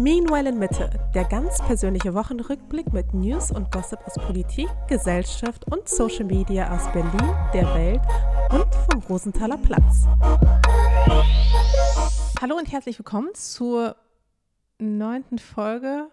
Meanwhile 0.00 0.48
in 0.48 0.58
Mitte, 0.58 0.88
der 1.14 1.24
ganz 1.26 1.58
persönliche 1.58 2.14
Wochenrückblick 2.14 2.90
mit 2.90 3.12
News 3.12 3.50
und 3.50 3.70
Gossip 3.70 3.98
aus 4.06 4.14
Politik, 4.14 4.66
Gesellschaft 4.88 5.70
und 5.70 5.86
Social 5.90 6.24
Media 6.24 6.74
aus 6.74 6.90
Berlin, 6.90 7.36
der 7.52 7.66
Welt 7.74 8.00
und 8.50 8.74
vom 8.90 9.02
Rosenthaler 9.10 9.58
Platz. 9.58 10.06
Hallo 12.40 12.56
und 12.56 12.72
herzlich 12.72 12.98
willkommen 12.98 13.28
zur 13.34 13.94
neunten 14.78 15.38
Folge. 15.38 16.06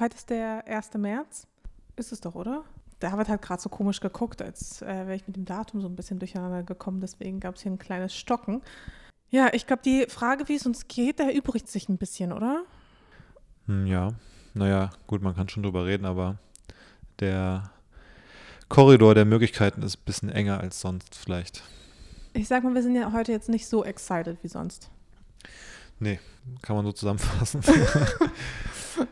Heute 0.00 0.16
ist 0.16 0.28
der 0.28 0.66
1. 0.66 0.94
März. 0.94 1.46
Ist 1.94 2.10
es 2.10 2.20
doch, 2.20 2.34
oder? 2.34 2.64
David 2.98 3.28
hat 3.28 3.40
gerade 3.40 3.62
so 3.62 3.68
komisch 3.68 4.00
geguckt, 4.00 4.42
als 4.42 4.82
äh, 4.82 4.86
wäre 4.86 5.14
ich 5.14 5.28
mit 5.28 5.36
dem 5.36 5.44
Datum 5.44 5.80
so 5.80 5.86
ein 5.86 5.94
bisschen 5.94 6.18
durcheinander 6.18 6.64
gekommen. 6.64 7.00
Deswegen 7.00 7.38
gab 7.38 7.54
es 7.54 7.62
hier 7.62 7.70
ein 7.70 7.78
kleines 7.78 8.16
Stocken. 8.16 8.62
Ja, 9.30 9.50
ich 9.52 9.68
glaube, 9.68 9.82
die 9.84 10.06
Frage, 10.08 10.48
wie 10.48 10.56
es 10.56 10.66
uns 10.66 10.88
geht, 10.88 11.20
erübrigt 11.20 11.68
sich 11.68 11.88
ein 11.88 11.98
bisschen, 11.98 12.32
oder? 12.32 12.64
Hm, 13.66 13.86
ja, 13.86 14.12
naja, 14.54 14.90
gut, 15.06 15.22
man 15.22 15.34
kann 15.34 15.48
schon 15.48 15.62
drüber 15.62 15.86
reden, 15.86 16.04
aber 16.04 16.36
der 17.20 17.70
Korridor 18.68 19.14
der 19.14 19.24
Möglichkeiten 19.24 19.82
ist 19.82 19.98
ein 19.98 20.04
bisschen 20.04 20.28
enger 20.28 20.60
als 20.60 20.80
sonst 20.80 21.14
vielleicht. 21.14 21.62
Ich 22.34 22.48
sag 22.48 22.64
mal, 22.64 22.74
wir 22.74 22.82
sind 22.82 22.94
ja 22.94 23.12
heute 23.12 23.32
jetzt 23.32 23.48
nicht 23.48 23.66
so 23.66 23.84
excited 23.84 24.38
wie 24.42 24.48
sonst. 24.48 24.90
Nee, 25.98 26.18
kann 26.62 26.76
man 26.76 26.84
so 26.84 26.92
zusammenfassen. 26.92 27.62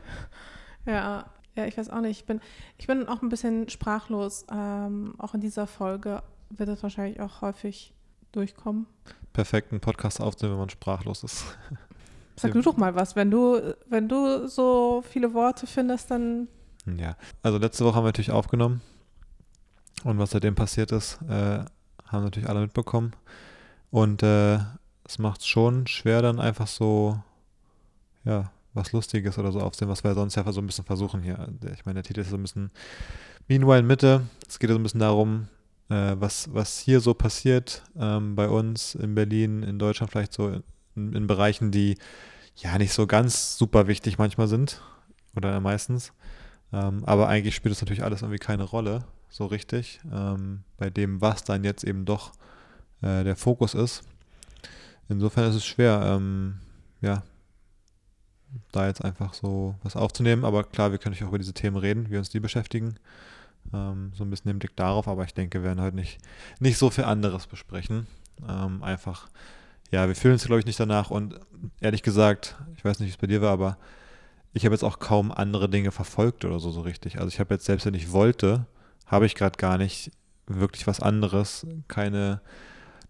ja, 0.87 1.25
ja, 1.57 1.67
ich 1.67 1.77
weiß 1.77 1.91
auch 1.91 2.01
nicht. 2.01 2.21
Ich 2.21 2.27
bin, 2.27 2.41
ich 2.79 2.87
bin 2.87 3.07
auch 3.07 3.23
ein 3.23 3.29
bisschen 3.29 3.69
sprachlos. 3.69 4.47
Ähm, 4.51 5.15
auch 5.19 5.35
in 5.35 5.41
dieser 5.41 5.67
Folge 5.67 6.23
wird 6.51 6.69
es 6.69 6.83
wahrscheinlich 6.83 7.21
auch 7.21 7.43
häufig 7.43 7.93
durchkommen. 8.33 8.87
Perfekten 9.33 9.81
Podcast 9.81 10.21
aufzunehmen, 10.21 10.55
wenn 10.55 10.61
man 10.61 10.71
sprachlos 10.71 11.23
ist. 11.23 11.45
Sag 12.41 12.53
du 12.53 12.63
doch 12.63 12.77
mal 12.77 12.95
was. 12.95 13.17
Wenn 13.17 13.31
du, 13.31 13.75
wenn 13.89 14.09
du 14.09 14.47
so 14.47 15.03
viele 15.09 15.35
Worte 15.35 15.67
findest, 15.67 16.11
dann. 16.11 16.49
Ja, 16.87 17.17
also 17.43 17.59
letzte 17.59 17.85
Woche 17.85 17.97
haben 17.97 18.05
wir 18.05 18.09
natürlich 18.09 18.31
aufgenommen. 18.31 18.81
Und 20.05 20.19
was 20.19 20.31
seitdem 20.31 20.55
passiert 20.55 20.93
ist, 20.93 21.19
äh, 21.29 21.65
haben 22.07 22.25
natürlich 22.25 22.49
alle 22.49 22.61
mitbekommen. 22.61 23.13
Und 23.91 24.23
äh, 24.23 24.59
es 25.05 25.19
macht 25.19 25.41
es 25.41 25.47
schon 25.47 25.87
schwer, 25.87 26.23
dann 26.23 26.41
einfach 26.41 26.67
so, 26.67 27.21
ja, 28.25 28.51
was 28.73 28.93
Lustiges 28.93 29.39
oder 29.39 29.53
so 29.53 29.61
aufzunehmen, 29.61 29.93
was 29.93 30.05
wir 30.05 30.15
sonst 30.15 30.37
ja 30.37 30.53
so 30.53 30.61
ein 30.61 30.67
bisschen 30.67 30.85
versuchen 30.85 31.23
hier. 31.23 31.49
Ich 31.75 31.85
meine, 31.85 31.97
der 31.97 32.05
Titel 32.05 32.21
ist 32.21 32.31
so 32.31 32.37
ein 32.37 32.43
bisschen 32.43 32.71
Meanwhile 33.49 33.81
in 33.81 33.87
Mitte. 33.87 34.23
Es 34.49 34.59
geht 34.59 34.71
so 34.71 34.77
ein 34.77 34.83
bisschen 34.83 35.01
darum, 35.01 35.49
äh, 35.89 36.15
was, 36.19 36.55
was 36.55 36.79
hier 36.79 37.01
so 37.01 37.15
passiert 37.15 37.83
ähm, 37.99 38.37
bei 38.37 38.49
uns 38.49 38.95
in 38.95 39.15
Berlin, 39.15 39.65
in 39.65 39.79
Deutschland 39.79 40.13
vielleicht 40.13 40.33
so 40.33 40.53
in, 40.95 41.13
in 41.13 41.27
Bereichen, 41.27 41.73
die 41.73 41.99
ja 42.57 42.77
nicht 42.79 42.93
so 42.93 43.07
ganz 43.07 43.57
super 43.57 43.87
wichtig 43.87 44.19
manchmal 44.19 44.49
sind 44.49 44.83
oder 45.37 45.59
meistens. 45.61 46.13
Ähm, 46.73 47.05
aber 47.05 47.29
eigentlich 47.29 47.55
spielt 47.55 47.75
es 47.75 47.81
natürlich 47.81 48.05
alles 48.05 48.23
irgendwie 48.23 48.39
keine 48.39 48.65
Rolle, 48.65 49.05
so 49.29 49.47
richtig, 49.47 50.01
ähm, 50.13 50.63
bei 50.77 50.91
dem, 50.91 51.21
was 51.21 51.43
dann 51.45 51.65
jetzt 51.65 51.85
eben 51.85 52.05
doch 52.05 52.33
äh, 53.03 53.25
der 53.25 53.37
Fokus 53.37 53.75
ist. 53.75 54.03
Insofern 55.09 55.51
ist 55.51 55.57
es 55.57 55.67
schwer, 55.67 56.03
ähm, 56.05 56.61
ja, 57.01 57.23
da 58.73 58.87
jetzt 58.87 59.05
einfach 59.05 59.35
so 59.35 59.75
was 59.83 59.97
aufzunehmen. 59.97 60.45
Aber 60.45 60.65
klar, 60.65 60.93
wir 60.93 60.99
können 60.99 61.13
natürlich 61.13 61.25
auch 61.25 61.31
über 61.31 61.39
diese 61.39 61.55
Themen 61.55 61.77
reden, 61.77 62.11
wie 62.11 62.17
uns 62.17 62.31
die 62.31 62.41
beschäftigen. 62.41 62.97
Ähm, 63.73 64.13
so 64.15 64.25
ein 64.25 64.31
bisschen 64.31 64.51
den 64.51 64.59
Blick 64.59 64.77
darauf, 64.77 65.09
aber 65.09 65.25
ich 65.25 65.35
denke, 65.35 65.61
wir 65.61 65.65
werden 65.69 65.83
heute 65.83 65.97
nicht, 65.97 66.19
nicht 66.61 66.79
so 66.79 66.91
viel 66.91 67.05
anderes 67.05 67.47
besprechen. 67.47 68.07
Ähm, 68.49 68.83
einfach 68.83 69.29
ja, 69.91 70.07
wir 70.07 70.15
fühlen 70.15 70.35
uns, 70.35 70.45
glaube 70.45 70.61
ich, 70.61 70.67
nicht 70.67 70.81
danach. 70.81 71.11
Und 71.11 71.39
ehrlich 71.81 72.03
gesagt, 72.03 72.57
ich 72.77 72.85
weiß 72.85 73.01
nicht, 73.01 73.09
wie 73.09 73.13
es 73.13 73.17
bei 73.17 73.27
dir 73.27 73.43
war, 73.43 73.53
aber 73.53 73.79
ich 74.53 74.65
habe 74.65 74.75
jetzt 74.75 74.85
auch 74.85 74.99
kaum 74.99 75.31
andere 75.33 75.69
Dinge 75.69 75.91
verfolgt 75.91 76.45
oder 76.45 76.59
so, 76.59 76.71
so 76.71 76.81
richtig. 76.81 77.19
Also 77.19 77.29
ich 77.29 77.41
habe 77.41 77.55
jetzt, 77.55 77.65
selbst 77.65 77.87
wenn 77.87 77.95
ich 77.95 78.13
wollte, 78.13 78.67
habe 79.07 79.27
ich 79.27 79.35
gerade 79.35 79.57
gar 79.57 79.79
nicht 79.79 80.11
wirklich 80.47 80.87
was 80.87 81.01
anderes. 81.01 81.67
Keine 81.89 82.41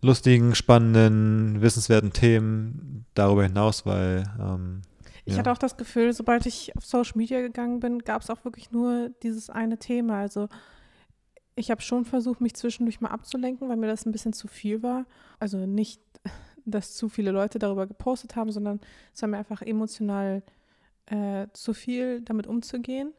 lustigen, 0.02 0.54
spannenden, 0.54 1.60
wissenswerten 1.60 2.12
Themen 2.12 3.06
darüber 3.14 3.42
hinaus, 3.42 3.86
weil. 3.86 4.24
Ähm, 4.38 4.82
ich 5.26 5.34
ja. 5.34 5.40
hatte 5.40 5.52
auch 5.52 5.58
das 5.58 5.76
Gefühl, 5.76 6.12
sobald 6.12 6.46
ich 6.46 6.74
auf 6.76 6.84
Social 6.84 7.16
Media 7.16 7.40
gegangen 7.40 7.80
bin, 7.80 8.00
gab 8.00 8.22
es 8.22 8.30
auch 8.30 8.44
wirklich 8.44 8.70
nur 8.70 9.10
dieses 9.22 9.50
eine 9.50 9.78
Thema. 9.78 10.20
Also 10.20 10.48
ich 11.56 11.70
habe 11.70 11.82
schon 11.82 12.06
versucht, 12.06 12.40
mich 12.40 12.54
zwischendurch 12.54 13.00
mal 13.00 13.10
abzulenken, 13.10 13.69
weil 13.69 13.76
mir 13.76 13.86
das 13.86 14.06
ein 14.06 14.12
bisschen 14.12 14.32
zu 14.32 14.48
viel 14.48 14.82
war. 14.82 15.04
Also 15.38 15.66
nicht 15.66 16.00
dass 16.65 16.94
zu 16.94 17.09
viele 17.09 17.31
Leute 17.31 17.59
darüber 17.59 17.87
gepostet 17.87 18.37
haben, 18.37 18.53
sondern 18.53 18.81
es 19.15 19.22
war 19.22 19.28
mir 19.28 19.38
einfach 19.38 19.62
emotional 19.62 20.43
äh, 21.06 21.48
zu 21.53 21.75
viel, 21.75 22.21
damit 22.22 22.47
umzugehen, 22.47 23.12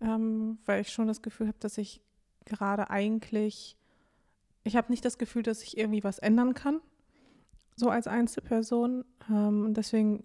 ähm, 0.00 0.58
weil 0.64 0.80
ich 0.80 0.90
schon 0.90 1.06
das 1.06 1.22
Gefühl 1.22 1.48
habe, 1.48 1.58
dass 1.60 1.78
ich 1.78 2.02
gerade 2.44 2.90
eigentlich, 2.90 3.76
ich 4.64 4.76
habe 4.76 4.90
nicht 4.90 5.04
das 5.04 5.18
Gefühl, 5.18 5.42
dass 5.42 5.62
ich 5.62 5.76
irgendwie 5.76 6.04
was 6.04 6.18
ändern 6.18 6.54
kann, 6.54 6.80
so 7.76 7.90
als 7.90 8.06
Einzelperson. 8.06 9.04
Ähm, 9.28 9.64
und 9.66 9.74
deswegen 9.74 10.24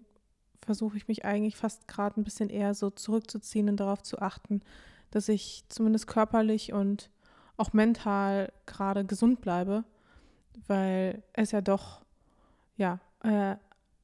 versuche 0.64 0.96
ich 0.96 1.08
mich 1.08 1.24
eigentlich 1.24 1.56
fast 1.56 1.88
gerade 1.88 2.20
ein 2.20 2.24
bisschen 2.24 2.48
eher 2.48 2.74
so 2.74 2.90
zurückzuziehen 2.90 3.68
und 3.68 3.78
darauf 3.78 4.02
zu 4.02 4.20
achten, 4.20 4.62
dass 5.10 5.28
ich 5.28 5.64
zumindest 5.68 6.06
körperlich 6.06 6.72
und 6.72 7.10
auch 7.56 7.72
mental 7.72 8.52
gerade 8.66 9.04
gesund 9.04 9.40
bleibe, 9.40 9.84
weil 10.66 11.22
es 11.34 11.50
ja 11.50 11.60
doch 11.60 12.02
ja, 12.82 12.98
äh, 13.22 13.56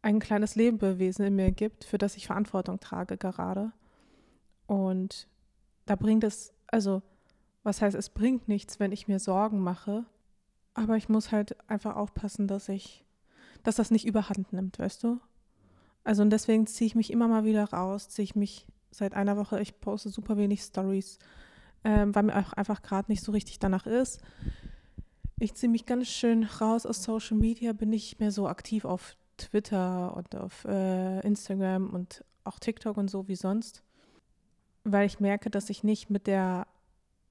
ein 0.03 0.21
kleines 0.21 0.55
Lebewesen 0.55 1.25
in 1.25 1.34
mir 1.34 1.50
gibt, 1.50 1.84
für 1.84 1.99
das 1.99 2.16
ich 2.16 2.28
Verantwortung 2.28 2.78
trage 2.78 3.16
gerade. 3.16 3.72
Und 4.66 5.27
da 5.87 5.97
bringt 5.97 6.22
es, 6.22 6.55
also, 6.69 7.03
was 7.65 7.83
heißt, 7.83 7.97
es 7.97 8.11
bringt 8.11 8.47
nichts, 8.47 8.78
wenn 8.78 8.93
ich 8.93 9.09
mir 9.09 9.19
Sorgen 9.19 9.59
mache, 9.59 10.05
aber 10.75 10.97
ich 10.97 11.09
muss 11.09 11.33
halt 11.33 11.56
einfach 11.69 11.97
aufpassen, 11.97 12.47
dass 12.47 12.69
ich, 12.69 13.05
dass 13.65 13.75
das 13.75 13.91
nicht 13.91 14.06
überhand 14.06 14.53
nimmt, 14.53 14.78
weißt 14.78 15.03
du? 15.03 15.21
Also 16.05 16.22
und 16.22 16.31
deswegen 16.31 16.69
ziehe 16.69 16.87
ich 16.87 16.94
mich 16.94 17.12
immer 17.12 17.27
mal 17.27 17.44
wieder 17.44 17.65
raus, 17.65 18.09
ziehe 18.09 18.25
ich 18.25 18.37
mich 18.37 18.67
seit 18.93 19.15
einer 19.15 19.37
Woche, 19.37 19.61
ich 19.61 19.81
poste 19.81 20.09
super 20.09 20.37
wenig 20.37 20.62
Stories, 20.62 21.19
ähm, 21.83 22.15
weil 22.15 22.22
mir 22.22 22.38
auch 22.38 22.53
einfach 22.53 22.81
gerade 22.83 23.11
nicht 23.11 23.25
so 23.25 23.33
richtig 23.33 23.59
danach 23.59 23.87
ist. 23.87 24.22
Ich 25.41 25.54
ziehe 25.54 25.71
mich 25.71 25.87
ganz 25.87 26.09
schön 26.09 26.44
raus 26.44 26.84
aus 26.84 27.03
Social 27.04 27.37
Media, 27.37 27.72
bin 27.72 27.91
nicht 27.91 28.19
mehr 28.19 28.32
so 28.32 28.49
aktiv 28.49 28.84
auf 28.84 29.16
Twitter 29.37 30.16
und 30.16 30.34
auf 30.34 30.65
äh, 30.65 31.21
Instagram 31.21 31.91
und 31.91 32.25
auch 32.43 32.59
TikTok 32.59 32.97
und 32.97 33.09
so 33.09 33.28
wie 33.28 33.37
sonst, 33.37 33.82
weil 34.82 35.06
ich 35.06 35.21
merke, 35.21 35.49
dass 35.49 35.71
ich 35.71 35.84
nicht 35.84 36.10
mit 36.10 36.26
der 36.26 36.66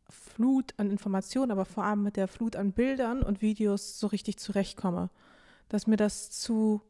Flut 0.09 0.73
an 0.77 0.89
Informationen, 0.89 1.51
aber 1.51 1.65
vor 1.65 1.83
allem 1.83 2.03
mit 2.03 2.15
der 2.15 2.29
Flut 2.29 2.55
an 2.55 2.71
Bildern 2.71 3.23
und 3.23 3.41
Videos 3.41 3.99
so 3.99 4.07
richtig 4.07 4.37
zurechtkomme. 4.37 5.09
Dass 5.67 5.85
mir 5.85 5.97
das 5.97 6.31
zu 6.31 6.81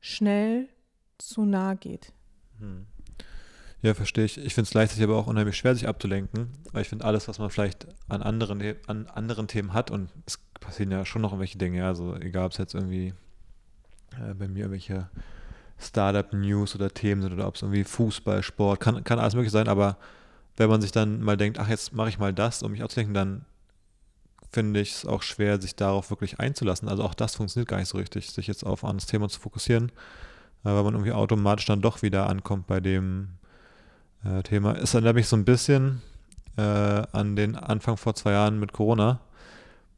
schnell 0.00 0.70
zu 1.18 1.44
nah 1.44 1.74
geht. 1.74 2.14
Hm. 2.58 2.86
Ja, 3.82 3.92
verstehe 3.92 4.24
ich. 4.24 4.38
Ich 4.38 4.54
finde 4.54 4.68
es 4.68 4.70
gleichzeitig 4.70 5.04
aber 5.04 5.18
auch 5.18 5.26
unheimlich 5.26 5.56
schwer, 5.56 5.74
sich 5.74 5.86
abzulenken, 5.86 6.48
weil 6.72 6.82
ich 6.82 6.88
finde, 6.88 7.04
alles, 7.04 7.28
was 7.28 7.38
man 7.38 7.50
vielleicht 7.50 7.88
an 8.08 8.22
anderen, 8.22 8.62
an 8.86 9.06
anderen 9.08 9.48
Themen 9.48 9.74
hat, 9.74 9.90
und 9.90 10.08
es 10.24 10.38
passieren 10.62 10.90
ja 10.90 11.04
schon 11.04 11.22
noch 11.22 11.30
irgendwelche 11.30 11.58
Dinge, 11.58 11.86
also 11.86 12.16
egal, 12.16 12.46
ob 12.46 12.52
es 12.52 12.58
jetzt 12.58 12.74
irgendwie 12.74 13.14
äh, 14.20 14.34
bei 14.34 14.48
mir 14.48 14.60
irgendwelche 14.60 15.08
Startup-News 15.78 16.74
oder 16.74 16.92
Themen 16.92 17.22
sind 17.22 17.32
oder 17.32 17.48
ob 17.48 17.56
es 17.56 17.62
irgendwie 17.62 17.84
Fußball, 17.84 18.42
Sport, 18.42 18.80
kann, 18.80 19.04
kann 19.04 19.18
alles 19.18 19.34
möglich 19.34 19.52
sein, 19.52 19.68
aber 19.68 19.96
wenn 20.56 20.68
man 20.68 20.80
sich 20.80 20.92
dann 20.92 21.22
mal 21.22 21.36
denkt, 21.36 21.58
ach, 21.58 21.68
jetzt 21.68 21.92
mache 21.92 22.08
ich 22.08 22.18
mal 22.18 22.32
das, 22.32 22.62
um 22.62 22.72
mich 22.72 22.82
abzulenken, 22.82 23.14
dann 23.14 23.44
finde 24.50 24.80
ich 24.80 24.92
es 24.92 25.06
auch 25.06 25.22
schwer, 25.22 25.60
sich 25.60 25.76
darauf 25.76 26.10
wirklich 26.10 26.38
einzulassen. 26.38 26.88
Also 26.88 27.02
auch 27.02 27.14
das 27.14 27.36
funktioniert 27.36 27.68
gar 27.68 27.78
nicht 27.78 27.88
so 27.88 27.96
richtig, 27.96 28.30
sich 28.30 28.46
jetzt 28.46 28.64
auf 28.64 28.84
ein 28.84 28.90
anderes 28.90 29.06
Thema 29.06 29.30
zu 29.30 29.40
fokussieren, 29.40 29.90
äh, 30.64 30.68
weil 30.68 30.82
man 30.82 30.92
irgendwie 30.92 31.12
automatisch 31.12 31.64
dann 31.64 31.80
doch 31.80 32.02
wieder 32.02 32.28
ankommt 32.28 32.66
bei 32.66 32.80
dem, 32.80 33.28
äh, 34.24 34.42
Thema. 34.42 34.76
Es 34.76 34.94
erinnert 34.94 35.16
mich 35.16 35.28
so 35.28 35.36
ein 35.36 35.44
bisschen 35.44 36.02
äh, 36.56 36.62
an 36.62 37.36
den 37.36 37.56
Anfang 37.56 37.96
vor 37.96 38.14
zwei 38.14 38.32
Jahren 38.32 38.58
mit 38.60 38.72
Corona, 38.72 39.20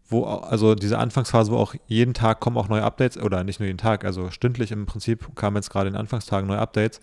wo, 0.06 0.25
also 0.25 0.75
diese 0.75 0.99
Anfangsphase, 0.99 1.51
wo 1.51 1.56
auch 1.56 1.75
jeden 1.87 2.15
Tag 2.15 2.41
kommen 2.41 2.56
auch 2.56 2.69
neue 2.69 2.83
Updates, 2.83 3.19
oder 3.19 3.43
nicht 3.45 3.61
nur 3.61 3.67
jeden 3.67 3.79
Tag, 3.79 4.05
also 4.05 4.31
stündlich 4.31 4.71
im 4.71 4.87
Prinzip 4.87 5.35
kamen 5.35 5.56
jetzt 5.56 5.71
gerade 5.71 5.89
in 5.89 5.97
Anfangstagen 5.97 6.47
neue 6.47 6.59
Updates. 6.59 7.01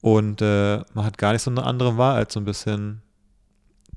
Und 0.00 0.40
äh, 0.42 0.78
man 0.94 1.04
hat 1.04 1.18
gar 1.18 1.32
nicht 1.32 1.42
so 1.42 1.50
eine 1.50 1.64
andere 1.64 1.98
Wahl, 1.98 2.16
als 2.16 2.34
so 2.34 2.40
ein 2.40 2.44
bisschen 2.44 3.02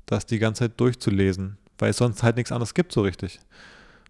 das 0.06 0.26
die 0.26 0.38
ganze 0.38 0.64
Zeit 0.64 0.80
durchzulesen, 0.80 1.58
weil 1.78 1.90
es 1.90 1.96
sonst 1.96 2.22
halt 2.22 2.36
nichts 2.36 2.52
anderes 2.52 2.74
gibt 2.74 2.92
so 2.92 3.02
richtig. 3.02 3.40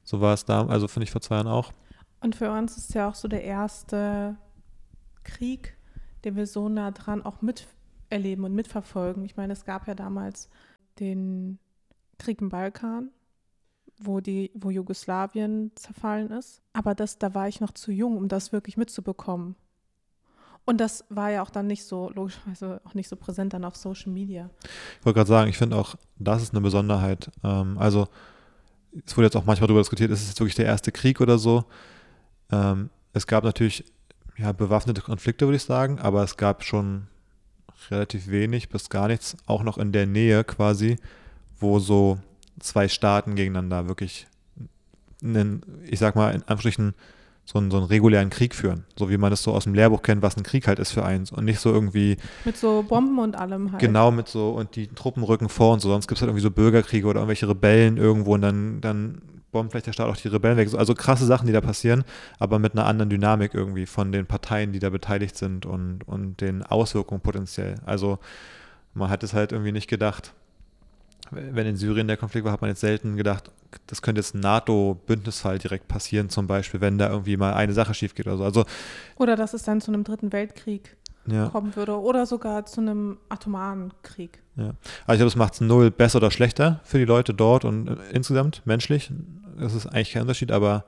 So 0.04 0.20
war 0.20 0.34
es 0.34 0.44
da, 0.44 0.66
also 0.66 0.88
finde 0.88 1.04
ich 1.04 1.10
vor 1.10 1.20
zwei 1.20 1.36
Jahren 1.36 1.48
auch. 1.48 1.72
Und 2.20 2.34
für 2.34 2.50
uns 2.50 2.76
ist 2.76 2.94
ja 2.94 3.08
auch 3.08 3.14
so 3.14 3.28
der 3.28 3.44
erste 3.44 4.36
Krieg, 5.24 5.76
den 6.24 6.36
wir 6.36 6.46
so 6.46 6.68
nah 6.68 6.90
dran 6.90 7.24
auch 7.24 7.42
mit 7.42 7.66
erleben 8.10 8.44
und 8.44 8.54
mitverfolgen. 8.54 9.24
Ich 9.24 9.36
meine, 9.36 9.52
es 9.52 9.64
gab 9.64 9.86
ja 9.88 9.94
damals 9.94 10.48
den 11.00 11.58
Krieg 12.18 12.40
im 12.40 12.48
Balkan, 12.48 13.10
wo, 14.04 14.20
die, 14.20 14.50
wo 14.54 14.70
Jugoslawien 14.70 15.72
zerfallen 15.74 16.30
ist. 16.30 16.62
Aber 16.72 16.94
das, 16.94 17.18
da 17.18 17.34
war 17.34 17.48
ich 17.48 17.60
noch 17.60 17.72
zu 17.72 17.92
jung, 17.92 18.16
um 18.16 18.28
das 18.28 18.52
wirklich 18.52 18.76
mitzubekommen. 18.76 19.56
Und 20.64 20.80
das 20.80 21.04
war 21.08 21.30
ja 21.30 21.42
auch 21.42 21.50
dann 21.50 21.66
nicht 21.66 21.84
so, 21.84 22.10
logischerweise 22.14 22.80
auch 22.84 22.94
nicht 22.94 23.08
so 23.08 23.16
präsent 23.16 23.52
dann 23.52 23.64
auf 23.64 23.76
Social 23.76 24.12
Media. 24.12 24.48
Ich 25.00 25.04
wollte 25.04 25.16
gerade 25.18 25.28
sagen, 25.28 25.50
ich 25.50 25.58
finde 25.58 25.76
auch, 25.76 25.96
das 26.18 26.42
ist 26.42 26.52
eine 26.52 26.60
Besonderheit. 26.60 27.30
Ähm, 27.42 27.78
also, 27.78 28.06
es 29.04 29.16
wurde 29.16 29.26
jetzt 29.26 29.36
auch 29.36 29.44
manchmal 29.44 29.66
darüber 29.66 29.80
diskutiert, 29.80 30.10
ist 30.10 30.22
es 30.22 30.28
jetzt 30.28 30.40
wirklich 30.40 30.54
der 30.54 30.66
erste 30.66 30.92
Krieg 30.92 31.20
oder 31.20 31.38
so? 31.38 31.64
Ähm, 32.50 32.90
es 33.12 33.26
gab 33.26 33.42
natürlich 33.42 33.84
ja, 34.38 34.52
bewaffnete 34.52 35.00
Konflikte, 35.00 35.46
würde 35.46 35.56
ich 35.56 35.64
sagen, 35.64 35.98
aber 35.98 36.22
es 36.22 36.36
gab 36.36 36.62
schon 36.62 37.08
relativ 37.90 38.28
wenig 38.28 38.68
bis 38.68 38.88
gar 38.88 39.08
nichts, 39.08 39.36
auch 39.46 39.62
noch 39.62 39.78
in 39.78 39.92
der 39.92 40.06
Nähe 40.06 40.44
quasi, 40.44 40.98
wo 41.58 41.78
so 41.78 42.18
zwei 42.60 42.88
Staaten 42.88 43.34
gegeneinander 43.34 43.88
wirklich 43.88 44.26
einen, 45.22 45.62
ich 45.84 45.98
sag 45.98 46.16
mal, 46.16 46.30
in 46.30 46.42
Anführungsstrichen 46.42 46.94
so 47.44 47.58
einen, 47.58 47.70
so 47.70 47.78
einen 47.78 47.86
regulären 47.86 48.30
Krieg 48.30 48.54
führen. 48.54 48.84
So 48.96 49.10
wie 49.10 49.16
man 49.16 49.32
es 49.32 49.42
so 49.42 49.52
aus 49.52 49.64
dem 49.64 49.74
Lehrbuch 49.74 50.02
kennt, 50.02 50.22
was 50.22 50.36
ein 50.36 50.42
Krieg 50.42 50.68
halt 50.68 50.78
ist 50.78 50.92
für 50.92 51.04
eins. 51.04 51.32
Und 51.32 51.44
nicht 51.44 51.58
so 51.58 51.72
irgendwie. 51.72 52.16
Mit 52.44 52.56
so 52.56 52.84
Bomben 52.86 53.18
und 53.18 53.36
allem 53.36 53.72
halt. 53.72 53.80
Genau, 53.80 54.10
mit 54.10 54.28
so, 54.28 54.50
und 54.50 54.76
die 54.76 54.88
Truppen 54.88 55.22
rücken 55.24 55.48
vor 55.48 55.72
und 55.72 55.80
so. 55.80 55.88
Sonst 55.88 56.06
gibt 56.06 56.18
es 56.18 56.22
halt 56.22 56.28
irgendwie 56.28 56.42
so 56.42 56.50
Bürgerkriege 56.50 57.06
oder 57.06 57.20
irgendwelche 57.20 57.48
Rebellen 57.48 57.96
irgendwo 57.96 58.34
und 58.34 58.42
dann, 58.42 58.80
dann 58.80 59.22
bombt 59.50 59.72
vielleicht 59.72 59.86
der 59.86 59.92
Staat 59.92 60.08
auch 60.08 60.16
die 60.16 60.28
Rebellen 60.28 60.56
weg. 60.56 60.72
Also 60.74 60.94
krasse 60.94 61.26
Sachen, 61.26 61.46
die 61.46 61.52
da 61.52 61.60
passieren, 61.60 62.04
aber 62.38 62.58
mit 62.58 62.72
einer 62.72 62.86
anderen 62.86 63.10
Dynamik 63.10 63.54
irgendwie 63.54 63.86
von 63.86 64.12
den 64.12 64.26
Parteien, 64.26 64.72
die 64.72 64.78
da 64.78 64.88
beteiligt 64.90 65.36
sind 65.36 65.66
und, 65.66 66.06
und 66.06 66.40
den 66.40 66.62
Auswirkungen 66.62 67.20
potenziell. 67.20 67.74
Also 67.84 68.18
man 68.94 69.10
hat 69.10 69.22
es 69.24 69.34
halt 69.34 69.52
irgendwie 69.52 69.72
nicht 69.72 69.88
gedacht 69.88 70.32
wenn 71.32 71.66
in 71.66 71.76
Syrien 71.76 72.08
der 72.08 72.16
Konflikt 72.16 72.44
war, 72.44 72.52
hat 72.52 72.60
man 72.60 72.70
jetzt 72.70 72.80
selten 72.80 73.16
gedacht, 73.16 73.50
das 73.86 74.02
könnte 74.02 74.20
jetzt 74.20 74.34
ein 74.34 74.40
NATO-Bündnisfall 74.40 75.58
direkt 75.58 75.88
passieren, 75.88 76.28
zum 76.28 76.46
Beispiel, 76.46 76.80
wenn 76.80 76.98
da 76.98 77.10
irgendwie 77.10 77.36
mal 77.36 77.54
eine 77.54 77.72
Sache 77.72 77.94
schief 77.94 78.14
geht 78.14 78.26
oder 78.26 78.36
so. 78.36 78.44
Also, 78.44 78.64
oder 79.16 79.36
dass 79.36 79.54
es 79.54 79.62
dann 79.62 79.80
zu 79.80 79.92
einem 79.92 80.04
dritten 80.04 80.32
Weltkrieg 80.32 80.96
ja. 81.26 81.48
kommen 81.48 81.74
würde 81.76 81.98
oder 81.98 82.26
sogar 82.26 82.66
zu 82.66 82.80
einem 82.80 83.18
atomaren 83.28 83.92
Krieg. 84.02 84.42
Ja. 84.56 84.74
Also 85.06 85.12
ich 85.12 85.18
glaube, 85.18 85.26
es 85.26 85.36
macht 85.36 85.54
es 85.54 85.60
null 85.60 85.90
besser 85.90 86.18
oder 86.18 86.30
schlechter 86.30 86.80
für 86.84 86.98
die 86.98 87.04
Leute 87.04 87.34
dort 87.34 87.64
und 87.64 87.88
äh, 87.88 87.96
insgesamt 88.12 88.62
menschlich. 88.64 89.12
Das 89.58 89.74
ist 89.74 89.86
eigentlich 89.86 90.12
kein 90.12 90.22
Unterschied, 90.22 90.52
aber 90.52 90.84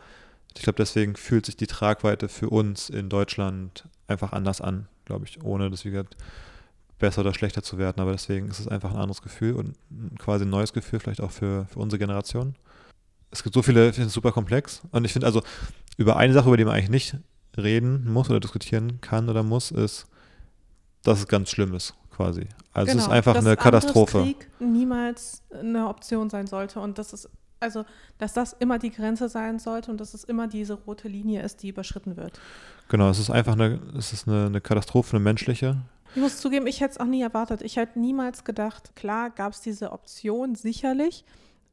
ich 0.57 0.63
glaube, 0.63 0.77
deswegen 0.77 1.17
fühlt 1.17 1.47
sich 1.47 1.57
die 1.57 1.67
Tragweite 1.67 2.29
für 2.29 2.49
uns 2.49 2.91
in 2.91 3.09
Deutschland 3.09 3.85
einfach 4.07 4.33
anders 4.33 4.61
an, 4.61 4.87
glaube 5.05 5.27
ich, 5.27 5.43
ohne 5.43 5.71
dass, 5.71 5.85
wie 5.85 5.91
gesagt, 5.91 6.17
besser 6.99 7.23
oder 7.23 7.35
schlechter 7.35 7.63
zu 7.63 7.79
werden, 7.79 8.01
aber 8.01 8.13
deswegen 8.13 8.49
ist 8.49 8.61
es 8.61 8.69
einfach 8.69 8.91
ein 8.91 8.97
anderes 8.97 9.23
Gefühl 9.23 9.55
und 9.55 9.77
quasi 10.19 10.45
ein 10.45 10.51
neues 10.51 10.73
Gefühl, 10.73 11.01
vielleicht 11.01 11.21
auch 11.21 11.31
für, 11.31 11.67
für 11.67 11.79
unsere 11.79 11.99
Generation. 11.99 12.55
Es 13.31 13.43
gibt 13.43 13.55
so 13.55 13.63
viele, 13.63 13.89
ich 13.89 13.95
finde 13.95 14.09
es 14.09 14.15
super 14.15 14.33
komplex 14.33 14.83
und 14.93 15.05
ich 15.05 15.13
finde 15.13 15.27
also, 15.27 15.43
über 15.97 16.17
eine 16.17 16.33
Sache, 16.33 16.47
über 16.47 16.57
die 16.57 16.65
man 16.65 16.75
eigentlich 16.75 16.91
nicht 16.91 17.17
reden 17.57 18.11
muss 18.13 18.31
oder 18.31 18.41
diskutieren 18.41 19.01
kann 19.01 19.29
oder 19.29 19.43
muss, 19.43 19.71
ist, 19.71 20.07
dass 21.03 21.19
es 21.19 21.29
ganz 21.29 21.51
schlimm 21.51 21.75
ist, 21.75 21.95
quasi. 22.11 22.47
Also 22.73 22.87
genau, 22.87 22.87
es 22.87 22.95
ist 22.95 23.05
genau, 23.05 23.17
einfach 23.17 23.37
eine 23.37 23.57
Katastrophe. 23.57 24.19
Dass 24.19 24.27
Krieg 24.27 24.49
niemals 24.61 25.43
eine 25.53 25.89
Option 25.89 26.31
sein 26.31 26.47
sollte 26.47 26.81
und 26.81 26.99
dass 26.99 27.13
es 27.13 27.29
also, 27.61 27.85
dass 28.19 28.35
das 28.35 28.53
immer 28.53 28.79
die 28.79 28.91
Grenze 28.91 29.29
sein 29.29 29.59
sollte 29.59 29.91
und 29.91 29.99
dass 29.99 30.13
es 30.13 30.25
immer 30.25 30.47
diese 30.49 30.75
rote 30.75 31.09
Linie 31.09 31.43
ist, 31.43 31.63
die 31.63 31.69
überschritten 31.69 32.17
wird. 32.17 32.39
Genau, 32.89 33.09
es 33.09 33.19
ist 33.19 33.31
einfach 33.31 33.55
eine, 33.55 33.81
es 33.97 34.13
ist 34.13 34.29
eine, 34.29 34.47
eine 34.47 34.61
Katastrophe, 34.61 35.17
eine 35.17 35.25
menschliche, 35.25 35.79
ich 36.15 36.21
muss 36.21 36.39
zugeben, 36.39 36.67
ich 36.67 36.81
hätte 36.81 36.93
es 36.93 37.01
auch 37.01 37.07
nie 37.07 37.23
erwartet. 37.23 37.61
Ich 37.63 37.77
hätte 37.77 37.99
niemals 37.99 38.45
gedacht, 38.45 38.95
klar 38.95 39.31
gab 39.31 39.53
es 39.53 39.61
diese 39.61 39.91
Option 39.91 40.55
sicherlich, 40.55 41.25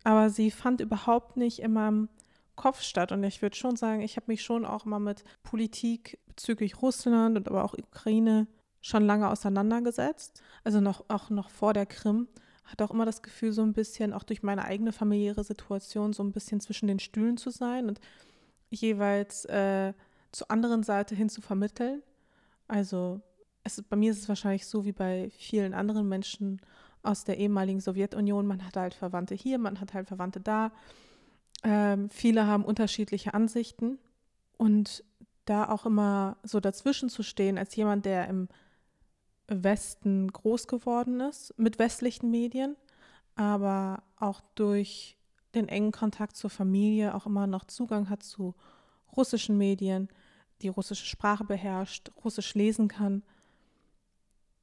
aber 0.03 0.29
sie 0.31 0.49
fand 0.49 0.81
überhaupt 0.81 1.37
nicht 1.37 1.59
in 1.59 1.73
meinem 1.73 2.09
Kopf 2.55 2.81
statt. 2.81 3.11
Und 3.11 3.23
ich 3.23 3.41
würde 3.41 3.55
schon 3.55 3.75
sagen, 3.75 4.01
ich 4.01 4.15
habe 4.15 4.25
mich 4.27 4.43
schon 4.43 4.65
auch 4.65 4.85
mal 4.85 4.99
mit 4.99 5.23
Politik 5.43 6.19
bezüglich 6.27 6.81
Russland 6.81 7.37
und 7.37 7.47
aber 7.47 7.63
auch 7.63 7.73
Ukraine 7.73 8.47
schon 8.81 9.05
lange 9.05 9.29
auseinandergesetzt. 9.29 10.41
Also 10.63 10.81
noch, 10.81 11.05
auch 11.07 11.29
noch 11.29 11.49
vor 11.49 11.73
der 11.73 11.85
Krim. 11.85 12.27
Hatte 12.65 12.83
auch 12.83 12.91
immer 12.91 13.05
das 13.05 13.21
Gefühl, 13.21 13.51
so 13.51 13.61
ein 13.61 13.73
bisschen, 13.73 14.13
auch 14.13 14.23
durch 14.23 14.43
meine 14.43 14.65
eigene 14.65 14.91
familiäre 14.91 15.43
Situation, 15.43 16.13
so 16.13 16.23
ein 16.23 16.31
bisschen 16.31 16.61
zwischen 16.61 16.87
den 16.87 16.99
Stühlen 16.99 17.37
zu 17.37 17.51
sein 17.51 17.87
und 17.89 17.99
jeweils 18.69 19.45
äh, 19.45 19.93
zur 20.31 20.49
anderen 20.49 20.81
Seite 20.81 21.13
hin 21.13 21.29
zu 21.29 21.41
vermitteln. 21.41 22.01
Also 22.67 23.21
es, 23.63 23.81
bei 23.81 23.95
mir 23.95 24.11
ist 24.11 24.19
es 24.19 24.29
wahrscheinlich 24.29 24.65
so 24.65 24.85
wie 24.85 24.91
bei 24.91 25.29
vielen 25.37 25.73
anderen 25.73 26.07
Menschen 26.07 26.61
aus 27.03 27.23
der 27.23 27.37
ehemaligen 27.37 27.79
Sowjetunion. 27.79 28.45
Man 28.45 28.65
hat 28.65 28.75
halt 28.75 28.93
Verwandte 28.93 29.35
hier, 29.35 29.57
man 29.57 29.79
hat 29.79 29.93
halt 29.93 30.07
Verwandte 30.07 30.39
da. 30.39 30.71
Ähm, 31.63 32.09
viele 32.09 32.47
haben 32.47 32.65
unterschiedliche 32.65 33.33
Ansichten 33.33 33.99
und 34.57 35.03
da 35.45 35.69
auch 35.69 35.85
immer 35.85 36.37
so 36.43 36.59
dazwischen 36.59 37.09
zu 37.09 37.23
stehen 37.23 37.57
als 37.57 37.75
jemand, 37.75 38.05
der 38.05 38.27
im 38.27 38.47
Westen 39.47 40.31
groß 40.31 40.67
geworden 40.67 41.19
ist 41.19 41.53
mit 41.57 41.77
westlichen 41.77 42.31
Medien, 42.31 42.75
aber 43.35 44.03
auch 44.17 44.41
durch 44.55 45.17
den 45.55 45.67
engen 45.67 45.91
Kontakt 45.91 46.37
zur 46.37 46.49
Familie 46.49 47.13
auch 47.13 47.25
immer 47.25 47.47
noch 47.47 47.65
Zugang 47.65 48.09
hat 48.09 48.23
zu 48.23 48.55
russischen 49.17 49.57
Medien, 49.57 50.07
die 50.61 50.69
russische 50.69 51.05
Sprache 51.05 51.43
beherrscht, 51.43 52.11
russisch 52.23 52.53
lesen 52.53 52.87
kann 52.87 53.23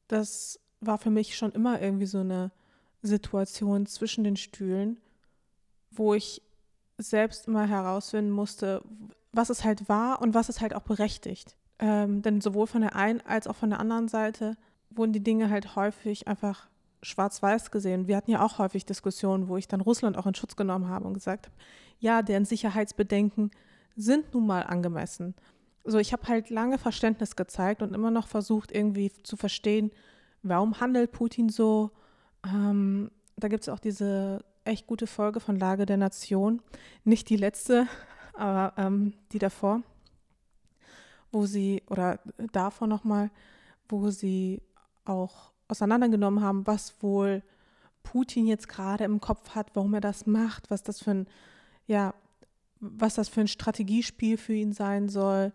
das 0.08 0.60
war 0.81 0.99
für 0.99 1.10
mich 1.10 1.37
schon 1.37 1.52
immer 1.52 1.81
irgendwie 1.81 2.06
so 2.06 2.20
eine 2.20 2.50
Situation 3.02 3.87
zwischen 3.87 4.25
den 4.25 4.37
Stühlen, 4.37 4.99
wo 5.90 6.14
ich 6.14 6.43
selbst 6.99 7.46
immer 7.46 7.66
herausfinden 7.66 8.31
musste, 8.31 8.82
was 9.32 9.50
es 9.50 9.64
halt 9.64 9.88
war 9.88 10.20
und 10.20 10.34
was 10.34 10.49
es 10.49 10.60
halt 10.60 10.75
auch 10.75 10.82
berechtigt. 10.82 11.56
Ähm, 11.78 12.22
denn 12.22 12.40
sowohl 12.40 12.66
von 12.66 12.81
der 12.81 12.96
einen 12.96 13.20
als 13.20 13.46
auch 13.46 13.55
von 13.55 13.70
der 13.70 13.78
anderen 13.78 14.08
Seite 14.08 14.56
wurden 14.90 15.12
die 15.12 15.22
Dinge 15.22 15.50
halt 15.50 15.76
häufig 15.76 16.26
einfach 16.26 16.69
schwarz-weiß 17.02 17.70
gesehen. 17.70 18.08
Wir 18.08 18.16
hatten 18.16 18.32
ja 18.32 18.44
auch 18.44 18.58
häufig 18.58 18.84
Diskussionen, 18.84 19.49
wo 19.49 19.56
ich 19.56 19.69
dann 19.69 19.81
Russland 19.81 20.16
auch 20.16 20.26
in 20.26 20.34
Schutz 20.34 20.56
genommen 20.56 20.88
habe 20.88 21.06
und 21.06 21.14
gesagt 21.14 21.46
habe, 21.46 21.56
ja, 22.00 22.22
deren 22.22 22.44
Sicherheitsbedenken 22.44 23.52
sind 23.94 24.34
nun 24.34 24.46
mal 24.46 24.62
angemessen 24.62 25.34
so 25.90 25.99
ich 25.99 26.12
habe 26.12 26.26
halt 26.29 26.50
lange 26.50 26.79
Verständnis 26.79 27.37
gezeigt 27.37 27.82
und 27.82 27.94
immer 27.94 28.11
noch 28.11 28.29
versucht, 28.29 28.73
irgendwie 28.73 29.12
zu 29.23 29.37
verstehen, 29.37 29.90
warum 30.43 30.81
handelt 30.81 31.12
Putin 31.12 31.49
so. 31.49 31.90
Ähm, 32.44 33.11
da 33.37 33.49
gibt 33.49 33.62
es 33.62 33.69
auch 33.69 33.79
diese 33.79 34.44
echt 34.64 34.87
gute 34.87 35.06
Folge 35.06 35.40
von 35.40 35.56
Lage 35.56 35.87
der 35.87 35.96
Nation. 35.96 36.61
Nicht 37.05 37.29
die 37.31 37.37
letzte, 37.37 37.87
aber 38.35 38.75
ähm, 38.76 39.14
die 39.32 39.38
davor, 39.38 39.82
wo 41.32 41.46
sie, 41.46 41.82
oder 41.88 42.20
davor 42.52 42.87
nochmal, 42.87 43.31
wo 43.88 44.11
sie 44.11 44.62
auch 45.04 45.52
auseinandergenommen 45.68 46.42
haben, 46.42 46.66
was 46.66 47.02
wohl 47.02 47.42
Putin 48.02 48.47
jetzt 48.47 48.68
gerade 48.68 49.04
im 49.04 49.21
Kopf 49.21 49.50
hat, 49.54 49.71
warum 49.75 49.95
er 49.95 50.00
das 50.00 50.26
macht, 50.26 50.71
was 50.71 50.83
das 50.83 51.02
für 51.02 51.11
ein, 51.11 51.26
ja, 51.87 52.14
was 52.80 53.14
das 53.14 53.28
für 53.28 53.40
ein 53.40 53.49
Strategiespiel 53.49 54.37
für 54.37 54.54
ihn 54.54 54.73
sein 54.73 55.09
soll, 55.09 55.52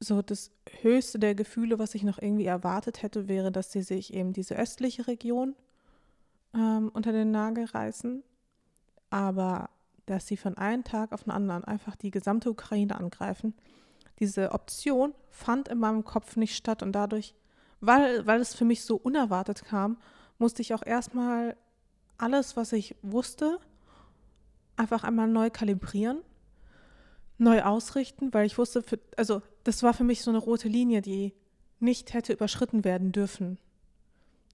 so 0.00 0.22
das 0.22 0.50
höchste 0.80 1.18
der 1.18 1.34
Gefühle, 1.34 1.78
was 1.78 1.94
ich 1.94 2.02
noch 2.02 2.18
irgendwie 2.18 2.46
erwartet 2.46 3.02
hätte, 3.02 3.28
wäre, 3.28 3.52
dass 3.52 3.70
sie 3.70 3.82
sich 3.82 4.14
eben 4.14 4.32
diese 4.32 4.56
östliche 4.56 5.06
Region 5.06 5.54
ähm, 6.54 6.90
unter 6.94 7.12
den 7.12 7.30
Nagel 7.30 7.66
reißen. 7.66 8.22
Aber 9.10 9.68
dass 10.06 10.26
sie 10.26 10.38
von 10.38 10.56
einem 10.56 10.84
Tag 10.84 11.12
auf 11.12 11.24
den 11.24 11.32
anderen 11.32 11.64
einfach 11.64 11.96
die 11.96 12.10
gesamte 12.10 12.50
Ukraine 12.50 12.96
angreifen, 12.96 13.54
diese 14.18 14.52
Option 14.52 15.14
fand 15.28 15.68
in 15.68 15.78
meinem 15.78 16.04
Kopf 16.04 16.36
nicht 16.36 16.56
statt. 16.56 16.82
Und 16.82 16.92
dadurch, 16.92 17.34
weil, 17.80 18.26
weil 18.26 18.40
es 18.40 18.54
für 18.54 18.64
mich 18.64 18.82
so 18.84 18.96
unerwartet 18.96 19.64
kam, 19.64 19.98
musste 20.38 20.62
ich 20.62 20.72
auch 20.72 20.84
erstmal 20.84 21.56
alles, 22.16 22.56
was 22.56 22.72
ich 22.72 22.96
wusste, 23.02 23.58
einfach 24.76 25.04
einmal 25.04 25.28
neu 25.28 25.50
kalibrieren 25.50 26.22
neu 27.40 27.62
ausrichten, 27.62 28.32
weil 28.32 28.46
ich 28.46 28.58
wusste, 28.58 28.82
für, 28.82 28.98
also 29.16 29.42
das 29.64 29.82
war 29.82 29.94
für 29.94 30.04
mich 30.04 30.22
so 30.22 30.30
eine 30.30 30.38
rote 30.38 30.68
Linie, 30.68 31.02
die 31.02 31.32
nicht 31.80 32.12
hätte 32.12 32.32
überschritten 32.32 32.84
werden 32.84 33.12
dürfen. 33.12 33.58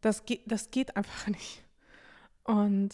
Das 0.01 0.25
geht, 0.25 0.43
das 0.47 0.71
geht 0.71 0.97
einfach 0.97 1.27
nicht. 1.29 1.63
Und 2.45 2.91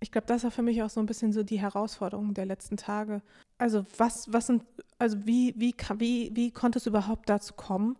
ich 0.00 0.10
glaube, 0.10 0.26
das 0.26 0.44
war 0.44 0.50
für 0.50 0.62
mich 0.62 0.82
auch 0.82 0.90
so 0.90 1.00
ein 1.00 1.06
bisschen 1.06 1.32
so 1.32 1.42
die 1.42 1.60
Herausforderung 1.60 2.34
der 2.34 2.46
letzten 2.46 2.76
Tage. 2.76 3.22
Also 3.58 3.84
was, 3.98 4.32
was 4.32 4.46
sind, 4.46 4.64
also 4.98 5.26
wie, 5.26 5.54
wie, 5.56 5.74
wie, 5.98 6.30
wie 6.34 6.50
konnte 6.50 6.78
es 6.78 6.86
überhaupt 6.86 7.28
dazu 7.28 7.54
kommen? 7.54 7.98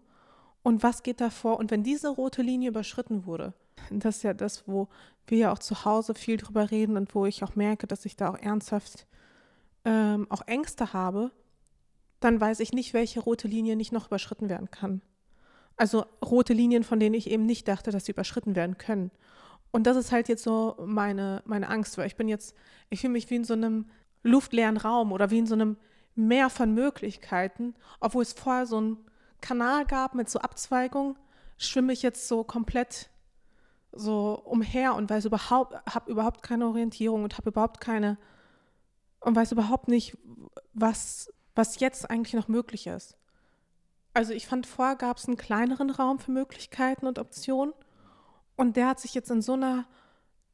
Und 0.63 0.83
was 0.83 1.03
geht 1.03 1.21
da 1.21 1.31
vor? 1.31 1.59
Und 1.59 1.71
wenn 1.71 1.83
diese 1.83 2.09
rote 2.09 2.43
Linie 2.43 2.71
überschritten 2.71 3.27
wurde, 3.27 3.55
das 3.91 4.19
ist 4.19 4.23
ja 4.23 4.35
das, 4.35 4.69
wo 4.69 4.89
wir 5.27 5.39
ja 5.39 5.53
auch 5.53 5.59
zu 5.59 5.85
Hause 5.85 6.15
viel 6.15 6.37
drüber 6.37 6.71
reden 6.71 6.97
und 6.97 7.15
wo 7.15 7.27
ich 7.27 7.43
auch 7.43 7.57
merke, 7.57 7.87
dass 7.87 8.05
ich 8.05 8.17
da 8.17 8.31
auch 8.31 8.39
ernsthaft 8.39 9.07
ähm, 9.85 10.27
auch 10.31 10.43
Ängste 10.47 10.93
habe, 10.93 11.31
dann 12.21 12.41
weiß 12.41 12.61
ich 12.61 12.73
nicht, 12.73 12.95
welche 12.95 13.21
rote 13.21 13.49
Linie 13.49 13.77
nicht 13.77 13.93
noch 13.93 14.07
überschritten 14.07 14.49
werden 14.49 14.71
kann. 14.71 15.03
Also 15.77 16.05
rote 16.25 16.53
Linien, 16.53 16.85
von 16.85 17.01
denen 17.01 17.15
ich 17.15 17.31
eben 17.31 17.47
nicht 17.47 17.67
dachte, 17.67 17.91
dass 17.91 18.05
sie 18.05 18.13
überschritten 18.13 18.55
werden 18.55 18.79
können. 18.79 19.11
Und 19.71 19.87
das 19.87 19.97
ist 19.97 20.13
halt 20.13 20.29
jetzt 20.29 20.45
so 20.45 20.77
meine, 20.85 21.43
meine 21.47 21.69
Angst, 21.69 21.97
weil 21.99 22.07
ich 22.07 22.17
bin 22.17 22.29
jetzt, 22.29 22.55
ich 22.91 23.01
fühle 23.01 23.15
mich 23.15 23.31
wie 23.31 23.37
in 23.37 23.45
so 23.45 23.55
einem 23.55 23.87
luftleeren 24.23 24.77
Raum 24.77 25.13
oder 25.13 25.31
wie 25.31 25.39
in 25.39 25.47
so 25.47 25.55
einem 25.55 25.77
Meer 26.15 26.51
von 26.51 26.75
Möglichkeiten, 26.75 27.75
obwohl 27.99 28.23
es 28.23 28.35
vorher 28.35 28.67
so 28.67 28.81
ein 28.81 28.99
Kanal 29.41 29.87
gab 29.87 30.15
mit 30.15 30.29
so 30.29 30.41
Abzweigungen, 30.41 31.17
schwimme 31.57 31.93
ich 31.93 32.03
jetzt 32.03 32.29
so 32.29 32.45
komplett 32.45 33.09
so 33.93 34.41
umher 34.45 34.95
und 34.95 35.11
weiß 35.11 35.25
überhaupt, 35.25 35.75
habe 35.93 36.11
überhaupt 36.11 36.43
keine 36.43 36.67
Orientierung 36.67 37.25
und 37.25 37.39
habe 37.39 37.51
überhaupt 37.51 37.81
keine 37.81 38.19
und 39.23 39.37
weiß 39.37 39.53
überhaupt 39.53 39.89
nicht, 39.89 40.17
was, 40.75 41.33
was 41.55 41.81
jetzt 41.81 42.11
eigentlich 42.11 42.35
noch 42.35 42.49
möglich 42.49 42.87
ist. 42.87 43.17
Also 44.15 44.33
ich 44.33 44.47
fand, 44.47 44.67
vorher 44.67 44.97
gab 44.97 45.17
es 45.17 45.27
einen 45.27 45.37
kleineren 45.37 45.91
Raum 45.91 46.19
für 46.19 46.33
Möglichkeiten 46.33 47.07
und 47.07 47.19
Optionen 47.19 47.73
und 48.57 48.77
der 48.77 48.89
hat 48.89 49.01
sich 49.01 49.15
jetzt 49.15 49.31
in 49.31 49.41
so 49.41 49.55
einer 49.55 49.87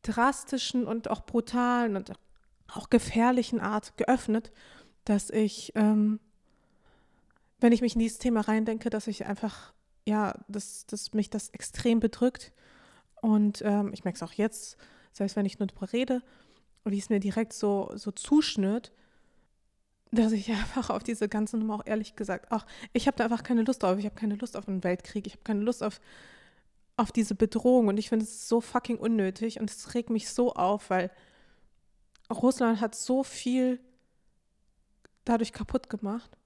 drastischen 0.02 0.86
und 0.86 1.10
auch 1.10 1.22
brutalen 1.26 1.96
und 1.96 2.12
auch 2.68 2.90
gefährlichen 2.90 3.60
Art 3.60 3.96
geöffnet, 3.96 4.52
dass 5.04 5.30
ich, 5.30 5.72
ähm, 5.74 6.20
wenn 7.60 7.72
ich 7.72 7.80
mich 7.80 7.94
in 7.94 8.00
dieses 8.00 8.18
Thema 8.18 8.42
reindenke, 8.42 8.90
dass 8.90 9.06
ich 9.06 9.26
einfach, 9.26 9.72
ja, 10.06 10.34
dass, 10.46 10.86
dass 10.86 11.12
mich 11.12 11.30
das 11.30 11.48
extrem 11.50 11.98
bedrückt. 11.98 12.52
Und 13.20 13.62
ähm, 13.64 13.92
ich 13.92 14.04
merke 14.04 14.16
es 14.16 14.22
auch 14.22 14.32
jetzt, 14.32 14.76
selbst 15.12 15.34
wenn 15.34 15.46
ich 15.46 15.58
nur 15.58 15.66
darüber 15.66 15.92
rede, 15.92 16.22
wie 16.90 16.98
es 16.98 17.10
mir 17.10 17.20
direkt 17.20 17.52
so, 17.52 17.90
so 17.94 18.10
zuschnürt, 18.10 18.92
dass 20.10 20.32
ich 20.32 20.50
einfach 20.50 20.90
auf 20.90 21.02
diese 21.02 21.28
ganze 21.28 21.56
Nummer 21.56 21.76
auch 21.76 21.86
ehrlich 21.86 22.16
gesagt, 22.16 22.50
auch 22.52 22.66
ich 22.92 23.06
habe 23.06 23.16
da 23.16 23.24
einfach 23.24 23.42
keine 23.42 23.62
Lust 23.62 23.82
drauf. 23.82 23.98
Ich 23.98 24.04
habe 24.04 24.14
keine 24.14 24.36
Lust 24.36 24.56
auf 24.56 24.68
einen 24.68 24.84
Weltkrieg. 24.84 25.26
Ich 25.26 25.34
habe 25.34 25.44
keine 25.44 25.60
Lust 25.60 25.82
auf, 25.82 26.00
auf 26.96 27.12
diese 27.12 27.34
Bedrohung. 27.34 27.88
Und 27.88 27.98
ich 27.98 28.08
finde 28.08 28.24
es 28.24 28.48
so 28.48 28.60
fucking 28.60 28.98
unnötig 28.98 29.60
und 29.60 29.70
es 29.70 29.94
regt 29.94 30.10
mich 30.10 30.30
so 30.30 30.54
auf, 30.54 30.90
weil 30.90 31.10
Russland 32.30 32.80
hat 32.80 32.94
so 32.94 33.22
viel 33.22 33.80
dadurch 35.24 35.52
kaputt 35.52 35.88
gemacht. 35.88 36.36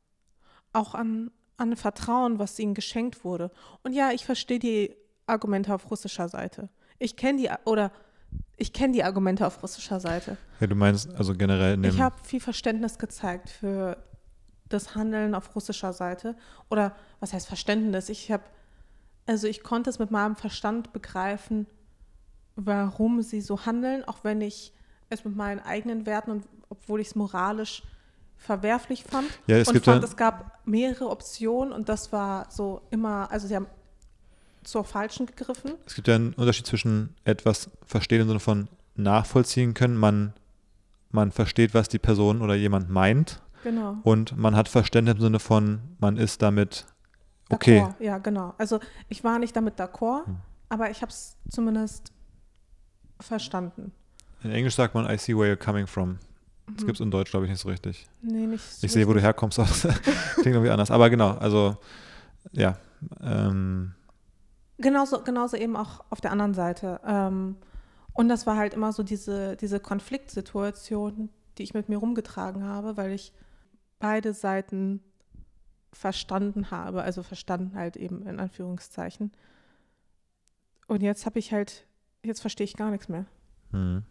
Auch 0.73 0.95
an, 0.95 1.31
an 1.57 1.77
Vertrauen, 1.77 2.39
was 2.39 2.59
ihnen 2.59 2.75
geschenkt 2.75 3.25
wurde. 3.25 3.51
Und 3.83 3.93
ja, 3.93 4.11
ich 4.11 4.25
verstehe 4.25 4.59
die 4.59 4.97
Argumente 5.27 5.75
auf 5.75 5.91
russischer 5.91 6.29
Seite. 6.29 6.69
Ich 6.99 7.17
kenne 7.17 7.41
die, 7.41 7.51
oder 7.65 7.93
ich 8.57 8.73
kenne 8.73 8.93
die 8.93 9.05
Argumente 9.05 9.47
auf 9.47 9.63
russischer 9.63 10.01
Seite. 10.01 10.37
Ja, 10.61 10.67
du 10.67 10.75
meinst 10.75 11.13
also 11.15 11.35
generell 11.35 11.75
in 11.75 11.83
dem 11.83 11.95
Ich 11.95 12.01
habe 12.01 12.17
viel 12.23 12.41
Verständnis 12.41 12.99
gezeigt 12.99 13.51
für 13.51 13.97
das 14.69 14.95
Handeln 14.95 15.35
auf 15.35 15.55
russischer 15.55 15.93
Seite. 15.93 16.37
Oder 16.71 16.95
was 17.21 17.33
heißt 17.33 17.47
Verständnis? 17.47 18.09
Ich 18.09 18.31
habe, 18.31 18.45
also 19.27 19.47
ich 19.47 19.63
konnte 19.63 19.91
es 19.91 19.99
mit 19.99 20.11
meinem 20.11 20.37
Verstand 20.37 20.93
begreifen, 20.93 21.67
warum 22.57 23.23
sie 23.23 23.41
so 23.41 23.67
handeln, 23.67 24.05
auch 24.05 24.25
wenn 24.25 24.41
ich 24.41 24.73
es 25.11 25.25
mit 25.25 25.37
meinen 25.37 25.61
eigenen 25.61 26.07
Werten 26.07 26.31
und 26.31 26.45
obwohl 26.69 27.01
ich 27.01 27.09
es 27.09 27.15
moralisch 27.15 27.83
verwerflich 28.37 29.05
fand. 29.05 29.29
Ja, 29.47 29.57
es 29.59 29.69
und 29.69 29.75
gibt 29.75 29.85
fand, 29.87 30.03
es 30.05 30.17
gab 30.17 30.67
mehrere 30.67 31.11
Optionen 31.11 31.73
und 31.73 31.89
das 31.89 32.13
war 32.13 32.47
so 32.51 32.83
immer, 32.91 33.31
also 33.31 33.47
sie 33.47 33.57
haben 33.57 33.67
zur 34.65 34.85
falschen 34.85 35.27
gegriffen. 35.27 35.73
Es 35.87 35.95
gibt 35.95 36.09
ja 36.09 36.15
einen 36.15 36.33
Unterschied 36.35 36.67
zwischen 36.67 37.15
etwas 37.25 37.71
verstehen 37.87 38.23
im 38.23 38.29
Sinne 38.29 38.41
von 38.41 38.69
nachvollziehen 38.95 39.75
können. 39.75 39.97
Man, 39.97 40.33
man 41.11 41.33
versteht, 41.33 41.75
was 41.75 41.89
die 41.89 41.99
Person 41.99 42.43
oder 42.43 42.55
jemand 42.55 42.89
meint. 42.91 43.41
Genau. 43.65 43.97
Und 44.03 44.37
man 44.37 44.57
hat 44.57 44.69
Verständnis 44.69 45.15
im 45.17 45.21
Sinne 45.21 45.39
von, 45.39 45.81
man 45.99 46.17
ist 46.17 46.43
damit 46.43 46.85
okay. 47.51 47.87
Ja, 48.01 48.19
genau. 48.19 48.55
Also 48.59 48.81
ich 49.09 49.23
war 49.25 49.39
nicht 49.39 49.55
damit 49.55 49.79
d'accord, 49.81 50.27
Hm. 50.27 50.37
aber 50.69 50.91
ich 50.91 51.03
habe 51.03 51.11
es 51.11 51.37
zumindest 51.49 52.13
verstanden. 53.21 53.93
In 54.43 54.51
Englisch 54.51 54.75
sagt 54.75 54.95
man, 54.95 55.09
I 55.09 55.17
see 55.19 55.37
where 55.37 55.53
you're 55.53 55.57
coming 55.57 55.87
from. 55.87 56.19
Das 56.67 56.83
Mhm. 56.83 56.87
gibt 56.87 56.97
es 56.99 57.01
in 57.01 57.11
Deutsch, 57.11 57.31
glaube 57.31 57.47
ich, 57.47 57.51
nicht 57.51 57.61
so 57.61 57.69
richtig. 57.69 58.09
Nee, 58.23 58.47
nicht 58.47 58.63
so 58.63 58.85
Ich 58.87 58.93
sehe, 58.93 59.07
wo 59.07 59.13
du 59.13 59.21
herkommst. 59.21 59.59
Klingt 60.35 60.47
irgendwie 60.47 60.71
anders. 60.71 60.91
Aber 60.91 61.11
genau, 61.11 61.33
also 61.33 61.77
ja. 62.53 62.77
Ähm, 63.21 63.93
Genauso, 64.79 65.23
genauso 65.23 65.57
eben 65.57 65.77
auch 65.77 66.05
auf 66.11 66.21
der 66.21 66.33
anderen 66.33 66.55
Seite. 66.55 67.01
Ähm, 67.07 67.57
und 68.15 68.29
das 68.29 68.47
war 68.47 68.57
halt 68.57 68.75
immer 68.75 68.93
so 68.93 69.03
diese, 69.03 69.57
diese 69.57 69.81
Konfliktsituation, 69.81 71.31
die 71.59 71.63
ich 71.63 71.75
mit 71.75 71.89
mir 71.89 71.99
rumgetragen 71.99 72.65
habe, 72.65 72.97
weil 72.97 73.13
ich 73.13 73.33
beide 73.99 74.35
Seiten 74.35 75.01
verstanden 75.93 76.71
habe, 76.71 77.03
also 77.03 77.23
verstanden 77.23 77.75
halt 77.75 77.97
eben 77.97 78.27
in 78.27 78.41
Anführungszeichen. 78.41 79.33
Und 80.89 81.03
jetzt 81.03 81.27
habe 81.27 81.39
ich 81.39 81.53
halt, 81.53 81.87
jetzt 82.23 82.41
verstehe 82.41 82.65
ich 82.65 82.77
gar 82.77 82.91
nichts 82.91 83.09
mehr. 83.09 83.27
hm. 83.71 84.03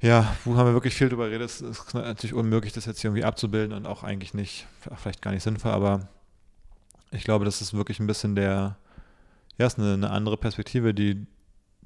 Ja, 0.00 0.36
wo 0.44 0.56
haben 0.56 0.66
wir 0.66 0.74
wirklich 0.74 0.94
viel 0.94 1.08
drüber 1.08 1.26
geredet. 1.26 1.50
Es 1.50 1.60
ist 1.60 1.92
natürlich 1.92 2.34
unmöglich, 2.34 2.72
das 2.72 2.86
jetzt 2.86 3.02
irgendwie 3.02 3.24
abzubilden 3.24 3.76
und 3.76 3.86
auch 3.86 4.04
eigentlich 4.04 4.32
nicht, 4.32 4.68
vielleicht 4.94 5.22
gar 5.22 5.32
nicht 5.32 5.42
sinnvoll, 5.42 5.72
aber 5.72 6.08
ich 7.10 7.24
glaube, 7.24 7.44
das 7.44 7.60
ist 7.60 7.74
wirklich 7.74 8.00
ein 8.00 8.06
bisschen 8.06 8.34
der, 8.34 8.76
ja, 9.56 9.66
ist 9.66 9.78
eine, 9.78 9.94
eine 9.94 10.10
andere 10.10 10.36
Perspektive, 10.36 10.94
die, 10.94 11.26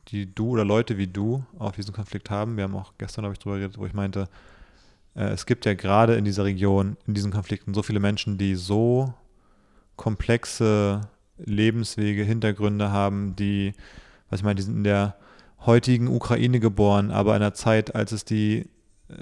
die 0.09 0.33
du 0.33 0.51
oder 0.51 0.65
Leute 0.65 0.99
wie 0.99 1.07
du 1.07 1.45
auf 1.59 1.73
diesen 1.73 1.95
Konflikt 1.95 2.31
haben. 2.31 2.57
Wir 2.57 2.65
haben 2.65 2.77
auch 2.77 2.95
gestern, 2.99 3.25
habe 3.25 3.35
ich, 3.35 3.39
drüber 3.39 3.57
geredet, 3.57 3.79
wo 3.79 3.87
ich 3.87 3.95
meinte, 3.95 4.29
äh, 5.15 5.25
es 5.25 5.47
gibt 5.47 5.65
ja 5.65 5.75
gerade 5.75 6.15
in 6.15 6.25
dieser 6.25 6.45
Region, 6.45 6.97
in 7.07 7.15
diesen 7.15 7.33
Konflikten 7.33 7.75
so 7.75 7.83
viele 7.83 8.01
Menschen, 8.01 8.39
die 8.39 8.55
so 8.55 9.15
komplexe 9.97 11.03
Lebenswege, 11.39 12.25
Hintergründe 12.25 12.91
haben, 12.91 13.37
die, 13.37 13.75
was 14.31 14.41
ich 14.41 14.45
meine, 14.45 14.57
die 14.57 14.63
sind 14.63 14.77
in 14.77 14.85
der 14.85 15.17
heutigen 15.65 16.09
Ukraine 16.09 16.61
geboren, 16.61 17.11
aber 17.11 17.37
in 17.37 17.43
einer 17.43 17.55
Zeit, 17.55 17.95
als 17.95 18.13
es 18.13 18.25
die 18.25 18.69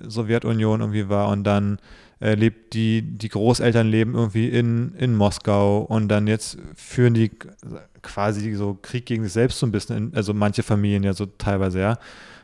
Sowjetunion 0.07 0.81
irgendwie 0.81 1.09
war 1.09 1.29
und 1.29 1.45
dann 1.45 1.79
äh, 2.21 2.35
lebt 2.35 2.75
die, 2.75 3.03
die 3.03 3.29
Großeltern 3.29 3.89
leben 3.89 4.15
irgendwie 4.15 4.49
in, 4.49 4.95
in 4.95 5.17
Moskau 5.17 5.81
und 5.83 6.09
dann 6.09 6.27
jetzt 6.27 6.59
führen 6.75 7.15
die 7.15 7.31
quasi 8.03 8.55
so 8.55 8.79
Krieg 8.81 9.07
gegen 9.07 9.25
sich 9.25 9.33
selbst 9.33 9.59
so 9.59 9.67
ein 9.67 9.73
bisschen, 9.73 9.97
in, 9.97 10.15
also 10.15 10.33
manche 10.35 10.63
Familien 10.63 11.03
ja 11.03 11.13
so 11.15 11.27
teilweise, 11.27 11.81
ja. 11.81 11.99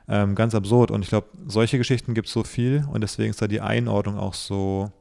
Ähm, 0.08 0.34
ganz 0.36 0.54
absurd. 0.54 0.90
Und 0.92 1.02
ich 1.02 1.08
glaube, 1.08 1.26
solche 1.48 1.78
Geschichten 1.78 2.14
gibt 2.14 2.28
es 2.28 2.32
so 2.32 2.44
viel 2.44 2.86
und 2.92 3.00
deswegen 3.00 3.30
ist 3.30 3.42
da 3.42 3.48
die 3.48 3.60
Einordnung 3.60 4.18
auch 4.18 4.34
so 4.34 4.92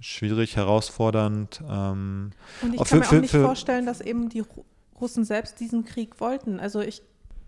schwierig, 0.00 0.56
herausfordernd. 0.56 1.62
Ähm, 1.68 2.30
Und 2.62 2.74
ich 2.74 2.78
kann 2.78 2.86
für- 2.86 2.96
mir 2.96 3.02
auch 3.04 3.08
für- 3.08 3.20
nicht 3.20 3.30
für- 3.30 3.44
vorstellen, 3.44 3.86
dass 3.86 4.00
eben 4.00 4.28
die 4.28 4.42
Ru- 4.42 4.64
Russen 5.00 5.24
selbst 5.24 5.60
diesen 5.60 5.84
Krieg 5.84 6.20
wollten. 6.20 6.58
Also 6.60 6.80
ich, 6.80 7.02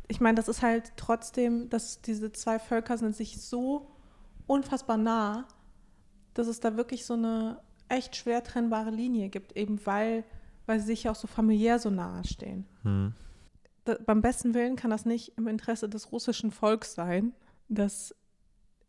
ich 0.09 0.21
meine, 0.21 0.37
das 0.37 0.49
ist 0.49 0.63
halt 0.63 0.93
trotzdem, 0.97 1.69
dass 1.69 2.01
diese 2.01 2.33
zwei 2.33 2.59
Völker 2.59 2.97
sind 2.97 3.15
sich 3.17 3.41
so 3.41 3.87
unfassbar 4.47 4.97
nah, 4.97 5.47
dass 6.35 6.47
es 6.47 6.61
da 6.61 6.77
wirklich 6.77 7.05
so 7.05 7.15
eine 7.15 7.61
echt 7.89 8.17
schwer 8.17 8.43
trennbare 8.43 8.91
Linie 8.91 9.29
gibt, 9.29 9.57
eben 9.57 9.85
weil, 9.85 10.25
weil 10.67 10.81
sie 10.81 10.87
sich 10.87 11.05
ja 11.05 11.11
auch 11.13 11.17
so 11.17 11.27
familiär 11.27 11.79
so 11.79 11.91
nahe 11.91 12.25
stehen. 12.25 12.67
hm. 12.83 13.13
Da, 13.85 13.97
beim 14.07 14.23
besten 14.23 14.55
Willen 14.55 14.77
kann 14.77 14.91
das 14.93 15.07
nicht 15.07 15.33
im 15.37 15.49
Interesse 15.49 15.89
des 15.89 16.13
russischen 16.13 16.53
Volks 16.53 16.95
sein, 16.95 17.33
dass 17.69 18.15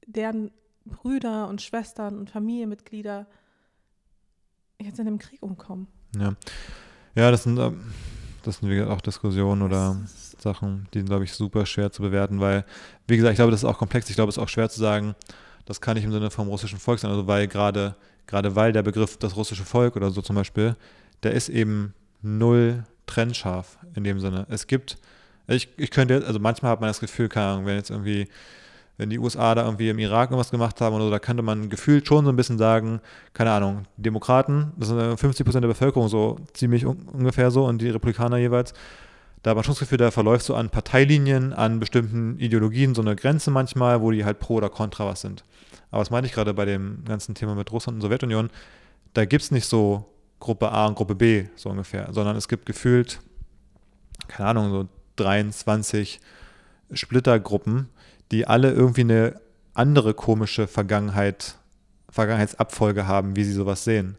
deren 0.05 0.51
Brüder 0.85 1.47
und 1.47 1.63
Schwestern 1.63 2.19
und 2.19 2.29
Familienmitglieder 2.29 3.25
jetzt 4.79 4.99
in 4.99 5.05
dem 5.05 5.17
Krieg 5.17 5.41
umkommen. 5.41 5.87
Ja. 6.15 6.35
ja, 7.15 7.31
das 7.31 7.43
sind, 7.43 7.57
ähm, 7.57 7.81
das 8.43 8.57
sind 8.57 8.69
wie 8.69 8.75
gesagt 8.75 8.91
auch 8.91 9.01
Diskussionen 9.01 9.61
oder 9.61 9.99
Sachen, 10.37 10.87
die 10.93 10.99
sind, 10.99 11.07
glaube 11.07 11.23
ich, 11.23 11.33
super 11.33 11.65
schwer 11.65 11.91
zu 11.91 12.01
bewerten, 12.01 12.39
weil, 12.39 12.65
wie 13.07 13.15
gesagt, 13.15 13.33
ich 13.33 13.37
glaube, 13.37 13.51
das 13.51 13.61
ist 13.61 13.69
auch 13.69 13.77
komplex. 13.77 14.09
Ich 14.09 14.15
glaube, 14.15 14.29
es 14.29 14.37
ist 14.37 14.43
auch 14.43 14.49
schwer 14.49 14.69
zu 14.69 14.79
sagen, 14.79 15.15
das 15.65 15.81
kann 15.81 15.95
nicht 15.95 16.03
im 16.03 16.11
Sinne 16.11 16.29
vom 16.29 16.47
russischen 16.47 16.79
Volk 16.79 16.99
sein. 16.99 17.11
Also, 17.11 17.27
weil 17.27 17.47
gerade, 17.47 17.95
gerade 18.27 18.55
weil 18.55 18.73
der 18.73 18.83
Begriff 18.83 19.17
das 19.17 19.35
russische 19.35 19.63
Volk 19.63 19.95
oder 19.95 20.09
so 20.09 20.21
zum 20.21 20.35
Beispiel, 20.35 20.75
der 21.23 21.31
ist 21.33 21.49
eben 21.49 21.93
null 22.21 22.83
trennscharf 23.05 23.77
in 23.95 24.03
dem 24.03 24.19
Sinne. 24.19 24.45
Es 24.49 24.67
gibt, 24.67 24.97
ich, 25.47 25.69
ich 25.77 25.91
könnte 25.91 26.13
jetzt, 26.15 26.27
also 26.27 26.39
manchmal 26.39 26.71
hat 26.71 26.81
man 26.81 26.89
das 26.89 26.99
Gefühl, 26.99 27.29
keine 27.29 27.47
Ahnung, 27.47 27.65
wenn 27.65 27.75
jetzt 27.75 27.89
irgendwie, 27.89 28.27
wenn 28.97 29.09
die 29.09 29.19
USA 29.19 29.55
da 29.55 29.65
irgendwie 29.65 29.89
im 29.89 29.99
Irak 29.99 30.29
irgendwas 30.29 30.51
gemacht 30.51 30.79
haben 30.81 30.95
oder 30.95 31.05
so, 31.05 31.11
da 31.11 31.19
könnte 31.19 31.43
man 31.43 31.69
gefühlt 31.69 32.07
schon 32.07 32.25
so 32.25 32.31
ein 32.31 32.35
bisschen 32.35 32.57
sagen, 32.57 33.01
keine 33.33 33.51
Ahnung, 33.51 33.85
Demokraten, 33.97 34.71
das 34.77 34.89
sind 34.89 34.99
äh, 34.99 35.17
50 35.17 35.45
Prozent 35.45 35.63
der 35.63 35.69
Bevölkerung 35.69 36.07
so 36.07 36.37
ziemlich 36.53 36.85
un 36.85 36.97
ungefähr 37.11 37.51
so 37.51 37.65
und 37.65 37.81
die 37.81 37.89
Republikaner 37.89 38.37
jeweils, 38.37 38.73
da 39.41 39.49
hat 39.49 39.55
man 39.57 39.63
schon 39.65 39.73
das 39.73 39.79
Gefühl, 39.79 39.97
da 39.97 40.09
verläuft 40.09 40.45
so 40.45 40.55
an 40.55 40.69
Parteilinien, 40.69 41.51
an 41.51 41.79
bestimmten 41.81 42.39
Ideologien 42.39 42.95
so 42.95 43.01
eine 43.01 43.15
Grenze 43.15 43.51
manchmal, 43.51 44.01
wo 44.01 44.11
die 44.11 44.23
halt 44.23 44.39
pro 44.39 44.55
oder 44.55 44.69
contra 44.69 45.05
was 45.05 45.19
sind. 45.19 45.43
Aber 45.93 46.01
was 46.01 46.09
meine 46.09 46.25
ich 46.25 46.33
gerade 46.33 46.55
bei 46.55 46.65
dem 46.65 47.05
ganzen 47.05 47.35
Thema 47.35 47.53
mit 47.53 47.71
Russland 47.71 47.97
und 47.97 48.01
Sowjetunion? 48.01 48.49
Da 49.13 49.25
gibt 49.25 49.43
es 49.43 49.51
nicht 49.51 49.67
so 49.67 50.11
Gruppe 50.39 50.71
A 50.71 50.87
und 50.87 50.95
Gruppe 50.95 51.13
B, 51.13 51.45
so 51.55 51.69
ungefähr, 51.69 52.11
sondern 52.11 52.35
es 52.35 52.47
gibt 52.47 52.65
gefühlt, 52.65 53.19
keine 54.27 54.49
Ahnung, 54.49 54.71
so 54.71 54.89
23 55.17 56.19
Splittergruppen, 56.93 57.89
die 58.31 58.47
alle 58.47 58.71
irgendwie 58.71 59.01
eine 59.01 59.39
andere 59.75 60.15
komische 60.15 60.65
Vergangenheit, 60.65 61.59
Vergangenheitsabfolge 62.09 63.05
haben, 63.05 63.35
wie 63.35 63.43
sie 63.43 63.53
sowas 63.53 63.83
sehen. 63.83 64.17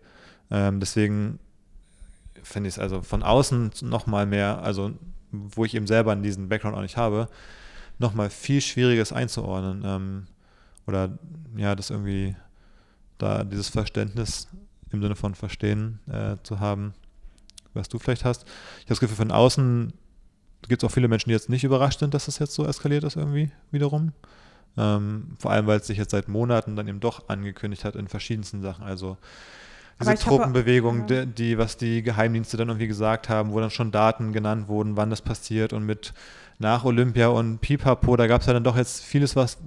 Ähm, 0.53 0.79
deswegen 0.79 1.41
finde 2.45 2.69
ich 2.69 2.77
es 2.77 2.79
also 2.79 3.03
von 3.03 3.25
außen 3.25 3.73
nochmal 3.83 4.27
mehr, 4.27 4.63
also 4.63 4.93
wo 5.33 5.65
ich 5.65 5.75
eben 5.75 5.89
selber 5.89 6.15
diesen 6.15 6.49
Background 6.49 6.77
auch 6.77 6.83
nicht 6.83 6.97
habe, 6.97 7.29
nochmal 7.99 8.31
viel 8.31 8.61
schwieriges 8.61 9.13
einzuordnen. 9.13 9.83
Ähm, 9.85 10.27
oder 10.87 11.19
ja, 11.57 11.75
das 11.75 11.91
irgendwie 11.91 12.37
da 13.19 13.45
dieses 13.45 13.69
Verständnis 13.69 14.49
im 14.91 15.03
Sinne 15.03 15.17
von 15.17 15.35
Verstehen 15.35 16.01
äh, 16.11 16.37
zu 16.43 16.61
haben, 16.61 16.95
was 17.73 17.89
du 17.89 17.99
vielleicht 17.99 18.25
hast. 18.25 18.45
Ich 18.45 18.85
habe 18.85 18.89
das 18.89 19.01
Gefühl, 19.01 19.17
von 19.17 19.31
außen 19.31 19.93
gibt 20.69 20.83
es 20.83 20.89
auch 20.89 20.93
viele 20.93 21.09
Menschen, 21.09 21.29
die 21.29 21.35
jetzt 21.35 21.49
nicht 21.49 21.65
überrascht 21.65 22.01
sind, 22.01 22.15
dass 22.15 22.27
das 22.27 22.39
jetzt 22.39 22.55
so 22.55 22.67
eskaliert 22.67 23.05
ist 23.05 23.17
irgendwie 23.17 23.51
wiederum. 23.71 24.13
Ähm, 24.77 25.37
vor 25.39 25.53
allem, 25.53 25.67
weil 25.67 25.79
es 25.79 25.87
sich 25.87 25.99
jetzt 25.99 26.11
seit 26.11 26.29
Monaten 26.29 26.75
dann 26.75 26.89
eben 26.89 27.01
doch 27.01 27.29
angekündigt 27.29 27.85
hat 27.85 27.97
in 27.97 28.09
verschiedensten 28.09 28.61
Sachen. 28.61 28.85
Also 28.85 29.17
diese 30.01 30.15
Truppenbewegung, 30.17 31.03
habe, 31.03 31.15
ja. 31.15 31.25
die, 31.25 31.33
die, 31.33 31.59
was 31.59 31.77
die 31.77 32.03
Geheimdienste 32.03 32.57
dann 32.57 32.69
irgendwie 32.69 32.89
gesagt 32.89 33.29
haben, 33.29 33.53
wo 33.53 33.61
dann 33.61 33.71
schon 33.71 33.93
Daten 33.93 34.33
genannt 34.33 34.67
wurden, 34.69 34.97
wann 34.97 35.11
das 35.11 35.23
passiert 35.23 35.73
und 35.73 35.85
mit 35.85 36.13
nach 36.59 36.85
Olympia 36.85 37.29
und 37.29 37.61
Pipapo, 37.61 38.17
da 38.17 38.27
gab 38.27 38.41
es 38.41 38.47
ja 38.47 38.53
dann 38.53 38.65
doch 38.65 38.77
jetzt 38.77 39.05
vieles, 39.05 39.37
was 39.37 39.59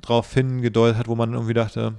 darauf 0.00 0.32
hingedeutet 0.32 0.98
hat, 0.98 1.08
wo 1.08 1.14
man 1.14 1.32
irgendwie 1.32 1.54
dachte, 1.54 1.94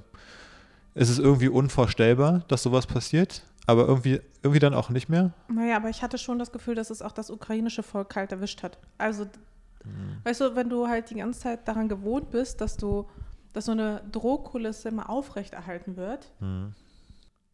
es 0.94 1.10
ist 1.10 1.20
irgendwie 1.20 1.50
unvorstellbar, 1.50 2.44
dass 2.48 2.63
sowas 2.63 2.88
passiert, 2.88 3.44
aber 3.65 3.88
irgendwie, 3.88 4.20
irgendwie 4.41 4.60
dann 4.60 4.74
auch 4.74 4.89
nicht 4.89 5.10
mehr. 5.10 5.34
Naja, 5.48 5.75
aber 5.77 5.89
ich 5.89 6.01
hatte 6.01 6.17
schon 6.17 6.39
das 6.39 6.51
Gefühl, 6.51 6.75
dass 6.75 6.89
es 6.89 7.01
auch 7.01 7.12
das 7.12 7.29
ukrainische 7.29 7.84
Volk 7.84 8.10
kalt 8.10 8.32
erwischt 8.32 8.63
hat. 8.63 8.77
Also, 8.98 9.25
mhm. 9.25 10.17
weißt 10.24 10.41
du, 10.41 10.56
wenn 10.56 10.70
du 10.70 10.88
halt 10.88 11.10
die 11.10 11.15
ganze 11.15 11.41
Zeit 11.41 11.67
daran 11.67 11.88
gewohnt 11.88 12.32
bist, 12.32 12.62
dass 12.62 12.77
du, 12.77 13.08
dass 13.53 13.65
so 13.65 13.74
eine 13.74 14.01
Drohkulisse 14.12 14.89
immer 14.89 15.10
aufrechterhalten 15.10 15.98
wird, 15.98 16.32
mhm 16.39 16.74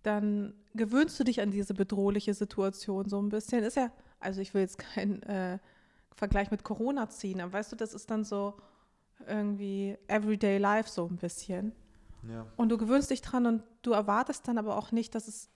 dann 0.03 0.53
gewöhnst 0.75 1.19
du 1.19 1.23
dich 1.23 1.41
an 1.41 1.49
diese 1.49 1.73
bedrohliche 1.73 2.33
Situation 2.33 3.09
so 3.09 3.21
ein 3.21 3.29
bisschen. 3.29 3.63
Ist 3.63 3.77
ja, 3.77 3.91
also 4.19 4.41
ich 4.41 4.53
will 4.53 4.61
jetzt 4.61 4.77
keinen 4.77 5.23
äh, 5.23 5.57
Vergleich 6.13 6.51
mit 6.51 6.63
Corona 6.63 7.09
ziehen, 7.09 7.41
aber 7.41 7.53
weißt 7.53 7.71
du, 7.71 7.75
das 7.75 7.93
ist 7.93 8.11
dann 8.11 8.23
so 8.23 8.53
irgendwie 9.27 9.97
Everyday 10.07 10.57
Life 10.57 10.89
so 10.89 11.05
ein 11.05 11.17
bisschen. 11.17 11.73
Ja. 12.29 12.45
Und 12.55 12.69
du 12.69 12.77
gewöhnst 12.77 13.09
dich 13.09 13.21
dran 13.21 13.45
und 13.45 13.63
du 13.81 13.91
erwartest 13.91 14.47
dann 14.47 14.57
aber 14.57 14.77
auch 14.77 14.91
nicht, 14.91 15.13
dass 15.15 15.27
es 15.27 15.49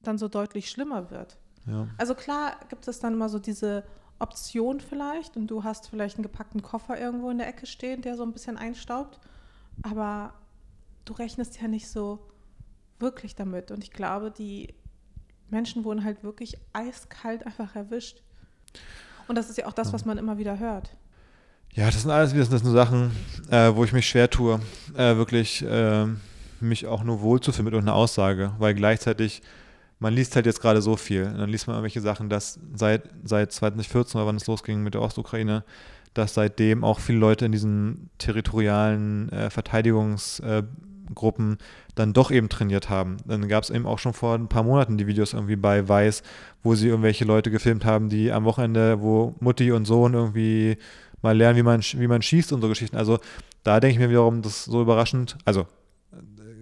dann 0.00 0.18
so 0.18 0.28
deutlich 0.28 0.70
schlimmer 0.70 1.10
wird. 1.10 1.38
Ja. 1.66 1.88
Also 1.98 2.14
klar 2.14 2.56
gibt 2.68 2.86
es 2.86 3.00
dann 3.00 3.14
immer 3.14 3.28
so 3.28 3.38
diese 3.38 3.84
Option 4.18 4.80
vielleicht 4.80 5.36
und 5.36 5.48
du 5.48 5.64
hast 5.64 5.88
vielleicht 5.88 6.16
einen 6.16 6.22
gepackten 6.22 6.62
Koffer 6.62 6.98
irgendwo 6.98 7.30
in 7.30 7.38
der 7.38 7.48
Ecke 7.48 7.66
stehen, 7.66 8.02
der 8.02 8.16
so 8.16 8.22
ein 8.22 8.32
bisschen 8.32 8.56
einstaubt, 8.56 9.20
aber 9.82 10.34
du 11.04 11.12
rechnest 11.12 11.60
ja 11.60 11.68
nicht 11.68 11.88
so 11.88 12.30
wirklich 12.98 13.34
damit. 13.34 13.70
Und 13.70 13.84
ich 13.84 13.90
glaube, 13.90 14.30
die 14.30 14.74
Menschen 15.50 15.84
wurden 15.84 16.04
halt 16.04 16.22
wirklich 16.22 16.58
eiskalt 16.72 17.44
einfach 17.44 17.76
erwischt. 17.76 18.22
Und 19.28 19.36
das 19.36 19.50
ist 19.50 19.58
ja 19.58 19.66
auch 19.66 19.72
das, 19.72 19.92
was 19.92 20.04
man 20.04 20.18
immer 20.18 20.38
wieder 20.38 20.58
hört. 20.58 20.96
Ja, 21.76 21.84
das 21.90 22.00
sind 22.00 22.10
alles 22.10 22.32
das 22.32 22.48
sind 22.48 22.72
Sachen, 22.72 23.10
äh, 23.50 23.70
wo 23.74 23.84
ich 23.84 23.92
mich 23.92 24.08
schwer 24.08 24.30
tue, 24.30 24.60
äh, 24.96 25.16
wirklich 25.16 25.62
äh, 25.62 26.06
mich 26.58 26.86
auch 26.86 27.04
nur 27.04 27.20
wohlzufühlen 27.20 27.66
mit 27.66 27.74
einer 27.74 27.94
Aussage, 27.94 28.52
weil 28.58 28.72
gleichzeitig, 28.72 29.42
man 29.98 30.14
liest 30.14 30.34
halt 30.36 30.46
jetzt 30.46 30.62
gerade 30.62 30.80
so 30.80 30.96
viel. 30.96 31.24
Und 31.24 31.36
dann 31.36 31.50
liest 31.50 31.66
man 31.66 31.76
irgendwelche 31.76 32.00
Sachen, 32.00 32.30
dass 32.30 32.58
seit, 32.74 33.02
seit 33.24 33.52
2014 33.52 34.18
oder 34.18 34.26
wann 34.26 34.36
es 34.36 34.46
losging 34.46 34.82
mit 34.82 34.94
der 34.94 35.02
Ostukraine, 35.02 35.64
dass 36.14 36.32
seitdem 36.32 36.82
auch 36.82 36.98
viele 36.98 37.18
Leute 37.18 37.44
in 37.44 37.52
diesen 37.52 38.08
territorialen 38.16 39.30
äh, 39.30 39.48
Verteidigungs- 39.48 40.42
äh, 40.42 40.62
Gruppen 41.14 41.58
dann 41.94 42.12
doch 42.12 42.30
eben 42.30 42.48
trainiert 42.48 42.90
haben. 42.90 43.18
Dann 43.26 43.48
gab 43.48 43.64
es 43.64 43.70
eben 43.70 43.86
auch 43.86 43.98
schon 43.98 44.12
vor 44.12 44.34
ein 44.34 44.48
paar 44.48 44.62
Monaten 44.62 44.98
die 44.98 45.06
Videos 45.06 45.32
irgendwie 45.32 45.56
bei 45.56 45.88
Weiß, 45.88 46.22
wo 46.62 46.74
sie 46.74 46.88
irgendwelche 46.88 47.24
Leute 47.24 47.50
gefilmt 47.50 47.84
haben, 47.84 48.08
die 48.08 48.32
am 48.32 48.44
Wochenende, 48.44 49.00
wo 49.00 49.34
Mutti 49.40 49.72
und 49.72 49.84
Sohn 49.84 50.14
irgendwie 50.14 50.76
mal 51.22 51.36
lernen, 51.36 51.56
wie 51.56 51.62
man, 51.62 51.80
wie 51.80 52.06
man 52.06 52.22
schießt 52.22 52.52
und 52.52 52.60
so 52.60 52.68
Geschichten. 52.68 52.96
Also 52.96 53.18
da 53.64 53.80
denke 53.80 53.94
ich 53.94 53.98
mir 53.98 54.10
wiederum, 54.10 54.42
das 54.42 54.58
ist 54.58 54.64
so 54.66 54.82
überraschend. 54.82 55.36
Also 55.44 55.66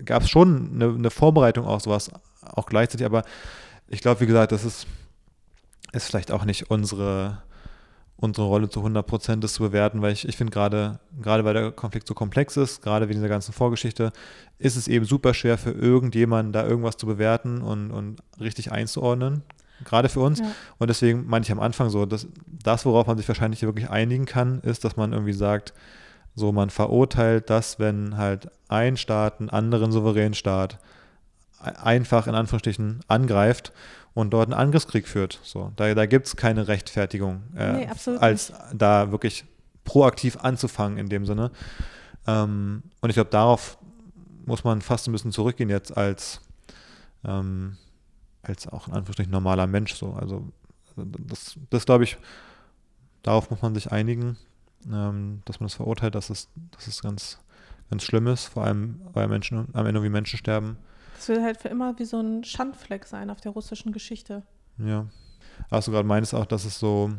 gab 0.04 0.22
es 0.22 0.30
schon 0.30 0.70
eine, 0.74 0.94
eine, 0.94 1.10
Vorbereitung 1.10 1.66
auch 1.66 1.80
sowas, 1.80 2.10
auch 2.42 2.66
gleichzeitig, 2.66 3.06
aber 3.06 3.22
ich 3.88 4.00
glaube, 4.00 4.20
wie 4.20 4.26
gesagt, 4.26 4.52
das 4.52 4.64
ist, 4.64 4.86
ist 5.92 6.06
vielleicht 6.06 6.30
auch 6.30 6.44
nicht 6.44 6.70
unsere 6.70 7.42
unsere 8.16 8.46
Rolle 8.46 8.68
zu 8.68 8.80
100 8.80 9.06
Prozent 9.06 9.44
das 9.44 9.54
zu 9.54 9.62
bewerten, 9.62 10.02
weil 10.02 10.12
ich, 10.12 10.26
ich 10.28 10.36
finde 10.36 10.52
gerade, 10.52 10.98
gerade 11.20 11.44
weil 11.44 11.54
der 11.54 11.72
Konflikt 11.72 12.06
so 12.06 12.14
komplex 12.14 12.56
ist, 12.56 12.82
gerade 12.82 13.08
wegen 13.08 13.18
dieser 13.18 13.28
ganzen 13.28 13.52
Vorgeschichte, 13.52 14.12
ist 14.58 14.76
es 14.76 14.88
eben 14.88 15.04
super 15.04 15.34
schwer 15.34 15.58
für 15.58 15.72
irgendjemanden 15.72 16.52
da 16.52 16.66
irgendwas 16.66 16.96
zu 16.96 17.06
bewerten 17.06 17.60
und, 17.60 17.90
und 17.90 18.22
richtig 18.40 18.72
einzuordnen, 18.72 19.42
gerade 19.84 20.08
für 20.08 20.20
uns. 20.20 20.40
Ja. 20.40 20.46
Und 20.78 20.88
deswegen 20.88 21.26
meine 21.26 21.44
ich 21.44 21.52
am 21.52 21.60
Anfang 21.60 21.90
so, 21.90 22.06
dass 22.06 22.26
das, 22.46 22.84
worauf 22.84 23.06
man 23.06 23.16
sich 23.16 23.28
wahrscheinlich 23.28 23.62
wirklich 23.62 23.90
einigen 23.90 24.26
kann, 24.26 24.60
ist, 24.60 24.84
dass 24.84 24.96
man 24.96 25.12
irgendwie 25.12 25.32
sagt, 25.32 25.72
so 26.34 26.52
man 26.52 26.70
verurteilt 26.70 27.50
das, 27.50 27.78
wenn 27.78 28.16
halt 28.16 28.50
ein 28.68 28.96
Staat 28.96 29.40
einen 29.40 29.50
anderen 29.50 29.92
souveränen 29.92 30.34
Staat 30.34 30.78
einfach 31.60 32.26
in 32.26 32.34
Anführungsstrichen 32.34 33.00
angreift 33.08 33.72
und 34.14 34.30
dort 34.30 34.46
einen 34.46 34.60
Angriffskrieg 34.60 35.08
führt. 35.08 35.40
So, 35.42 35.72
da 35.76 35.94
da 35.94 36.06
gibt 36.06 36.26
es 36.26 36.36
keine 36.36 36.68
Rechtfertigung, 36.68 37.42
äh, 37.56 37.72
nee, 37.72 37.88
als 38.18 38.52
da 38.72 39.10
wirklich 39.10 39.44
proaktiv 39.84 40.36
anzufangen 40.38 40.98
in 40.98 41.08
dem 41.08 41.26
Sinne. 41.26 41.50
Ähm, 42.26 42.82
und 43.00 43.10
ich 43.10 43.14
glaube, 43.14 43.30
darauf 43.30 43.78
muss 44.46 44.64
man 44.64 44.82
fast 44.82 45.08
ein 45.08 45.12
bisschen 45.12 45.32
zurückgehen 45.32 45.70
jetzt 45.70 45.96
als, 45.96 46.40
ähm, 47.24 47.76
als 48.44 48.68
auch 48.68 48.88
in 48.88 48.94
Anführungsstrichen 48.94 49.32
normaler 49.32 49.66
Mensch. 49.66 49.94
So. 49.94 50.12
Also 50.12 50.46
das, 50.96 51.58
das 51.70 51.86
glaube 51.86 52.04
ich, 52.04 52.16
darauf 53.22 53.50
muss 53.50 53.62
man 53.62 53.74
sich 53.74 53.90
einigen, 53.90 54.36
ähm, 54.90 55.42
dass 55.44 55.60
man 55.60 55.66
das 55.66 55.74
verurteilt, 55.74 56.14
dass 56.14 56.30
es, 56.30 56.48
dass 56.70 56.86
es 56.86 57.02
ganz, 57.02 57.38
ganz 57.90 58.02
schlimm 58.02 58.26
ist, 58.26 58.46
vor 58.46 58.64
allem 58.64 59.00
weil 59.12 59.28
Menschen 59.28 59.68
am 59.72 59.86
Ende 59.86 60.02
wie 60.02 60.08
Menschen 60.08 60.38
sterben. 60.38 60.76
Das 61.16 61.28
wird 61.28 61.42
halt 61.42 61.56
für 61.58 61.68
immer 61.68 61.98
wie 61.98 62.04
so 62.04 62.20
ein 62.20 62.44
Schandfleck 62.44 63.06
sein 63.06 63.30
auf 63.30 63.40
der 63.40 63.52
russischen 63.52 63.92
Geschichte. 63.92 64.42
Ja. 64.78 65.06
Hast 65.70 65.88
du 65.88 65.92
gerade 65.92 66.06
meinst 66.06 66.34
auch, 66.34 66.46
dass 66.46 66.64
es 66.64 66.78
so 66.78 67.12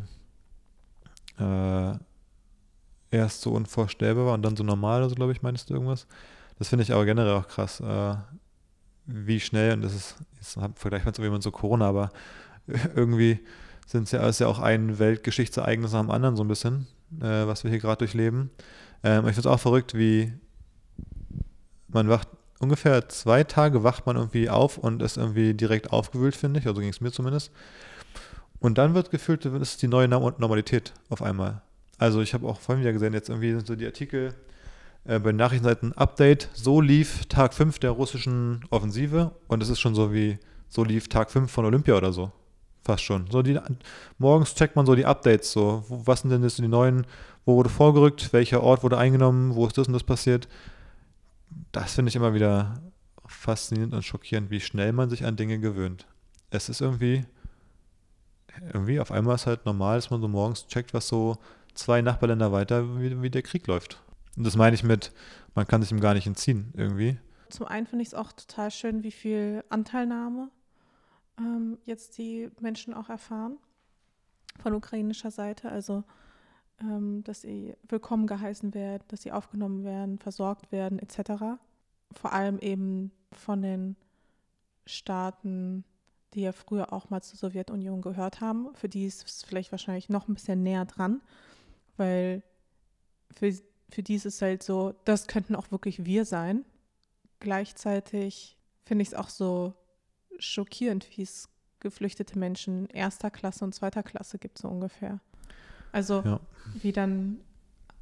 äh, 1.39 1.93
erst 3.11 3.41
so 3.41 3.51
unvorstellbar 3.51 4.25
war 4.25 4.33
und 4.33 4.43
dann 4.43 4.55
so 4.55 4.63
normal, 4.63 5.03
also 5.03 5.15
glaube 5.15 5.31
ich, 5.31 5.41
meinst 5.41 5.69
du 5.69 5.73
irgendwas? 5.73 6.07
Das 6.57 6.69
finde 6.69 6.83
ich 6.83 6.93
aber 6.93 7.05
generell 7.05 7.33
auch 7.33 7.47
krass, 7.47 7.79
äh, 7.79 8.15
wie 9.05 9.39
schnell, 9.39 9.73
und 9.73 9.81
das 9.81 9.93
ist, 9.93 10.15
jetzt 10.35 10.57
vergleicht 10.75 11.05
man 11.05 11.11
es 11.13 11.19
irgendwie 11.19 11.33
mit 11.33 11.43
so 11.43 11.51
Corona, 11.51 11.87
aber 11.87 12.11
irgendwie 12.95 13.39
sind 13.85 14.03
es 14.03 14.11
ja, 14.11 14.29
ja 14.29 14.47
auch 14.47 14.59
ein 14.59 14.99
Weltgeschichtsereignis 14.99 15.93
nach 15.93 16.01
dem 16.01 16.11
anderen 16.11 16.35
so 16.35 16.43
ein 16.43 16.47
bisschen, 16.47 16.87
äh, 17.21 17.45
was 17.45 17.63
wir 17.63 17.71
hier 17.71 17.79
gerade 17.79 17.99
durchleben. 17.99 18.49
Ähm, 19.03 19.27
ich 19.27 19.35
finde 19.35 19.41
es 19.41 19.53
auch 19.53 19.59
verrückt, 19.59 19.93
wie 19.93 20.33
man 21.87 22.09
wacht 22.09 22.27
ungefähr 22.59 23.09
zwei 23.09 23.43
Tage 23.43 23.83
wacht 23.83 24.05
man 24.05 24.15
irgendwie 24.15 24.49
auf 24.49 24.77
und 24.77 25.01
ist 25.01 25.17
irgendwie 25.17 25.53
direkt 25.53 25.91
aufgewühlt, 25.91 26.35
finde 26.35 26.59
ich. 26.59 26.67
Also 26.67 26.81
ging 26.81 26.89
es 26.89 27.01
mir 27.01 27.11
zumindest. 27.11 27.51
Und 28.59 28.77
dann 28.77 28.93
wird 28.93 29.11
gefühlt, 29.11 29.45
das 29.45 29.53
ist 29.53 29.81
die 29.81 29.87
neue 29.87 30.07
Normalität 30.07 30.93
auf 31.09 31.21
einmal. 31.21 31.61
Also 31.97 32.21
ich 32.21 32.33
habe 32.33 32.47
auch 32.47 32.59
vorhin 32.59 32.81
wieder 32.81 32.93
gesehen, 32.93 33.13
jetzt 33.13 33.29
irgendwie 33.29 33.51
sind 33.51 33.67
so 33.67 33.75
die 33.75 33.85
Artikel 33.85 34.33
äh, 35.05 35.19
bei 35.19 35.31
Nachrichtenseiten 35.31 35.93
Update, 35.93 36.49
so 36.53 36.81
lief 36.81 37.25
Tag 37.25 37.53
5 37.53 37.79
der 37.79 37.91
russischen 37.91 38.65
Offensive 38.69 39.31
und 39.47 39.63
es 39.63 39.69
ist 39.69 39.79
schon 39.79 39.95
so 39.95 40.13
wie, 40.13 40.37
so 40.69 40.83
lief 40.83 41.07
Tag 41.07 41.31
5 41.31 41.51
von 41.51 41.65
Olympia 41.65 41.95
oder 41.95 42.11
so. 42.11 42.31
Fast 42.83 43.03
schon. 43.03 43.25
So 43.31 43.41
die, 43.41 43.59
morgens 44.19 44.53
checkt 44.53 44.75
man 44.75 44.85
so 44.85 44.93
die 44.93 45.05
Updates, 45.05 45.51
so, 45.51 45.83
was 45.89 46.21
sind 46.21 46.29
denn 46.29 46.43
jetzt 46.43 46.59
die 46.59 46.67
neuen, 46.67 47.07
wo 47.45 47.55
wurde 47.55 47.69
vorgerückt, 47.69 48.31
welcher 48.31 48.61
Ort 48.61 48.83
wurde 48.83 48.97
eingenommen, 48.97 49.55
wo 49.55 49.65
ist 49.65 49.77
das 49.77 49.87
und 49.87 49.93
das 49.93 50.03
passiert 50.03 50.47
das 51.71 51.93
finde 51.93 52.09
ich 52.09 52.15
immer 52.15 52.33
wieder 52.33 52.81
faszinierend 53.25 53.93
und 53.93 54.03
schockierend, 54.03 54.49
wie 54.49 54.59
schnell 54.59 54.93
man 54.93 55.09
sich 55.09 55.25
an 55.25 55.35
Dinge 55.35 55.59
gewöhnt. 55.59 56.05
Es 56.51 56.69
ist 56.69 56.81
irgendwie, 56.81 57.25
irgendwie 58.73 58.99
auf 58.99 59.11
einmal 59.11 59.35
ist 59.35 59.47
halt 59.47 59.65
normal, 59.65 59.97
dass 59.97 60.09
man 60.09 60.21
so 60.21 60.27
morgens 60.27 60.67
checkt, 60.67 60.93
was 60.93 61.07
so 61.07 61.37
zwei 61.73 62.01
Nachbarländer 62.01 62.51
weiter, 62.51 62.99
wie, 62.99 63.21
wie 63.21 63.29
der 63.29 63.41
Krieg 63.41 63.67
läuft. 63.67 64.01
Und 64.36 64.45
das 64.45 64.56
meine 64.56 64.76
ich 64.76 64.84
mit, 64.84 65.13
man 65.54 65.67
kann 65.67 65.82
sich 65.82 65.91
ihm 65.91 66.02
gar 66.02 66.13
nicht 66.13 66.28
entziehen, 66.28 66.74
irgendwie. 66.76 67.17
Zum 67.50 67.67
einen 67.67 67.88
finde 67.88 68.04
ich 68.04 68.10
es 68.10 68.13
auch 68.13 68.32
total 68.32 68.71
schön, 68.71 69.04
wie 69.04 69.12
viel 69.12 69.63
Anteilnahme 69.69 70.50
ähm, 71.39 71.78
jetzt 71.86 72.17
die 72.17 72.50
Menschen 72.60 72.93
auch 72.93 73.10
erfahren 73.10 73.58
von 74.62 74.74
ukrainischer 74.74 75.32
Seite. 75.32 75.69
Also 75.69 76.04
ähm, 76.82 77.24
dass 77.24 77.41
sie 77.41 77.76
willkommen 77.88 78.28
geheißen 78.28 78.74
werden, 78.74 79.04
dass 79.08 79.21
sie 79.21 79.32
aufgenommen 79.32 79.84
werden, 79.84 80.19
versorgt 80.19 80.71
werden, 80.71 81.00
etc. 81.00 81.58
Vor 82.12 82.34
allem 82.34 82.60
eben 82.60 83.12
von 83.32 83.62
den 83.62 83.95
Staaten, 84.86 85.86
die 86.34 86.41
ja 86.41 86.52
früher 86.52 86.91
auch 86.91 87.10
mal 87.10 87.21
zur 87.21 87.38
Sowjetunion 87.38 88.02
gehört 88.02 88.41
haben. 88.41 88.74
Für 88.76 88.89
die 88.89 89.06
ist 89.06 89.26
es 89.26 89.43
vielleicht 89.43 89.71
wahrscheinlich 89.71 90.10
noch 90.10 90.28
ein 90.28 90.34
bisschen 90.34 90.63
näher 90.63 90.86
dran, 90.86 91.21
weil 91.98 92.43
für, 93.32 93.54
für 93.89 94.04
die 94.04 94.15
ist 94.15 94.26
es 94.26 94.41
halt 94.41 94.63
so, 94.63 94.93
das 95.06 95.28
könnten 95.28 95.56
auch 95.56 95.71
wirklich 95.71 96.06
wir 96.06 96.26
sein. 96.26 96.65
Gleichzeitig 97.39 98.58
finde 98.84 99.04
ich 99.04 99.10
es 99.10 99.13
auch 99.13 99.30
so 99.30 99.74
schockierend, 100.39 101.08
wie 101.15 101.21
es 101.21 101.50
geflüchtete 101.80 102.38
Menschen 102.38 102.88
erster 102.88 103.30
Klasse 103.30 103.63
und 103.63 103.76
zweiter 103.76 104.04
Klasse 104.04 104.39
gibt, 104.39 104.58
so 104.58 104.67
ungefähr. 104.67 105.19
Also 105.91 106.24
ja. 106.26 106.39
wie 106.82 106.91
dann 106.91 107.39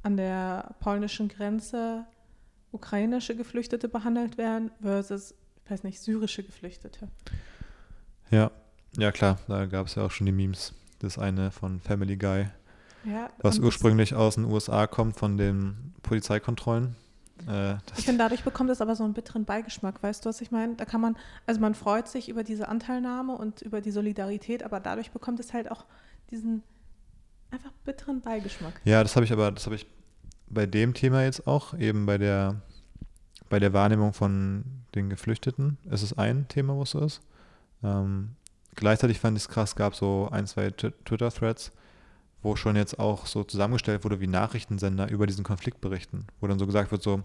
an 0.02 0.16
der 0.16 0.74
polnischen 0.80 1.28
Grenze 1.28 2.06
ukrainische 2.72 3.36
Geflüchtete 3.36 3.88
behandelt 3.88 4.36
werden 4.36 4.70
versus 4.80 5.34
weiß 5.68 5.84
nicht, 5.84 6.00
syrische 6.00 6.42
Geflüchtete. 6.42 7.08
Ja, 8.30 8.50
ja 8.96 9.12
klar, 9.12 9.38
da 9.48 9.66
gab 9.66 9.86
es 9.86 9.94
ja 9.94 10.04
auch 10.04 10.10
schon 10.10 10.26
die 10.26 10.32
Memes. 10.32 10.74
Das 10.98 11.18
eine 11.18 11.50
von 11.50 11.80
Family 11.80 12.16
Guy, 12.16 12.46
Ja, 13.04 13.30
was 13.40 13.58
ursprünglich 13.58 14.14
aus 14.14 14.36
den 14.36 14.44
USA 14.44 14.86
kommt 14.86 15.16
von 15.16 15.36
den 15.36 15.92
Polizeikontrollen. 16.02 16.96
Äh, 17.48 17.74
ich 17.96 18.04
finde, 18.04 18.18
dadurch 18.18 18.44
bekommt 18.44 18.70
es 18.70 18.80
aber 18.80 18.94
so 18.96 19.04
einen 19.04 19.12
bitteren 19.12 19.44
Beigeschmack, 19.44 20.02
weißt 20.02 20.24
du, 20.24 20.28
was 20.28 20.40
ich 20.40 20.50
meine? 20.50 20.74
Da 20.76 20.84
kann 20.84 21.00
man, 21.00 21.16
also 21.46 21.60
man 21.60 21.74
freut 21.74 22.08
sich 22.08 22.28
über 22.28 22.44
diese 22.44 22.68
Anteilnahme 22.68 23.36
und 23.36 23.60
über 23.62 23.80
die 23.80 23.90
Solidarität, 23.90 24.62
aber 24.62 24.80
dadurch 24.80 25.10
bekommt 25.10 25.40
es 25.40 25.52
halt 25.52 25.70
auch 25.70 25.84
diesen 26.30 26.62
einfach 27.50 27.72
bitteren 27.84 28.20
Beigeschmack. 28.20 28.80
Ja, 28.84 29.02
das 29.02 29.16
habe 29.16 29.24
ich 29.24 29.32
aber, 29.32 29.50
das 29.52 29.66
habe 29.66 29.74
ich 29.76 29.86
bei 30.48 30.66
dem 30.66 30.94
Thema 30.94 31.22
jetzt 31.24 31.46
auch, 31.46 31.74
eben 31.78 32.06
bei 32.06 32.18
der, 32.18 32.62
bei 33.48 33.58
der 33.58 33.72
Wahrnehmung 33.72 34.12
von 34.12 34.64
den 34.94 35.10
Geflüchteten. 35.10 35.76
Es 35.90 36.02
ist 36.02 36.14
ein 36.18 36.46
Thema, 36.48 36.74
wo 36.76 36.82
es 36.82 36.90
so 36.90 37.00
ist. 37.00 37.20
Ähm, 37.82 38.30
gleichzeitig 38.76 39.18
fand 39.20 39.36
ich 39.36 39.44
es 39.44 39.48
krass, 39.48 39.74
gab 39.76 39.94
so 39.94 40.28
ein, 40.30 40.46
zwei 40.46 40.68
Tw- 40.68 40.92
Twitter-Threads, 41.04 41.72
wo 42.44 42.56
schon 42.56 42.76
jetzt 42.76 42.98
auch 42.98 43.26
so 43.26 43.42
zusammengestellt 43.42 44.04
wurde, 44.04 44.20
wie 44.20 44.26
Nachrichtensender 44.26 45.10
über 45.10 45.26
diesen 45.26 45.44
Konflikt 45.44 45.80
berichten, 45.80 46.26
wo 46.40 46.46
dann 46.46 46.58
so 46.58 46.66
gesagt 46.66 46.92
wird, 46.92 47.02
so, 47.02 47.22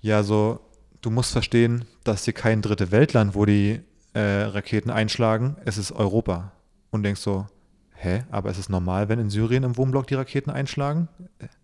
ja, 0.00 0.22
so, 0.22 0.60
du 1.02 1.10
musst 1.10 1.32
verstehen, 1.32 1.84
dass 2.04 2.24
hier 2.24 2.32
kein 2.32 2.62
dritte 2.62 2.92
Weltland, 2.92 3.34
wo 3.34 3.44
die 3.44 3.80
äh, 4.14 4.20
Raketen 4.20 4.90
einschlagen, 4.90 5.56
es 5.64 5.76
ist 5.76 5.92
Europa. 5.92 6.52
Und 6.90 7.02
denkst 7.02 7.20
so, 7.20 7.46
hä, 7.94 8.24
aber 8.30 8.50
ist 8.50 8.58
es 8.58 8.68
normal, 8.68 9.08
wenn 9.08 9.18
in 9.18 9.30
Syrien 9.30 9.64
im 9.64 9.76
Wohnblock 9.76 10.06
die 10.06 10.14
Raketen 10.14 10.50
einschlagen? 10.50 11.08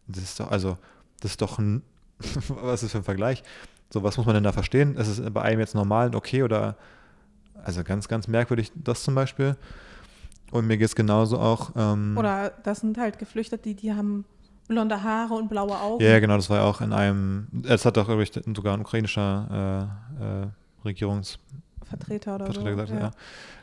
Das 0.06 0.22
ist 0.22 0.40
doch, 0.40 0.50
also, 0.50 0.78
das 1.20 1.32
ist 1.32 1.42
doch 1.42 1.58
ein, 1.58 1.82
was 2.48 2.82
ist 2.82 2.92
für 2.92 2.98
ein 2.98 3.04
Vergleich? 3.04 3.42
So, 3.90 4.02
was 4.02 4.16
muss 4.16 4.26
man 4.26 4.34
denn 4.34 4.44
da 4.44 4.52
verstehen? 4.52 4.96
Ist 4.96 5.08
es 5.08 5.32
bei 5.32 5.42
einem 5.42 5.60
jetzt 5.60 5.74
normal 5.76 6.08
und 6.08 6.16
okay 6.16 6.42
oder, 6.42 6.76
also 7.62 7.84
ganz, 7.84 8.08
ganz 8.08 8.26
merkwürdig, 8.26 8.72
das 8.74 9.04
zum 9.04 9.14
Beispiel. 9.14 9.56
Und 10.50 10.66
mir 10.66 10.76
geht 10.76 10.86
es 10.86 10.94
genauso 10.94 11.38
auch. 11.38 11.72
Ähm, 11.76 12.16
Oder 12.16 12.52
das 12.62 12.80
sind 12.80 12.98
halt 12.98 13.18
Geflüchtete, 13.18 13.62
die, 13.62 13.74
die 13.74 13.92
haben 13.92 14.24
blonde 14.68 15.02
Haare 15.02 15.34
und 15.34 15.48
blaue 15.48 15.78
Augen. 15.78 16.02
ja, 16.02 16.10
ja, 16.10 16.18
genau, 16.20 16.36
das 16.36 16.50
war 16.50 16.58
ja 16.58 16.64
auch 16.64 16.80
in 16.80 16.92
einem, 16.92 17.48
es 17.68 17.84
hat 17.84 17.96
doch 17.96 18.08
irgendwie 18.08 18.54
sogar 18.54 18.74
ein 18.74 18.80
ukrainischer 18.80 19.90
äh, 20.20 20.24
äh, 20.24 20.46
Regierungs, 20.84 21.38
Vertreter 21.84 22.34
oder 22.34 22.46
Vertreter 22.46 22.86
so. 22.86 22.94
gesagt, 22.94 23.00
ja. 23.00 23.10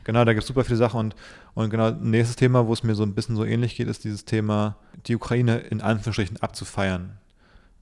Genau, 0.06 0.24
da 0.26 0.34
gibt 0.34 0.44
es 0.44 0.48
super 0.48 0.64
viele 0.64 0.78
Sachen 0.78 1.00
und, 1.00 1.16
und 1.54 1.70
genau, 1.70 1.92
nächstes 1.92 2.36
Thema, 2.36 2.68
wo 2.68 2.74
es 2.74 2.84
mir 2.84 2.96
so 2.96 3.04
ein 3.04 3.14
bisschen 3.14 3.36
so 3.36 3.44
ähnlich 3.44 3.76
geht, 3.76 3.88
ist 3.88 4.04
dieses 4.04 4.26
Thema, 4.26 4.78
die 5.08 5.16
Ukraine 5.16 5.58
in 5.58 5.82
Anführungsstrichen 5.82 6.38
abzufeiern. 6.38 7.18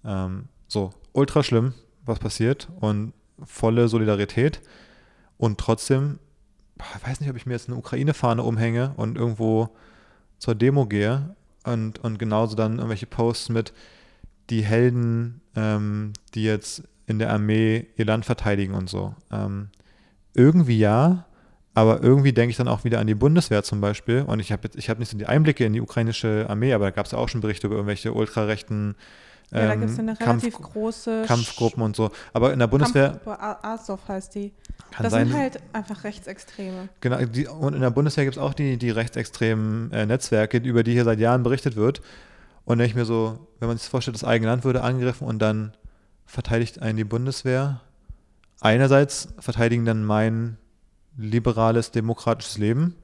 Ähm, 0.04 0.46
so, 0.68 0.92
ultra 1.14 1.44
schlimm, 1.44 1.74
was 2.06 2.20
passiert 2.20 2.70
und 2.80 3.14
volle 3.44 3.88
Solidarität 3.88 4.62
und 5.38 5.60
trotzdem, 5.60 6.20
ich 6.96 7.08
weiß 7.08 7.20
nicht, 7.20 7.30
ob 7.30 7.36
ich 7.36 7.46
mir 7.46 7.54
jetzt 7.54 7.70
eine 7.70 7.78
Ukraine-Fahne 7.78 8.44
umhänge 8.44 8.94
und 8.98 9.18
irgendwo 9.18 9.70
zur 10.38 10.56
Demo 10.56 10.86
gehe 10.86 11.36
und, 11.64 12.00
und 12.00 12.18
genauso 12.18 12.56
dann 12.56 12.78
irgendwelche 12.78 13.06
Posts 13.06 13.50
mit 13.50 13.74
die 14.50 14.64
Helden, 14.64 15.42
ähm, 15.56 16.14
die 16.34 16.44
jetzt 16.44 16.84
in 17.08 17.20
der 17.20 17.32
Armee 17.32 17.88
ihr 17.96 18.06
Land 18.06 18.26
verteidigen 18.26 18.74
und 18.74 18.90
so. 18.90 19.16
Ähm, 19.32 19.70
irgendwie 20.34 20.78
ja, 20.78 21.26
aber 21.74 22.02
irgendwie 22.04 22.34
denke 22.34 22.52
ich 22.52 22.58
dann 22.58 22.68
auch 22.68 22.84
wieder 22.84 23.00
an 23.00 23.08
die 23.08 23.16
Bundeswehr 23.16 23.64
zum 23.64 23.82
Beispiel. 23.82 24.24
Und 24.24 24.40
ich 24.40 24.52
habe 24.52 24.70
ich 24.76 24.90
habe 24.90 25.00
nicht 25.00 25.10
so 25.10 25.18
die 25.18 25.26
Einblicke 25.26 25.66
in 25.66 25.74
die 25.74 25.82
ukrainische 25.82 26.46
Armee, 26.50 26.74
aber 26.74 26.86
da 26.86 26.92
gab 26.92 27.06
es 27.06 27.12
ja 27.12 27.18
auch 27.18 27.30
schon 27.30 27.42
Berichte 27.42 27.68
über 27.68 27.78
irgendwelche 27.78 28.14
ultrarechten 28.14 28.96
Ja, 29.52 29.68
da 29.68 29.74
ähm, 29.74 29.82
gibt 29.82 29.92
es 29.92 30.00
eine 30.00 30.16
Kampf, 30.16 30.44
relativ 30.44 30.62
große 30.62 31.24
Kampfgruppen 31.28 31.84
und 31.84 31.96
so. 31.96 32.10
Aber 32.34 32.54
in 32.54 32.60
der 32.60 32.68
Bundeswehr 32.68 33.10
Kampfgruppe, 33.10 33.40
A- 33.42 33.74
Azov 33.74 34.00
heißt 34.08 34.36
die. 34.36 34.54
kann 34.92 35.04
Das 35.04 35.12
sein. 35.12 35.28
sind 35.28 35.38
halt 35.38 35.60
einfach 35.74 36.04
Rechtsextreme. 36.06 36.88
Genau, 37.02 37.18
die, 37.26 37.48
und 37.48 37.74
in 37.74 37.82
der 37.82 37.90
Bundeswehr 37.90 38.24
gibt 38.24 38.38
es 38.38 38.42
auch 38.42 38.54
die, 38.54 38.78
die 38.78 38.90
rechtsextremen 38.92 39.92
äh, 39.92 40.06
Netzwerke, 40.06 40.58
über 40.58 40.84
die 40.84 40.94
hier 40.94 41.04
seit 41.04 41.20
Jahren 41.20 41.44
berichtet 41.44 41.76
wird. 41.76 42.02
Und 42.64 42.80
wenn 42.80 42.86
ich 42.86 42.96
mir 42.96 43.06
so, 43.06 43.40
wenn 43.60 43.68
man 43.68 43.76
sich 43.78 43.86
das 43.86 43.90
vorstellt, 43.92 44.16
das 44.16 44.24
eigene 44.24 44.50
Land 44.52 44.64
würde 44.64 44.84
angegriffen 44.84 45.28
und 45.28 45.40
dann 45.40 45.74
verteidigt 46.26 46.82
einen 46.82 46.96
die 46.98 47.04
Bundeswehr. 47.04 47.82
Einerseits 48.62 49.30
verteidigen 49.40 49.86
dann 49.86 50.06
mein 50.06 50.58
liberales, 51.18 51.92
demokratisches 51.92 52.58
Leben. 52.58 52.96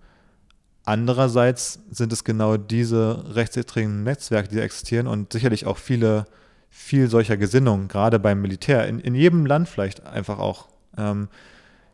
Andererseits 0.88 1.80
sind 1.92 2.14
es 2.14 2.24
genau 2.24 2.56
diese 2.56 3.36
rechtsextremen 3.36 4.04
Netzwerke, 4.04 4.48
die 4.48 4.62
existieren 4.62 5.08
und 5.08 5.34
sicherlich 5.34 5.66
auch 5.66 5.78
viele, 5.78 6.28
viel 6.70 7.10
solcher 7.10 7.36
Gesinnungen, 7.36 7.90
gerade 7.90 8.20
beim 8.20 8.42
Militär, 8.42 8.88
in, 8.88 9.02
in 9.02 9.14
jedem 9.14 9.46
Land 9.46 9.68
vielleicht 9.68 10.06
einfach 10.06 10.40
auch. 10.40 10.70
Ähm, 10.98 11.28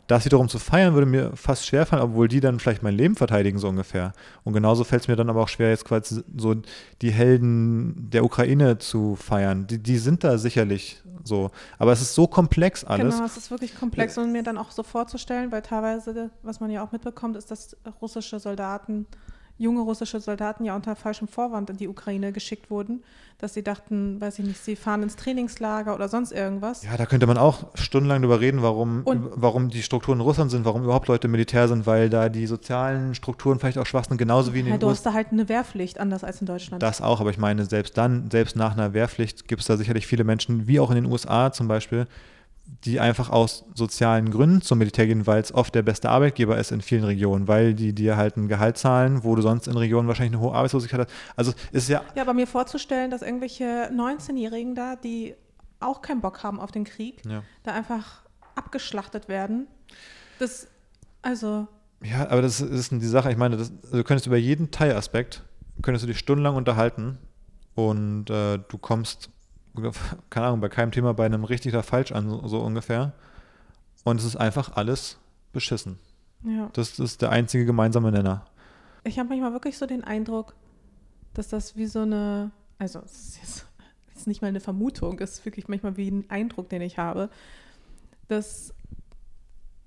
das 0.08 0.26
wiederum 0.26 0.50
zu 0.50 0.60
feiern, 0.60 0.94
würde 0.94 1.08
mir 1.08 1.32
fast 1.36 1.66
schwerfallen, 1.66 2.04
obwohl 2.04 2.28
die 2.28 2.40
dann 2.40 2.60
vielleicht 2.60 2.84
mein 2.84 2.96
Leben 2.96 3.16
verteidigen, 3.16 3.58
so 3.58 3.70
ungefähr. 3.70 4.14
Und 4.44 4.54
genauso 4.54 4.84
fällt 4.84 5.04
es 5.04 5.08
mir 5.08 5.16
dann 5.16 5.30
aber 5.30 5.42
auch 5.42 5.48
schwer, 5.48 5.70
jetzt 5.70 5.86
quasi 5.86 6.24
so 6.36 6.56
die 7.02 7.12
Helden 7.12 8.10
der 8.10 8.26
Ukraine 8.26 8.78
zu 8.78 9.16
feiern. 9.16 9.66
Die, 9.68 9.80
die 9.82 9.98
sind 9.98 10.24
da 10.24 10.38
sicherlich 10.38 11.02
so. 11.24 11.52
Aber 11.78 11.94
es 11.94 12.02
ist 12.02 12.16
so 12.16 12.28
komplex 12.28 12.84
alles. 12.84 13.16
Genau, 13.16 13.26
es 13.26 13.38
ist 13.38 13.50
wirklich 13.50 13.76
komplex 13.76 14.18
und 14.18 14.32
mir 14.32 14.44
dann 14.44 14.58
auch 14.58 14.72
so 14.72 14.84
vorzustellen, 14.84 15.52
weil 15.52 15.62
teilweise, 15.62 16.32
was 16.42 16.60
man 16.60 16.70
ja 16.70 16.84
auch 16.84 16.92
mitbekommt, 16.92 17.38
ist, 17.38 17.50
dass 17.50 17.78
russische 18.02 18.40
Soldaten, 18.40 19.08
junge 19.58 19.82
russische 19.82 20.20
Soldaten 20.20 20.66
ja 20.66 20.76
unter 20.76 20.96
falschem 20.96 21.28
Vorwand 21.28 21.70
in 21.70 21.78
die 21.78 21.88
Ukraine 21.88 22.32
geschickt 22.32 22.70
wurden, 22.72 23.04
dass 23.38 23.54
sie 23.54 23.64
dachten, 23.64 24.20
weiß 24.20 24.40
ich 24.40 24.46
nicht, 24.46 24.64
sie 24.64 24.76
fahren 24.76 25.04
ins 25.04 25.16
Trainingslager 25.16 25.94
oder 25.94 26.08
sonst 26.10 26.32
irgendwas. 26.32 26.84
Ja, 26.84 26.98
da 26.98 27.06
könnte 27.06 27.28
man 27.28 27.38
auch 27.38 27.66
stundenlang 27.76 28.22
drüber 28.22 28.40
reden, 28.40 28.62
warum, 28.62 29.04
Und- 29.04 29.30
warum 29.36 29.70
die 29.70 29.84
Strukturen 29.84 30.20
in 30.20 30.22
Russland 30.22 30.50
sind, 30.50 30.66
warum 30.66 30.84
überhaupt 30.84 31.08
Leute 31.08 31.28
Militär 31.28 31.68
sind, 31.68 31.86
weil 31.86 32.10
da 32.10 32.30
die 32.30 32.48
sozialen 32.48 33.16
Strukturen 33.16 33.60
vielleicht 33.60 33.78
auch 33.78 33.86
schwach 33.86 34.06
sind, 34.06 34.18
genauso 34.18 34.54
wie 34.54 34.62
in 34.62 34.68
Ja, 34.68 34.74
den 34.74 34.80
du 34.80 34.88
USA. 34.88 34.96
hast 34.96 35.06
da 35.06 35.14
halt 35.14 35.28
eine 35.32 35.48
Wehrpflicht, 35.50 36.00
anders 36.00 36.24
als 36.24 36.42
in 36.42 36.48
Deutschland. 36.48 36.82
Das 36.82 37.02
auch, 37.02 37.20
aber 37.22 37.30
ich 37.30 37.38
meine, 37.38 37.66
selbst 37.66 37.98
dann, 37.98 38.32
selbst 38.32 38.56
nach 38.56 38.74
einer 38.74 38.94
Wehrpflicht 38.94 39.48
gibt 39.48 39.62
es 39.62 39.68
da 39.68 39.78
sicherlich 39.78 40.08
viele 40.08 40.24
Menschen, 40.24 40.68
wie 40.68 40.80
auch 40.80 40.90
in 40.90 40.96
den 40.96 41.06
USA 41.06 41.52
zum 41.52 41.68
Beispiel, 41.68 42.08
die 42.66 43.00
einfach 43.00 43.30
aus 43.30 43.66
sozialen 43.76 44.32
Gründen 44.32 44.62
zum 44.62 44.78
Militär 44.78 45.06
gehen, 45.08 45.28
weil 45.28 45.42
es 45.42 45.54
oft 45.54 45.76
der 45.76 45.82
beste 45.82 46.10
Arbeitgeber 46.10 46.58
ist 46.58 46.72
in 46.72 46.82
vielen 46.82 47.04
Regionen, 47.04 47.48
weil 47.48 47.74
die 47.74 47.94
dir 47.94 48.18
halt 48.18 48.38
ein 48.38 48.48
Gehalt 48.48 48.78
zahlen, 48.78 49.24
wo 49.24 49.36
du 49.36 49.42
sonst 49.42 49.68
in 49.68 49.78
Regionen 49.78 50.08
wahrscheinlich 50.08 50.34
eine 50.34 50.42
hohe 50.42 50.56
Arbeitslosigkeit 50.56 51.02
hast. 51.02 51.12
Also 51.36 51.52
es 51.72 51.84
ist 51.84 51.90
ja, 51.90 52.04
Ja, 52.16 52.22
aber 52.24 52.34
mir 52.34 52.48
vorzustellen, 52.48 53.12
dass 53.12 53.22
irgendwelche 53.22 53.90
19-Jährigen 53.94 54.76
da, 54.76 54.96
die 54.96 55.36
auch 55.80 56.02
keinen 56.02 56.22
Bock 56.22 56.44
haben 56.44 56.60
auf 56.60 56.72
den 56.72 56.86
Krieg, 56.86 57.22
ja. 57.26 57.44
da 57.64 57.74
einfach 57.74 58.24
abgeschlachtet 58.56 59.28
werden, 59.28 59.68
das, 60.40 60.68
also, 61.22 61.68
Ja, 62.02 62.30
aber 62.30 62.42
das 62.42 62.62
ist 62.62 62.92
die 62.92 63.00
Sache. 63.08 63.32
Ich 63.32 63.38
meine, 63.38 63.58
das, 63.58 63.72
also 63.84 63.98
du 63.98 64.04
könntest 64.04 64.28
über 64.28 64.38
jeden 64.38 64.72
Teilaspekt, 64.72 65.44
könntest 65.82 66.04
du 66.04 66.08
dich 66.08 66.20
stundenlang 66.20 66.56
unterhalten 66.56 67.18
und 67.76 68.30
äh, 68.30 68.60
du 68.68 68.78
kommst, 68.78 69.30
keine 70.30 70.48
Ahnung, 70.48 70.62
bei 70.62 70.70
keinem 70.70 70.92
Thema 70.92 71.14
bei 71.14 71.26
einem 71.26 71.44
richtig 71.44 71.74
oder 71.74 71.84
falsch 71.84 72.12
an, 72.12 72.30
so, 72.30 72.48
so 72.48 72.62
ungefähr. 72.62 73.14
Und 74.04 74.20
es 74.20 74.26
ist 74.26 74.36
einfach 74.36 74.76
alles 74.76 75.18
beschissen. 75.52 75.98
ja. 76.44 76.70
Das 76.74 77.00
ist 77.00 77.22
der 77.22 77.32
einzige 77.32 77.66
gemeinsame 77.66 78.12
Nenner. 78.12 78.46
Ich 79.04 79.20
habe 79.20 79.30
manchmal 79.30 79.54
wirklich 79.54 79.78
so 79.78 79.86
den 79.86 80.04
Eindruck, 80.04 80.56
dass 81.34 81.50
das 81.50 81.76
wie 81.76 81.88
so 81.88 82.02
eine, 82.02 82.52
also 82.78 83.00
es 83.00 83.30
ist 83.30 83.38
jetzt 83.38 83.68
es 84.14 84.22
ist 84.22 84.28
nicht 84.28 84.42
mal 84.42 84.50
eine 84.50 84.60
Vermutung, 84.60 85.20
es 85.20 85.40
ist 85.40 85.46
wirklich 85.46 85.68
manchmal 85.68 85.98
wie 85.98 86.10
ein 86.10 86.30
Eindruck, 86.30 86.70
den 86.70 86.82
ich 86.82 86.98
habe, 86.98 87.30
dass 88.28 88.74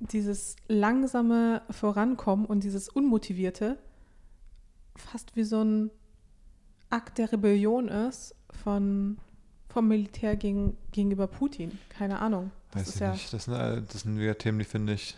dieses 0.01 0.57
langsame 0.69 1.63
Vorankommen 1.71 2.45
und 2.45 2.65
dieses 2.65 2.89
Unmotivierte 2.89 3.79
fast 4.97 5.37
wie 5.37 5.45
so 5.45 5.63
ein 5.63 5.91
Akt 6.91 7.19
der 7.19 7.33
Rebellion 7.33 7.89
ist 7.89 8.35
von, 8.51 9.19
vom 9.77 9.89
Militär 9.89 10.37
gegen, 10.37 10.75
gegenüber 10.91 11.27
Putin. 11.27 11.79
Keine 11.91 12.19
Ahnung. 12.19 12.51
Das 12.71 12.81
Weiß 12.83 12.89
ist 12.89 12.95
ich 12.95 13.01
ja, 13.03 13.13
nicht. 13.13 13.33
Das 13.35 13.45
sind, 13.45 13.55
äh, 13.55 13.83
das 13.83 14.01
sind 14.03 14.19
wieder 14.19 14.39
Themen, 14.39 14.59
die 14.59 14.65
finde 14.65 14.95
ich. 14.95 15.15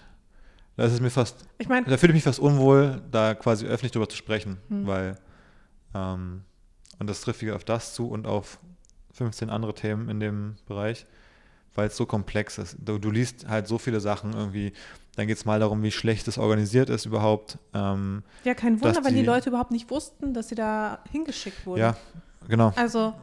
Da 0.77 0.85
ist 0.85 0.93
es 0.95 1.01
mir 1.01 1.11
fast. 1.11 1.45
ich 1.59 1.69
meine, 1.69 1.87
Da 1.87 1.97
fühle 1.97 2.11
ich 2.13 2.17
mich 2.17 2.25
fast 2.25 2.41
unwohl, 2.41 3.01
da 3.13 3.35
quasi 3.35 3.67
öffentlich 3.67 3.93
drüber 3.93 4.09
zu 4.09 4.17
sprechen, 4.17 4.59
Hm. 4.69 4.87
weil. 4.87 5.17
Ähm, 5.95 6.43
und 6.99 7.09
das 7.09 7.21
trifft 7.21 7.41
wieder 7.43 7.55
auf 7.55 7.63
das 7.65 7.95
zu 7.95 8.09
und 8.09 8.27
auf 8.27 8.59
15 9.13 9.49
andere 9.51 9.75
Themen 9.75 10.09
in 10.09 10.19
dem 10.19 10.57
Bereich, 10.67 11.07
weil 11.77 11.87
es 11.87 11.97
so 11.97 12.05
komplex 12.05 12.59
ist. 12.59 12.77
Du, 12.85 12.99
du 12.99 13.11
liest 13.13 13.47
halt 13.49 13.69
so 13.69 13.79
viele 13.79 14.01
Sachen 14.01 14.33
irgendwie. 14.33 14.73
Dann 15.17 15.27
geht 15.29 15.37
es 15.37 15.45
mal 15.45 15.59
darum, 15.61 15.83
wie 15.85 15.91
schlecht 15.93 16.27
es 16.29 16.37
organisiert 16.39 16.91
ist 16.91 17.07
überhaupt. 17.07 17.59
Ähm, 17.75 18.23
ja, 18.45 18.55
kein 18.55 18.81
Wunder, 18.81 19.05
wenn 19.05 19.15
die 19.15 19.21
die- 19.21 19.27
Leute 19.27 19.49
überhaupt 19.51 19.71
nicht 19.73 19.89
wussten, 19.91 20.35
dass 20.35 20.49
sie 20.49 20.55
da 20.57 20.99
hingeschickt 21.11 21.65
wurden. 21.67 21.81
ja, 21.81 21.97
genau. 22.49 22.73
Also 22.77 23.15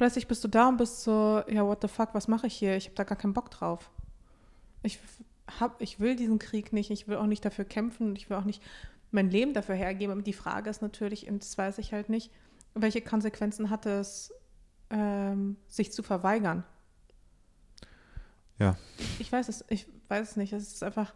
plötzlich 0.00 0.26
bist 0.26 0.42
du 0.42 0.48
da 0.48 0.66
und 0.66 0.78
bist 0.78 1.02
so, 1.02 1.42
ja, 1.46 1.62
what 1.62 1.82
the 1.82 1.88
fuck, 1.88 2.14
was 2.14 2.26
mache 2.26 2.46
ich 2.46 2.54
hier? 2.54 2.74
Ich 2.74 2.86
habe 2.86 2.94
da 2.94 3.04
gar 3.04 3.18
keinen 3.18 3.34
Bock 3.34 3.50
drauf. 3.50 3.90
Ich, 4.82 4.98
hab, 5.60 5.82
ich 5.82 6.00
will 6.00 6.16
diesen 6.16 6.38
Krieg 6.38 6.72
nicht, 6.72 6.90
ich 6.90 7.06
will 7.06 7.18
auch 7.18 7.26
nicht 7.26 7.44
dafür 7.44 7.66
kämpfen, 7.66 8.16
ich 8.16 8.30
will 8.30 8.38
auch 8.38 8.46
nicht 8.46 8.62
mein 9.10 9.28
Leben 9.28 9.52
dafür 9.52 9.74
hergeben. 9.74 10.12
Aber 10.12 10.22
die 10.22 10.32
Frage 10.32 10.70
ist 10.70 10.80
natürlich, 10.80 11.28
und 11.28 11.42
das 11.42 11.58
weiß 11.58 11.76
ich 11.76 11.92
halt 11.92 12.08
nicht, 12.08 12.32
welche 12.72 13.02
Konsequenzen 13.02 13.68
hat 13.68 13.84
es, 13.84 14.32
ähm, 14.88 15.58
sich 15.68 15.92
zu 15.92 16.02
verweigern? 16.02 16.64
Ja. 18.58 18.78
Ich 19.18 19.30
weiß 19.30 19.50
es, 19.50 19.66
ich 19.68 19.86
weiß 20.08 20.30
es 20.30 20.36
nicht. 20.36 20.54
Es 20.54 20.72
ist 20.72 20.82
einfach, 20.82 21.12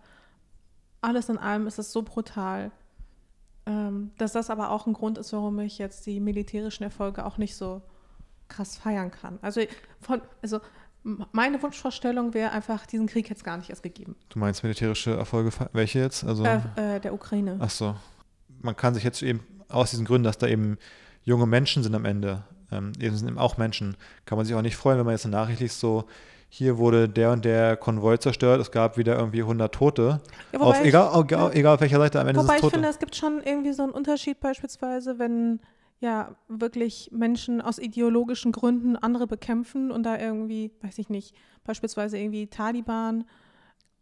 alles 1.01 1.31
in 1.31 1.39
allem 1.39 1.67
ist 1.67 1.79
es 1.79 1.91
so 1.91 2.03
brutal, 2.03 2.71
ähm, 3.65 4.13
dass 4.19 4.33
das 4.33 4.51
aber 4.51 4.69
auch 4.69 4.87
ein 4.87 4.93
Grund 4.93 5.17
ist, 5.17 5.33
warum 5.33 5.59
ich 5.61 5.79
jetzt 5.79 6.05
die 6.05 6.21
militärischen 6.21 6.85
Erfolge 6.85 7.25
auch 7.25 7.39
nicht 7.39 7.57
so 7.57 7.81
krass 8.49 8.77
feiern 8.77 9.11
kann. 9.11 9.39
Also, 9.43 9.63
von, 10.01 10.21
also 10.43 10.61
meine 11.33 11.63
Wunschvorstellung 11.63 12.33
wäre 12.33 12.51
einfach, 12.53 12.87
diesen 12.87 13.07
Krieg 13.07 13.29
jetzt 13.29 13.45
gar 13.45 13.59
nicht 13.59 13.71
erst 13.71 13.83
gegeben. 13.83 14.17
Du 14.31 14.39
meinst 14.39 14.63
militärische 14.63 15.15
Erfolge, 15.15 15.51
welche 15.73 15.99
jetzt? 15.99 16.25
Also, 16.25 16.45
äh, 16.45 16.61
äh, 16.77 17.01
der 17.01 17.13
Ukraine. 17.13 17.59
Ach 17.61 17.71
so. 17.71 17.95
Man 18.63 18.75
kann 18.75 18.95
sich 18.95 19.05
jetzt 19.05 19.23
eben 19.23 19.41
aus 19.69 19.91
diesen 19.91 20.07
Gründen, 20.07 20.25
dass 20.25 20.39
da 20.39 20.47
eben 20.47 20.79
junge 21.23 21.47
Menschen 21.47 21.83
sind 21.83 21.95
am 21.95 22.07
Ende, 22.07 22.45
ähm, 22.73 22.93
eben 22.99 23.17
sind 23.17 23.29
eben 23.29 23.39
auch 23.39 23.59
Menschen, 23.59 23.97
kann 24.25 24.37
man 24.37 24.47
sich 24.47 24.55
auch 24.55 24.63
nicht 24.63 24.77
freuen, 24.77 24.99
wenn 24.99 25.05
man 25.05 25.15
jetzt 25.15 25.27
eine 25.27 25.37
Nachricht 25.37 25.61
liest, 25.61 25.81
so, 25.81 26.05
hier 26.49 26.79
wurde 26.79 27.09
der 27.09 27.33
und 27.33 27.45
der 27.45 27.77
Konvoi 27.77 28.17
zerstört, 28.17 28.61
es 28.61 28.71
gab 28.71 28.97
wieder 28.97 29.19
irgendwie 29.19 29.41
100 29.43 29.75
Tote. 29.75 30.21
Ja, 30.53 30.61
auf, 30.61 30.81
ich, 30.81 30.87
egal, 30.87 31.21
egal, 31.21 31.51
egal, 31.53 31.75
auf 31.75 31.81
welcher 31.81 31.99
Seite 31.99 32.21
am 32.21 32.29
Ende 32.29 32.41
wobei 32.41 32.55
ist 32.55 32.57
es 32.57 32.61
Tote. 32.61 32.67
ich 32.67 32.73
finde, 32.75 32.89
es 32.89 32.99
gibt 33.01 33.17
schon 33.17 33.43
irgendwie 33.45 33.73
so 33.73 33.83
einen 33.83 33.93
Unterschied 33.93 34.39
beispielsweise, 34.39 35.19
wenn 35.19 35.59
ja 36.05 36.37
wirklich 36.49 37.11
Menschen 37.13 37.61
aus 37.61 37.79
ideologischen 37.79 38.53
Gründen 38.53 38.97
andere 38.97 39.27
bekämpfen 39.27 39.91
und 39.91 40.05
da 40.05 40.19
irgendwie, 40.19 40.71
weiß 40.83 40.99
ich 40.99 41.09
nicht, 41.09 41.35
beispielsweise 41.65 42.19
irgendwie 42.19 42.47
Taliban 42.47 43.25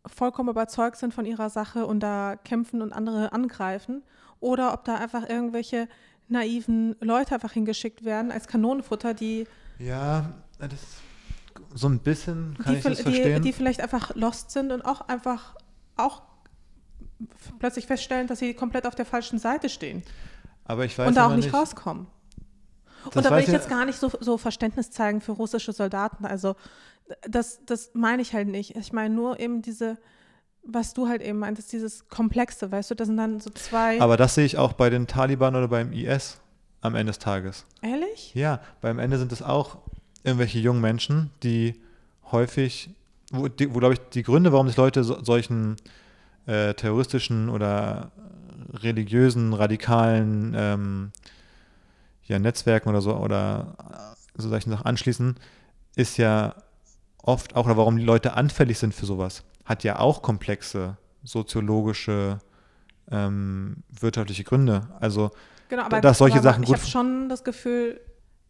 vollkommen 0.06 0.50
überzeugt 0.50 0.96
sind 0.96 1.14
von 1.14 1.24
ihrer 1.24 1.48
Sache 1.48 1.86
und 1.86 2.00
da 2.00 2.36
kämpfen 2.36 2.82
und 2.82 2.92
andere 2.92 3.32
angreifen 3.32 4.02
oder 4.40 4.74
ob 4.74 4.84
da 4.84 4.96
einfach 4.96 5.28
irgendwelche 5.28 5.88
naiven 6.28 6.96
Leute 7.00 7.34
einfach 7.34 7.52
hingeschickt 7.52 8.04
werden 8.04 8.30
als 8.30 8.48
Kanonenfutter, 8.48 9.14
die 9.14 9.46
ja, 9.78 10.32
das 10.58 10.80
so 11.74 11.88
ein 11.88 12.00
bisschen 12.00 12.56
kann 12.58 12.72
die, 12.72 12.78
ich 12.78 12.84
das 12.84 13.00
verstehen. 13.00 13.42
Die, 13.42 13.48
die 13.48 13.52
vielleicht 13.52 13.80
einfach 13.80 14.14
lost 14.14 14.50
sind 14.50 14.72
und 14.72 14.82
auch 14.82 15.08
einfach 15.08 15.54
auch 15.96 16.22
plötzlich 17.58 17.86
feststellen, 17.86 18.26
dass 18.26 18.38
sie 18.38 18.54
komplett 18.54 18.86
auf 18.86 18.94
der 18.94 19.06
falschen 19.06 19.38
Seite 19.38 19.68
stehen. 19.68 20.02
Aber 20.64 20.84
ich 20.84 20.96
weiß 20.98 21.08
und 21.08 21.16
da 21.16 21.26
auch 21.26 21.34
nicht, 21.34 21.46
nicht 21.46 21.54
rauskommen. 21.54 22.06
Und 23.04 23.24
da 23.24 23.30
will 23.30 23.40
ich 23.40 23.48
jetzt 23.48 23.68
gar 23.68 23.84
nicht 23.84 23.98
so, 23.98 24.10
so 24.20 24.38
Verständnis 24.38 24.90
zeigen 24.90 25.20
für 25.20 25.32
russische 25.32 25.72
Soldaten. 25.72 26.24
Also 26.24 26.54
das, 27.28 27.60
das 27.66 27.90
meine 27.94 28.22
ich 28.22 28.32
halt 28.32 28.48
nicht. 28.48 28.76
Ich 28.76 28.92
meine 28.92 29.14
nur 29.14 29.40
eben 29.40 29.62
diese, 29.62 29.98
was 30.62 30.94
du 30.94 31.08
halt 31.08 31.22
eben 31.22 31.38
meintest, 31.38 31.72
dieses 31.72 32.08
Komplexe, 32.08 32.70
weißt 32.70 32.90
du, 32.90 32.94
das 32.94 33.08
sind 33.08 33.16
dann 33.16 33.40
so 33.40 33.50
zwei. 33.50 34.00
Aber 34.00 34.16
das 34.16 34.34
sehe 34.34 34.44
ich 34.44 34.58
auch 34.58 34.72
bei 34.72 34.90
den 34.90 35.06
Taliban 35.06 35.56
oder 35.56 35.68
beim 35.68 35.92
IS 35.92 36.40
am 36.80 36.94
Ende 36.94 37.10
des 37.10 37.18
Tages. 37.18 37.66
Ehrlich? 37.80 38.34
Ja, 38.34 38.60
beim 38.80 38.98
Ende 38.98 39.18
sind 39.18 39.32
es 39.32 39.42
auch 39.42 39.78
irgendwelche 40.24 40.58
jungen 40.58 40.80
Menschen, 40.80 41.30
die 41.42 41.80
häufig, 42.30 42.90
wo, 43.30 43.42
wo 43.44 43.78
glaube 43.78 43.94
ich, 43.94 44.00
die 44.12 44.22
Gründe, 44.22 44.52
warum 44.52 44.68
sich 44.68 44.76
Leute 44.76 45.04
so, 45.04 45.22
solchen 45.22 45.76
äh, 46.46 46.74
terroristischen 46.74 47.48
oder 47.48 48.12
religiösen, 48.72 49.52
radikalen 49.52 50.54
ähm, 50.56 51.12
ja, 52.24 52.38
Netzwerken 52.38 52.88
oder 52.88 53.00
so 53.00 53.16
oder 53.16 53.76
so 54.36 54.48
solchen 54.48 54.70
Sachen 54.70 54.86
anschließen, 54.86 55.36
ist 55.96 56.16
ja 56.16 56.54
oft 57.22 57.54
auch, 57.56 57.66
oder 57.66 57.76
warum 57.76 57.96
die 57.96 58.04
Leute 58.04 58.34
anfällig 58.34 58.78
sind 58.78 58.94
für 58.94 59.06
sowas, 59.06 59.44
hat 59.64 59.84
ja 59.84 59.98
auch 59.98 60.22
komplexe 60.22 60.96
soziologische, 61.22 62.38
ähm, 63.10 63.82
wirtschaftliche 63.90 64.44
Gründe. 64.44 64.88
Also, 65.00 65.30
genau, 65.68 65.84
aber 65.84 66.00
dass 66.00 66.18
solche 66.18 66.38
aber 66.38 66.44
Sachen 66.44 66.62
ich 66.62 66.68
gut. 66.68 66.76
Ich 66.76 66.82
habe 66.82 66.90
schon 66.90 67.28
das 67.28 67.44
Gefühl, 67.44 68.00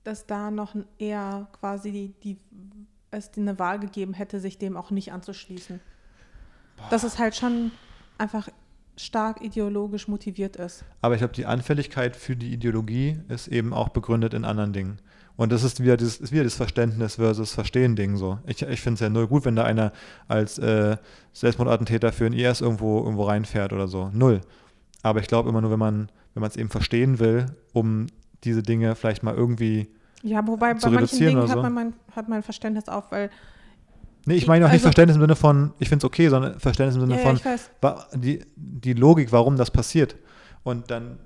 dass 0.04 0.26
da 0.26 0.50
noch 0.50 0.74
eher 0.98 1.48
quasi 1.60 1.92
die, 1.92 2.14
die, 2.22 2.38
es 3.10 3.30
eine 3.36 3.58
Wahl 3.58 3.78
gegeben 3.78 4.14
hätte, 4.14 4.40
sich 4.40 4.58
dem 4.58 4.76
auch 4.76 4.90
nicht 4.90 5.12
anzuschließen. 5.12 5.80
Boah. 6.76 6.88
Dass 6.90 7.02
es 7.02 7.18
halt 7.18 7.36
schon 7.36 7.72
einfach 8.18 8.48
stark 8.96 9.42
ideologisch 9.42 10.08
motiviert 10.08 10.56
ist. 10.56 10.84
Aber 11.00 11.14
ich 11.14 11.20
glaube, 11.20 11.34
die 11.34 11.46
Anfälligkeit 11.46 12.16
für 12.16 12.36
die 12.36 12.52
Ideologie 12.52 13.18
ist 13.28 13.48
eben 13.48 13.72
auch 13.72 13.88
begründet 13.88 14.34
in 14.34 14.44
anderen 14.44 14.72
Dingen. 14.72 14.98
Und 15.36 15.50
das 15.50 15.64
ist 15.64 15.82
wieder 15.82 15.96
das, 15.96 16.18
ist 16.18 16.32
wieder 16.32 16.44
das 16.44 16.54
Verständnis 16.54 17.14
versus 17.16 17.54
Verstehen-Ding 17.54 18.16
so. 18.16 18.38
Ich, 18.46 18.62
ich 18.62 18.80
finde 18.80 18.94
es 18.94 19.00
ja 19.00 19.08
null 19.08 19.26
gut, 19.26 19.44
wenn 19.44 19.56
da 19.56 19.64
einer 19.64 19.92
als 20.28 20.58
äh, 20.58 20.98
Selbstmordattentäter 21.32 22.12
für 22.12 22.26
ein 22.26 22.34
IS 22.34 22.60
irgendwo, 22.60 22.98
irgendwo 22.98 23.24
reinfährt 23.24 23.72
oder 23.72 23.88
so. 23.88 24.10
Null. 24.12 24.42
Aber 25.02 25.20
ich 25.20 25.26
glaube 25.26 25.48
immer 25.48 25.60
nur, 25.60 25.70
wenn 25.70 25.78
man 25.78 26.12
wenn 26.34 26.42
es 26.42 26.56
eben 26.56 26.70
verstehen 26.70 27.18
will, 27.18 27.46
um 27.72 28.06
diese 28.44 28.62
Dinge 28.62 28.94
vielleicht 28.94 29.22
mal 29.22 29.34
irgendwie 29.34 29.88
ja, 30.22 30.46
wobei 30.46 30.74
bei 30.74 30.90
manchen 30.90 31.18
Dingen 31.18 31.46
so. 31.46 31.54
hat, 31.54 31.62
man 31.62 31.74
mein, 31.74 31.94
hat 32.14 32.28
mein 32.28 32.42
Verständnis 32.42 32.88
auf, 32.88 33.10
weil 33.10 33.28
Nee, 34.24 34.34
ich 34.34 34.46
meine 34.46 34.64
auch 34.64 34.70
nicht 34.70 34.74
also, 34.74 34.84
Verständnis 34.84 35.16
im 35.16 35.22
Sinne 35.22 35.36
von, 35.36 35.72
ich 35.78 35.88
finde 35.88 36.04
es 36.04 36.06
okay, 36.06 36.28
sondern 36.28 36.60
Verständnis 36.60 36.94
im 36.96 37.00
Sinne 37.02 37.22
ja, 37.22 37.36
von 37.36 38.20
die, 38.20 38.44
die 38.56 38.92
Logik, 38.92 39.32
warum 39.32 39.56
das 39.56 39.70
passiert. 39.70 40.16
Und 40.62 40.90
dann, 40.90 41.18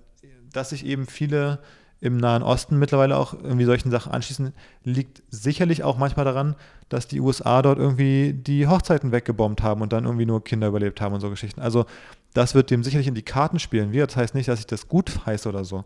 dass 0.53 0.71
sich 0.71 0.87
eben 0.87 1.07
viele 1.07 1.59
im 2.01 2.19
Nahen 2.19 2.43
Osten 2.43 2.79
mittlerweile 2.79 3.17
auch 3.17 3.35
irgendwie 3.35 3.65
solchen 3.65 3.91
Sachen 3.91 4.13
anschließen, 4.13 4.53
liegt 4.85 5.23
sicherlich 5.31 5.83
auch 5.83 5.97
manchmal 5.97 6.25
daran, 6.25 6.55
dass 6.89 7.09
die 7.09 7.21
USA 7.21 7.63
dort 7.63 7.79
irgendwie 7.79 8.33
die 8.33 8.67
Hochzeiten 8.67 9.13
weggebombt 9.13 9.63
haben 9.63 9.81
und 9.81 9.93
dann 9.93 10.05
irgendwie 10.05 10.27
nur 10.27 10.45
Kinder 10.45 10.69
überlebt 10.69 11.01
haben 11.01 11.15
und 11.15 11.21
so 11.21 11.31
Geschichten. 11.31 11.61
Also 11.61 11.87
das 12.35 12.55
wird 12.55 12.71
dem 12.71 12.85
sicherlich 12.85 13.09
in 13.09 13.15
die 13.15 13.23
Karten 13.23 13.59
spielen. 13.59 13.93
Wie, 13.93 13.99
das 13.99 14.15
heißt 14.15 14.35
nicht, 14.35 14.49
dass 14.49 14.59
ich 14.59 14.67
das 14.67 14.89
gut 14.89 15.25
heiße 15.25 15.49
oder 15.49 15.65
so. 15.65 15.85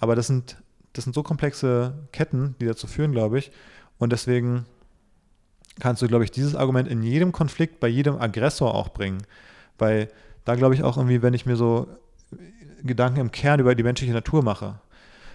Aber 0.00 0.16
das 0.16 0.26
sind, 0.26 0.56
das 0.92 1.04
sind 1.04 1.14
so 1.14 1.22
komplexe 1.22 1.94
Ketten, 2.10 2.56
die 2.60 2.66
dazu 2.66 2.88
führen, 2.88 3.12
glaube 3.12 3.38
ich. 3.38 3.52
Und 3.98 4.10
deswegen 4.12 4.66
kannst 5.80 6.02
du, 6.02 6.08
glaube 6.08 6.24
ich, 6.24 6.30
dieses 6.30 6.54
Argument 6.54 6.88
in 6.88 7.02
jedem 7.02 7.32
Konflikt, 7.32 7.80
bei 7.80 7.88
jedem 7.88 8.20
Aggressor 8.20 8.74
auch 8.74 8.90
bringen. 8.90 9.22
Weil 9.78 10.08
da 10.44 10.54
glaube 10.54 10.74
ich 10.74 10.82
auch 10.82 10.96
irgendwie, 10.96 11.22
wenn 11.22 11.34
ich 11.34 11.46
mir 11.46 11.56
so 11.56 11.88
Gedanken 12.82 13.20
im 13.20 13.32
Kern 13.32 13.60
über 13.60 13.74
die 13.74 13.82
menschliche 13.82 14.12
Natur 14.12 14.42
mache, 14.42 14.80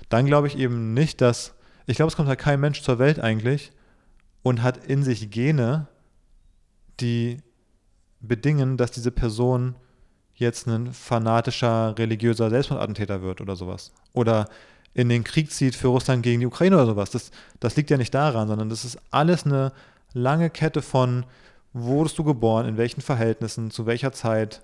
dann 0.10 0.26
glaube 0.26 0.48
ich 0.48 0.58
eben 0.58 0.94
nicht, 0.94 1.22
dass, 1.22 1.54
ich 1.86 1.98
glaube, 1.98 2.10
es 2.10 2.16
kommt 2.16 2.30
halt 2.30 2.40
kein 2.40 2.60
Mensch 2.60 2.82
zur 2.82 3.00
Welt 3.00 3.20
eigentlich 3.20 3.72
und 4.44 4.64
hat 4.64 4.86
in 4.86 5.04
sich 5.04 5.30
Gene, 5.30 5.88
die 7.00 7.38
bedingen, 8.20 8.78
dass 8.78 8.92
diese 8.92 9.12
Person 9.12 9.76
jetzt 10.36 10.68
ein 10.68 10.94
fanatischer 10.94 11.98
religiöser 11.98 12.50
Selbstmordattentäter 12.50 13.22
wird 13.22 13.42
oder 13.42 13.56
sowas. 13.56 13.92
Oder 14.14 14.50
in 14.94 15.10
den 15.10 15.24
Krieg 15.24 15.52
zieht 15.52 15.76
für 15.76 15.88
Russland 15.88 16.24
gegen 16.24 16.40
die 16.40 16.46
Ukraine 16.46 16.76
oder 16.76 16.86
sowas. 16.86 17.10
Das, 17.10 17.32
das 17.60 17.76
liegt 17.76 17.90
ja 17.90 17.98
nicht 17.98 18.14
daran, 18.14 18.48
sondern 18.48 18.70
das 18.70 18.86
ist 18.86 19.00
alles 19.12 19.46
eine 19.46 19.72
lange 20.14 20.50
Kette 20.50 20.82
von, 20.82 21.26
wo 21.74 21.98
wurdest 21.98 22.18
du 22.18 22.24
geboren, 22.24 22.68
in 22.68 22.78
welchen 22.78 23.02
Verhältnissen, 23.02 23.72
zu 23.72 23.86
welcher 23.86 24.12
Zeit, 24.12 24.62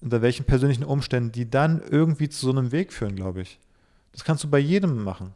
unter 0.00 0.22
welchen 0.22 0.44
persönlichen 0.44 0.84
Umständen, 0.84 1.32
die 1.32 1.48
dann 1.48 1.80
irgendwie 1.88 2.28
zu 2.28 2.46
so 2.46 2.52
einem 2.52 2.72
Weg 2.72 2.92
führen, 2.92 3.16
glaube 3.16 3.42
ich. 3.42 3.58
Das 4.12 4.24
kannst 4.24 4.44
du 4.44 4.50
bei 4.50 4.58
jedem 4.58 5.02
machen. 5.04 5.34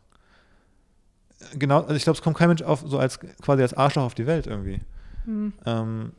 Genau, 1.55 1.83
also 1.83 1.95
ich 1.95 2.03
glaube, 2.03 2.17
es 2.17 2.23
kommt 2.23 2.37
kein 2.37 2.49
Mensch 2.49 2.63
auf, 2.63 2.83
so 2.87 2.99
als 2.99 3.21
quasi 3.21 3.63
als 3.63 3.75
Arschloch 3.75 4.03
auf 4.03 4.15
die 4.15 4.27
Welt 4.27 4.47
irgendwie. 4.47 4.81
Hm. 5.25 5.53
Ähm, 5.65 6.13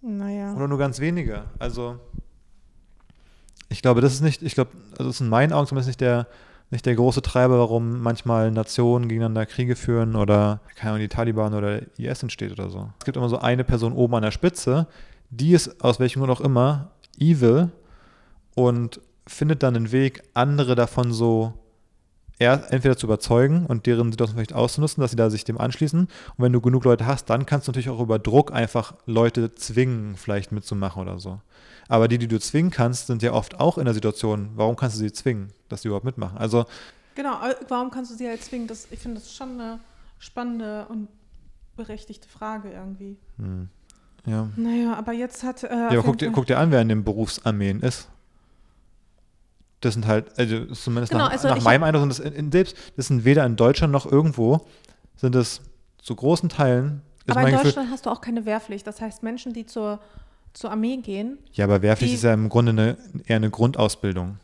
naja. 0.00 0.54
Oder 0.54 0.68
nur 0.68 0.78
ganz 0.78 1.00
wenige. 1.00 1.44
Also 1.58 1.98
ich 3.68 3.82
glaube, 3.82 4.00
das 4.00 4.14
ist 4.14 4.20
nicht, 4.20 4.42
ich 4.42 4.54
glaube, 4.54 4.70
also 4.92 5.04
das 5.04 5.16
ist 5.16 5.20
in 5.20 5.28
meinen 5.28 5.52
Augen 5.52 5.66
zumindest 5.66 5.88
nicht 5.88 6.00
der, 6.00 6.26
nicht 6.70 6.84
der 6.84 6.94
große 6.94 7.22
Treiber, 7.22 7.58
warum 7.58 8.00
manchmal 8.00 8.50
Nationen 8.50 9.08
gegeneinander 9.08 9.46
Kriege 9.46 9.74
führen 9.74 10.16
oder 10.16 10.60
keine 10.74 10.90
Ahnung, 10.90 11.00
die 11.00 11.08
Taliban 11.08 11.54
oder 11.54 11.80
IS 11.98 12.22
entsteht 12.22 12.52
oder 12.52 12.68
so. 12.68 12.90
Es 12.98 13.04
gibt 13.04 13.16
immer 13.16 13.28
so 13.28 13.38
eine 13.38 13.64
Person 13.64 13.92
oben 13.92 14.16
an 14.16 14.22
der 14.22 14.30
Spitze, 14.30 14.86
die 15.30 15.52
ist 15.52 15.82
aus 15.82 15.98
welchem 15.98 16.20
Grund 16.20 16.32
auch 16.32 16.40
immer 16.40 16.90
evil 17.18 17.70
und 18.54 19.00
findet 19.26 19.62
dann 19.62 19.76
einen 19.76 19.92
Weg, 19.92 20.22
andere 20.34 20.74
davon 20.74 21.12
so 21.12 21.54
entweder 22.38 22.96
zu 22.96 23.06
überzeugen 23.06 23.66
und 23.66 23.86
deren 23.86 24.12
Situation 24.12 24.36
vielleicht 24.36 24.52
auszunutzen, 24.52 25.00
dass 25.00 25.10
sie 25.10 25.16
da 25.16 25.28
sich 25.28 25.44
dem 25.44 25.58
anschließen. 25.58 26.00
Und 26.00 26.08
wenn 26.36 26.52
du 26.52 26.60
genug 26.60 26.84
Leute 26.84 27.04
hast, 27.04 27.28
dann 27.30 27.46
kannst 27.46 27.66
du 27.66 27.72
natürlich 27.72 27.88
auch 27.88 28.00
über 28.00 28.20
Druck 28.20 28.52
einfach 28.52 28.94
Leute 29.06 29.54
zwingen, 29.54 30.16
vielleicht 30.16 30.52
mitzumachen 30.52 31.02
oder 31.02 31.18
so. 31.18 31.40
Aber 31.88 32.06
die, 32.06 32.18
die 32.18 32.28
du 32.28 32.38
zwingen 32.38 32.70
kannst, 32.70 33.06
sind 33.06 33.22
ja 33.22 33.32
oft 33.32 33.58
auch 33.58 33.78
in 33.78 33.86
der 33.86 33.94
Situation, 33.94 34.50
warum 34.54 34.76
kannst 34.76 34.96
du 34.96 35.00
sie 35.00 35.12
zwingen, 35.12 35.48
dass 35.68 35.82
sie 35.82 35.88
überhaupt 35.88 36.04
mitmachen? 36.04 36.38
Also 36.38 36.66
Genau, 37.18 37.44
äh, 37.44 37.56
warum 37.66 37.90
kannst 37.90 38.12
du 38.12 38.14
sie 38.14 38.28
halt 38.28 38.44
zwingen? 38.44 38.68
Das, 38.68 38.86
ich 38.92 39.00
finde 39.00 39.18
das 39.18 39.34
schon 39.34 39.60
eine 39.60 39.80
spannende 40.20 40.86
und 40.88 41.08
berechtigte 41.74 42.28
Frage 42.28 42.70
irgendwie. 42.70 43.16
Hm. 43.38 43.68
Ja. 44.24 44.48
Naja, 44.54 44.94
aber 44.94 45.12
jetzt 45.12 45.42
hat. 45.42 45.64
Äh, 45.64 45.68
ja, 45.68 45.88
aber 45.88 46.02
guck 46.04 46.18
dir, 46.18 46.30
guck 46.30 46.46
dir 46.46 46.58
an, 46.58 46.70
wer 46.70 46.80
in 46.80 46.88
den 46.88 47.02
Berufsarmeen 47.02 47.80
ist. 47.80 48.08
Das 49.80 49.94
sind 49.94 50.06
halt, 50.06 50.38
also 50.38 50.66
zumindest 50.66 51.10
genau, 51.10 51.24
nach, 51.24 51.32
also 51.32 51.48
nach 51.48 51.60
meinem 51.62 51.82
Eindruck 51.82 52.02
sind 52.02 52.10
das 52.10 52.20
in, 52.20 52.32
in, 52.34 52.52
selbst, 52.52 52.76
das 52.96 53.08
sind 53.08 53.24
weder 53.24 53.44
in 53.44 53.56
Deutschland 53.56 53.92
noch 53.92 54.06
irgendwo, 54.06 54.64
sind 55.16 55.34
es 55.34 55.60
zu 56.00 56.14
großen 56.14 56.48
Teilen. 56.48 57.02
Aber 57.26 57.40
in 57.40 57.54
Deutschland 57.54 57.74
Gefühl, 57.74 57.90
hast 57.90 58.06
du 58.06 58.10
auch 58.10 58.20
keine 58.20 58.44
Wehrpflicht. 58.46 58.86
Das 58.86 59.00
heißt, 59.00 59.24
Menschen, 59.24 59.54
die 59.54 59.66
zur 59.66 59.98
zur 60.58 60.72
Armee 60.72 60.96
gehen. 60.96 61.38
Ja, 61.52 61.66
aber 61.66 61.82
Wehrpflicht 61.82 62.14
ist 62.14 62.24
ja 62.24 62.34
im 62.34 62.48
Grunde 62.48 62.72
eine, 62.72 62.96
eher 63.26 63.36
eine 63.36 63.48
Grundausbildung, 63.48 64.38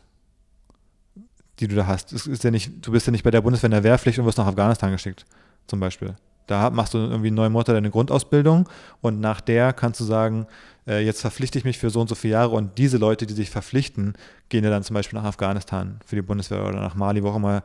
die 1.59 1.67
du 1.67 1.75
da 1.75 1.87
hast. 1.87 2.13
Es 2.13 2.25
ist 2.25 2.45
ja 2.45 2.51
nicht, 2.51 2.71
du 2.87 2.93
bist 2.93 3.05
ja 3.05 3.11
nicht 3.11 3.23
bei 3.23 3.31
der 3.31 3.41
Bundeswehr 3.41 3.67
in 3.67 3.71
der 3.71 3.83
Wehrpflicht 3.83 4.17
und 4.17 4.25
wirst 4.25 4.37
nach 4.37 4.47
Afghanistan 4.47 4.91
geschickt, 4.91 5.25
zum 5.67 5.81
Beispiel. 5.81 6.15
Da 6.47 6.69
machst 6.69 6.93
du 6.93 6.99
irgendwie 6.99 7.31
neun 7.31 7.51
Monate 7.51 7.73
deine 7.73 7.89
Grundausbildung 7.89 8.69
und 9.01 9.19
nach 9.19 9.41
der 9.41 9.73
kannst 9.73 9.99
du 9.99 10.05
sagen, 10.05 10.47
äh, 10.87 11.03
jetzt 11.03 11.19
verpflichte 11.19 11.57
ich 11.57 11.65
mich 11.65 11.79
für 11.79 11.89
so 11.89 11.99
und 11.99 12.07
so 12.07 12.15
viele 12.15 12.33
Jahre 12.33 12.55
und 12.55 12.77
diese 12.77 12.97
Leute, 12.97 13.25
die 13.25 13.33
sich 13.33 13.49
verpflichten, 13.49 14.13
gehen 14.47 14.63
ja 14.63 14.69
dann 14.69 14.83
zum 14.83 14.93
Beispiel 14.93 15.19
nach 15.19 15.25
Afghanistan 15.25 15.99
für 16.05 16.15
die 16.15 16.21
Bundeswehr 16.21 16.63
oder 16.65 16.79
nach 16.79 16.95
Mali, 16.95 17.23
wo 17.23 17.29
auch 17.29 17.35
immer 17.35 17.61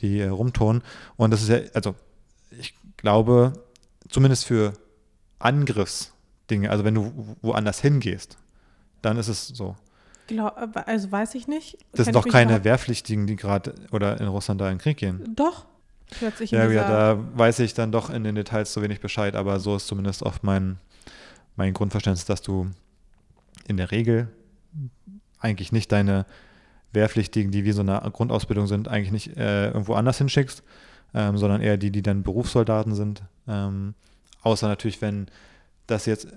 die 0.00 0.18
äh, 0.18 0.28
rumtun. 0.28 0.82
Und 1.16 1.30
das 1.30 1.42
ist 1.42 1.50
ja, 1.50 1.60
also 1.72 1.94
ich 2.50 2.74
glaube, 2.96 3.52
zumindest 4.08 4.44
für 4.44 4.72
Angriffsdinge, 6.42 6.70
also 6.70 6.84
wenn 6.84 6.94
du 6.94 7.36
woanders 7.42 7.80
hingehst, 7.80 8.36
dann 9.00 9.16
ist 9.16 9.28
es 9.28 9.48
so. 9.48 9.76
Glaub, 10.26 10.56
also 10.86 11.10
weiß 11.10 11.34
ich 11.34 11.48
nicht. 11.48 11.78
Das 11.92 12.04
sind 12.04 12.14
doch 12.14 12.26
keine 12.26 12.64
Wehrpflichtigen, 12.64 13.26
die 13.26 13.36
gerade 13.36 13.74
oder 13.90 14.20
in 14.20 14.28
Russland 14.28 14.60
da 14.60 14.68
in 14.70 14.76
den 14.76 14.80
Krieg 14.80 14.96
gehen. 14.96 15.34
Doch. 15.34 15.66
Ja, 16.50 16.68
ja, 16.68 16.88
da 16.88 17.18
weiß 17.34 17.60
ich 17.60 17.72
dann 17.72 17.90
doch 17.90 18.10
in 18.10 18.22
den 18.22 18.34
Details 18.34 18.72
zu 18.72 18.82
wenig 18.82 19.00
Bescheid, 19.00 19.34
aber 19.34 19.58
so 19.60 19.76
ist 19.76 19.86
zumindest 19.86 20.22
oft 20.22 20.44
mein, 20.44 20.78
mein 21.56 21.72
Grundverständnis, 21.72 22.26
dass 22.26 22.42
du 22.42 22.70
in 23.66 23.78
der 23.78 23.90
Regel 23.90 24.28
eigentlich 25.40 25.72
nicht 25.72 25.90
deine 25.90 26.26
Wehrpflichtigen, 26.92 27.50
die 27.50 27.64
wie 27.64 27.72
so 27.72 27.80
eine 27.80 27.98
Grundausbildung 28.12 28.66
sind, 28.66 28.88
eigentlich 28.88 29.10
nicht 29.10 29.36
äh, 29.38 29.68
irgendwo 29.68 29.94
anders 29.94 30.18
hinschickst, 30.18 30.62
ähm, 31.14 31.38
sondern 31.38 31.62
eher 31.62 31.78
die, 31.78 31.90
die 31.90 32.02
dann 32.02 32.22
Berufssoldaten 32.22 32.94
sind. 32.94 33.22
Ähm, 33.48 33.94
außer 34.42 34.68
natürlich, 34.68 35.00
wenn 35.00 35.28
das 35.86 36.06
jetzt 36.06 36.28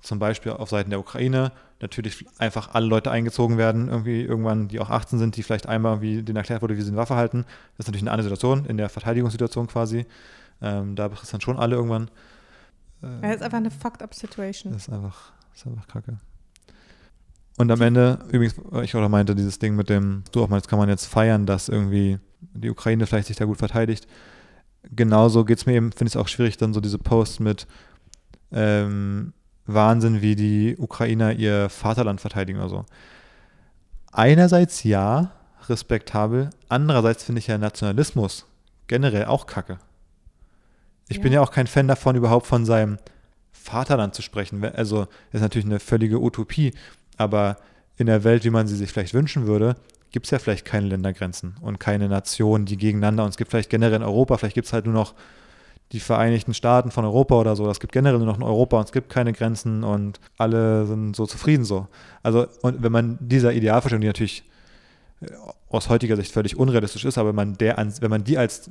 zum 0.00 0.18
Beispiel 0.18 0.52
auf 0.52 0.70
Seiten 0.70 0.90
der 0.90 1.00
Ukraine 1.00 1.52
natürlich 1.80 2.24
einfach 2.38 2.74
alle 2.74 2.86
Leute 2.86 3.10
eingezogen 3.10 3.58
werden, 3.58 3.88
irgendwie 3.88 4.22
irgendwann, 4.22 4.68
die 4.68 4.80
auch 4.80 4.90
18 4.90 5.18
sind, 5.18 5.36
die 5.36 5.42
vielleicht 5.42 5.66
einmal 5.66 5.92
irgendwie 5.92 6.22
denen 6.22 6.36
erklärt 6.36 6.62
wurde, 6.62 6.76
wie 6.76 6.82
sie 6.82 6.88
eine 6.88 6.96
Waffe 6.96 7.16
halten. 7.16 7.44
Das 7.76 7.84
ist 7.84 7.88
natürlich 7.88 8.02
eine 8.02 8.12
andere 8.12 8.24
Situation, 8.24 8.64
in 8.66 8.76
der 8.76 8.88
Verteidigungssituation 8.88 9.66
quasi. 9.66 10.06
Ähm, 10.60 10.94
da 10.96 11.08
betrifft 11.08 11.24
es 11.24 11.30
dann 11.30 11.40
schon 11.40 11.58
alle 11.58 11.76
irgendwann. 11.76 12.10
Äh, 13.02 13.26
ja, 13.26 13.32
ist 13.32 13.42
einfach 13.42 13.58
eine 13.58 13.70
fucked 13.70 14.02
up 14.02 14.14
Situation. 14.14 14.72
Das 14.72 14.88
ist 14.88 14.94
einfach, 14.94 15.32
das 15.50 15.62
ist 15.62 15.66
einfach 15.66 15.88
kacke. 15.88 16.18
Und 17.58 17.70
am 17.70 17.80
Ende, 17.80 18.18
übrigens, 18.28 18.54
ich 18.82 18.94
auch 18.94 19.08
meinte, 19.08 19.34
dieses 19.34 19.58
Ding 19.58 19.76
mit 19.76 19.90
dem, 19.90 20.24
du 20.32 20.42
auch 20.42 20.48
meinst, 20.48 20.68
kann 20.68 20.78
man 20.78 20.88
jetzt 20.88 21.06
feiern, 21.06 21.46
dass 21.46 21.68
irgendwie 21.68 22.18
die 22.40 22.70
Ukraine 22.70 23.06
vielleicht 23.06 23.26
sich 23.26 23.36
da 23.36 23.44
gut 23.44 23.58
verteidigt. 23.58 24.06
Genauso 24.84 25.44
geht 25.44 25.58
es 25.58 25.66
mir 25.66 25.74
eben, 25.74 25.92
finde 25.92 26.08
ich 26.08 26.14
es 26.14 26.16
auch 26.16 26.28
schwierig, 26.28 26.56
dann 26.56 26.72
so 26.72 26.80
diese 26.80 26.98
Posts 26.98 27.40
mit, 27.40 27.66
ähm, 28.52 29.32
Wahnsinn, 29.66 30.22
wie 30.22 30.36
die 30.36 30.76
Ukrainer 30.78 31.32
ihr 31.32 31.68
Vaterland 31.68 32.20
verteidigen 32.20 32.58
oder 32.58 32.68
so. 32.68 32.84
Einerseits 34.12 34.84
ja, 34.84 35.32
respektabel. 35.68 36.50
Andererseits 36.68 37.24
finde 37.24 37.38
ich 37.38 37.46
ja 37.46 37.58
Nationalismus 37.58 38.46
generell 38.88 39.26
auch 39.26 39.46
kacke. 39.46 39.78
Ich 41.08 41.18
ja. 41.18 41.22
bin 41.22 41.32
ja 41.32 41.40
auch 41.40 41.50
kein 41.50 41.66
Fan 41.66 41.88
davon, 41.88 42.16
überhaupt 42.16 42.46
von 42.46 42.64
seinem 42.64 42.98
Vaterland 43.52 44.14
zu 44.14 44.22
sprechen. 44.22 44.64
Also, 44.64 45.06
ist 45.30 45.40
natürlich 45.40 45.66
eine 45.66 45.80
völlige 45.80 46.20
Utopie. 46.20 46.74
Aber 47.16 47.56
in 47.96 48.06
der 48.06 48.24
Welt, 48.24 48.44
wie 48.44 48.50
man 48.50 48.66
sie 48.66 48.76
sich 48.76 48.90
vielleicht 48.90 49.14
wünschen 49.14 49.46
würde, 49.46 49.76
gibt 50.10 50.26
es 50.26 50.30
ja 50.30 50.38
vielleicht 50.38 50.64
keine 50.64 50.88
Ländergrenzen 50.88 51.56
und 51.60 51.78
keine 51.78 52.08
Nationen, 52.08 52.66
die 52.66 52.76
gegeneinander. 52.76 53.24
Und 53.24 53.30
es 53.30 53.36
gibt 53.36 53.50
vielleicht 53.50 53.70
generell 53.70 53.96
in 53.96 54.02
Europa, 54.02 54.36
vielleicht 54.36 54.54
gibt 54.54 54.66
es 54.66 54.72
halt 54.72 54.84
nur 54.84 54.94
noch 54.94 55.14
die 55.92 56.00
Vereinigten 56.00 56.54
Staaten 56.54 56.90
von 56.90 57.04
Europa 57.04 57.34
oder 57.34 57.54
so. 57.54 57.70
Es 57.70 57.78
gibt 57.78 57.92
generell 57.92 58.18
nur 58.18 58.26
noch 58.26 58.38
ein 58.38 58.42
Europa 58.42 58.78
und 58.78 58.86
es 58.86 58.92
gibt 58.92 59.10
keine 59.10 59.32
Grenzen 59.32 59.84
und 59.84 60.20
alle 60.38 60.86
sind 60.86 61.14
so 61.14 61.26
zufrieden 61.26 61.64
so. 61.64 61.86
Also, 62.22 62.46
und 62.62 62.82
wenn 62.82 62.92
man 62.92 63.18
dieser 63.20 63.52
Idealvorstellung, 63.52 64.00
die 64.00 64.06
natürlich 64.06 64.44
äh, 65.20 65.26
aus 65.68 65.90
heutiger 65.90 66.16
Sicht 66.16 66.32
völlig 66.32 66.56
unrealistisch 66.56 67.04
ist, 67.04 67.18
aber 67.18 67.28
wenn 67.30 67.36
man, 67.36 67.58
der, 67.58 67.76
wenn 68.00 68.10
man 68.10 68.24
die 68.24 68.38
als 68.38 68.70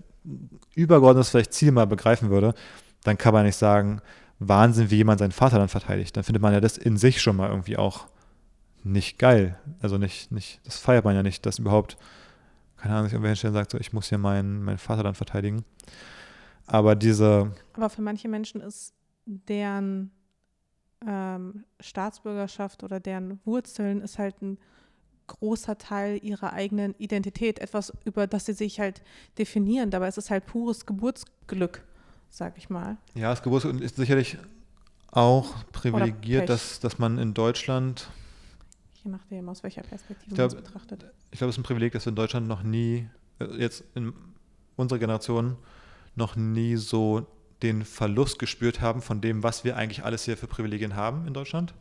übergeordnetes 0.76 1.30
vielleicht 1.30 1.54
Ziel 1.54 1.72
mal 1.72 1.86
begreifen 1.86 2.32
würde, 2.32 2.56
dann 3.04 3.18
kann 3.18 3.34
man 3.34 3.46
nicht 3.46 3.56
sagen, 3.56 4.02
Wahnsinn, 4.40 4.90
wie 4.90 4.98
jemand 4.98 5.20
sein 5.20 5.32
Vaterland 5.32 5.70
verteidigt. 5.70 6.18
Dann 6.18 6.24
findet 6.24 6.42
man 6.42 6.54
ja 6.54 6.60
das 6.60 6.78
in 6.78 6.98
sich 6.98 7.22
schon 7.22 7.36
mal 7.36 7.50
irgendwie 7.50 7.78
auch 7.78 8.08
nicht 8.84 9.20
geil. 9.20 9.58
Also 9.80 10.00
nicht, 10.00 10.32
nicht, 10.32 10.60
das 10.66 10.78
feiert 10.78 11.06
man 11.06 11.16
ja 11.16 11.22
nicht, 11.22 11.46
dass 11.46 11.60
überhaupt, 11.60 11.98
keine 12.78 12.96
Ahnung, 12.96 13.06
sich 13.06 13.14
irgendwer 13.14 13.30
hinstellen 13.30 13.54
sagt, 13.54 13.70
so, 13.70 13.78
ich 13.78 13.94
muss 13.94 14.10
hier 14.10 14.18
mein, 14.18 14.64
mein 14.64 14.80
Vaterland 14.80 15.18
verteidigen. 15.18 15.64
Aber 16.72 16.96
diese. 16.96 17.52
Aber 17.74 17.90
für 17.90 18.02
manche 18.02 18.30
Menschen 18.30 18.62
ist 18.62 18.94
deren 19.26 20.12
ähm, 21.06 21.66
Staatsbürgerschaft 21.82 22.84
oder 22.84 23.00
deren 23.00 23.40
Wurzeln 23.46 24.02
ist 24.02 24.18
halt 24.18 24.42
ein 24.42 24.58
großer 25.28 25.78
Teil 25.78 26.20
ihrer 26.24 26.54
eigenen 26.54 26.96
Identität, 26.98 27.60
etwas, 27.60 27.94
über 28.06 28.26
das 28.26 28.46
sie 28.46 28.54
sich 28.54 28.80
halt 28.80 29.02
definieren. 29.38 29.92
Dabei 29.92 30.08
ist 30.08 30.18
es 30.18 30.30
halt 30.30 30.46
pures 30.46 30.86
Geburtsglück, 30.86 31.84
sag 32.30 32.58
ich 32.58 32.70
mal. 32.70 32.98
Ja, 33.16 33.30
das 33.30 33.44
Geburtsglück 33.44 33.82
ist 33.82 33.98
sicherlich 33.98 34.38
auch 35.12 35.66
privilegiert, 35.74 36.48
dass, 36.48 36.80
dass 36.80 37.00
man 37.00 37.18
in 37.18 37.34
Deutschland. 37.34 38.10
Je 39.04 39.12
nachdem, 39.12 39.50
aus 39.50 39.62
welcher 39.64 39.84
Perspektive 39.84 40.36
man 40.36 40.48
es 40.48 40.56
betrachtet. 40.56 41.06
Ich 41.32 41.38
glaube, 41.38 41.50
es 41.50 41.56
ist 41.56 41.60
ein 41.60 41.64
Privileg, 41.64 41.92
dass 41.92 42.06
wir 42.06 42.12
in 42.12 42.16
Deutschland 42.16 42.48
noch 42.48 42.64
nie, 42.64 43.10
äh, 43.40 43.46
jetzt 43.58 43.84
in 43.96 44.14
unserer 44.78 45.00
Generation, 45.00 45.58
noch 46.16 46.36
nie 46.36 46.76
so 46.76 47.28
den 47.62 47.86
Verlust 47.86 48.40
gespürt 48.40 48.82
haben 48.82 49.02
von 49.02 49.22
dem, 49.22 49.44
was 49.44 49.64
wir 49.64 49.78
eigentlich 49.78 50.04
alles 50.04 50.26
hier 50.26 50.38
für 50.38 50.48
Privilegien 50.48 50.96
haben 50.96 51.28
in 51.28 51.34
Deutschland. 51.34 51.74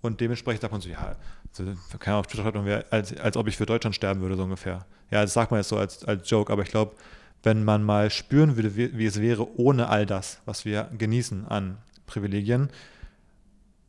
Und 0.00 0.20
dementsprechend 0.20 0.62
sagt 0.62 0.72
man 0.72 0.80
so, 0.80 0.88
ja, 0.88 1.16
also, 1.58 1.72
keine 1.98 2.16
auf 2.16 2.26
Twitter 2.26 2.42
schreibt 2.42 2.56
man, 2.56 2.84
als, 2.90 3.16
als 3.16 3.36
ob 3.36 3.48
ich 3.48 3.56
für 3.56 3.66
Deutschland 3.66 3.94
sterben 3.94 4.20
würde, 4.20 4.36
so 4.36 4.44
ungefähr. 4.44 4.86
Ja, 5.10 5.22
das 5.22 5.32
sagt 5.32 5.50
man 5.50 5.60
jetzt 5.60 5.68
so 5.68 5.76
als, 5.76 6.04
als 6.04 6.28
Joke, 6.28 6.52
aber 6.52 6.62
ich 6.62 6.68
glaube, 6.68 6.94
wenn 7.42 7.64
man 7.64 7.82
mal 7.82 8.10
spüren 8.10 8.56
würde, 8.56 8.76
wie, 8.76 8.96
wie, 8.96 9.06
es 9.06 9.20
wäre 9.20 9.58
ohne 9.58 9.88
all 9.88 10.06
das, 10.06 10.40
was 10.46 10.64
wir 10.64 10.90
genießen 10.96 11.46
an 11.46 11.78
Privilegien, 12.06 12.70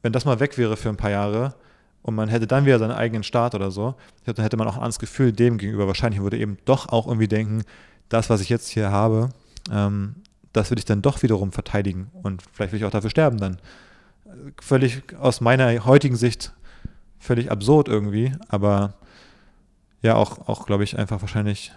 wenn 0.02 0.14
das 0.14 0.26
mal 0.26 0.40
weg 0.40 0.58
wäre 0.58 0.78
für 0.78 0.90
ein 0.90 0.98
paar 0.98 1.10
Jahre 1.10 1.56
und 2.04 2.16
man 2.16 2.30
hätte 2.30 2.48
dann 2.48 2.66
wieder 2.66 2.80
seinen 2.80 2.92
eigenen 2.92 3.24
Staat 3.24 3.56
oder 3.56 3.72
so, 3.72 3.96
dann 4.26 4.36
hätte 4.38 4.58
man 4.58 4.68
auch 4.68 4.76
ein 4.76 4.82
anderes 4.82 5.00
Gefühl 5.00 5.34
dem 5.34 5.58
gegenüber. 5.58 5.88
Wahrscheinlich 5.88 6.22
würde 6.22 6.38
eben 6.38 6.58
doch 6.66 6.90
auch 6.90 7.08
irgendwie 7.08 7.28
denken, 7.28 7.64
das, 8.10 8.30
was 8.30 8.42
ich 8.42 8.50
jetzt 8.50 8.70
hier 8.70 8.92
habe, 8.92 9.30
ähm, 9.72 10.16
das 10.54 10.72
will 10.72 10.78
ich 10.78 10.86
dann 10.86 11.02
doch 11.02 11.24
wiederum 11.24 11.52
verteidigen 11.52 12.10
und 12.24 12.42
vielleicht 12.52 12.72
will 12.74 12.80
ich 12.80 12.86
auch 12.86 12.92
dafür 12.92 13.10
sterben 13.10 13.38
dann. 13.38 13.58
Völlig 14.62 15.16
aus 15.18 15.42
meiner 15.42 15.86
heutigen 15.86 16.16
Sicht 16.16 16.54
völlig 17.20 17.52
absurd 17.52 17.88
irgendwie, 17.88 18.34
aber 18.50 18.96
ja, 20.02 20.16
auch, 20.16 20.48
auch 20.48 20.66
glaube 20.66 20.84
ich, 20.84 20.98
einfach 20.98 21.22
wahrscheinlich 21.22 21.72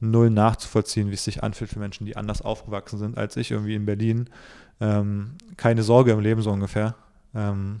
null 0.00 0.30
nachzuvollziehen, 0.30 1.10
wie 1.10 1.14
es 1.14 1.24
sich 1.24 1.42
anfühlt 1.42 1.70
für 1.70 1.78
Menschen, 1.78 2.06
die 2.06 2.16
anders 2.16 2.42
aufgewachsen 2.42 2.98
sind 2.98 3.18
als 3.18 3.36
ich 3.36 3.50
irgendwie 3.50 3.74
in 3.74 3.86
Berlin. 3.86 4.30
Ähm, 4.80 5.32
keine 5.56 5.82
Sorge 5.82 6.12
im 6.12 6.20
Leben 6.20 6.42
so 6.42 6.50
ungefähr. 6.50 6.94
Ähm, 7.34 7.80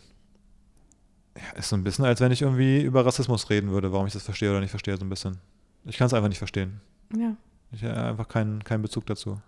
ja, 1.36 1.58
ist 1.58 1.68
so 1.68 1.76
ein 1.76 1.84
bisschen, 1.84 2.04
als 2.04 2.20
wenn 2.20 2.32
ich 2.32 2.42
irgendwie 2.42 2.82
über 2.82 3.06
Rassismus 3.06 3.50
reden 3.50 3.70
würde, 3.70 3.92
warum 3.92 4.06
ich 4.06 4.12
das 4.12 4.24
verstehe 4.24 4.50
oder 4.50 4.60
nicht 4.60 4.70
verstehe, 4.70 4.96
so 4.96 5.04
ein 5.04 5.08
bisschen. 5.08 5.38
Ich 5.84 5.96
kann 5.96 6.08
es 6.08 6.14
einfach 6.14 6.28
nicht 6.28 6.38
verstehen. 6.38 6.80
Ja. 7.16 7.36
Ich 7.70 7.84
habe 7.84 7.96
einfach 7.96 8.28
keinen, 8.28 8.64
keinen 8.64 8.82
Bezug 8.82 9.06
dazu. 9.06 9.40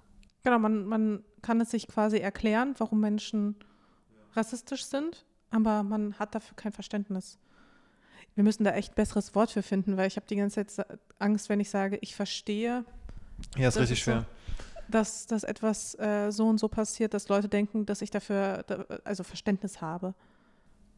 Genau, 0.43 0.59
man, 0.59 0.85
man 0.85 1.25
kann 1.43 1.61
es 1.61 1.71
sich 1.71 1.89
quasi 1.89 2.19
erklären, 2.19 2.75
warum 2.79 3.01
Menschen 3.01 3.57
rassistisch 4.35 4.85
sind, 4.85 5.25
aber 5.51 5.83
man 5.83 6.15
hat 6.19 6.35
dafür 6.35 6.57
kein 6.57 6.73
Verständnis. 6.73 7.39
Wir 8.35 8.45
müssen 8.45 8.65
da 8.65 8.73
echt 8.73 8.93
ein 8.93 8.95
besseres 8.95 9.35
Wort 9.35 9.51
für 9.51 9.63
finden, 9.63 9.97
weil 9.97 10.07
ich 10.07 10.17
habe 10.17 10.27
die 10.27 10.37
ganze 10.37 10.65
Zeit 10.67 10.87
Angst, 11.19 11.49
wenn 11.49 11.61
ich 11.61 11.69
sage, 11.69 11.99
ich 12.01 12.15
verstehe. 12.15 12.85
Ja, 13.57 13.69
ist 13.69 13.77
richtig 13.77 13.99
ist 13.99 14.05
schwer. 14.05 14.21
So, 14.21 14.27
dass, 14.89 15.27
dass 15.27 15.45
etwas 15.45 15.99
äh, 15.99 16.31
so 16.31 16.49
und 16.49 16.59
so 16.59 16.69
passiert, 16.69 17.15
dass 17.15 17.29
Leute 17.29 17.49
denken, 17.49 17.87
dass 17.87 18.03
ich 18.03 18.11
dafür 18.11 18.65
also 19.05 19.25
Verständnis 19.25 19.81
habe. 19.81 20.15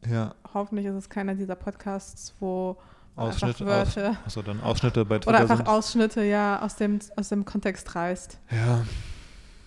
Ja. 0.07 0.35
Hoffentlich 0.53 0.85
ist 0.85 0.95
es 0.95 1.09
keiner 1.09 1.35
dieser 1.35 1.55
Podcasts, 1.55 2.33
wo 2.39 2.77
Ausschnitte, 3.15 3.65
aus, 3.65 3.97
also 3.97 4.41
dann 4.41 4.61
Ausschnitte 4.61 5.05
bei 5.05 5.19
Twitter 5.19 5.29
Oder 5.29 5.39
einfach 5.41 5.57
sind. 5.57 5.67
Ausschnitte, 5.67 6.23
ja, 6.23 6.61
aus 6.61 6.75
dem, 6.75 6.99
aus 7.15 7.29
dem 7.29 7.45
Kontext 7.45 7.93
reißt. 7.95 8.39
Ja. 8.51 8.85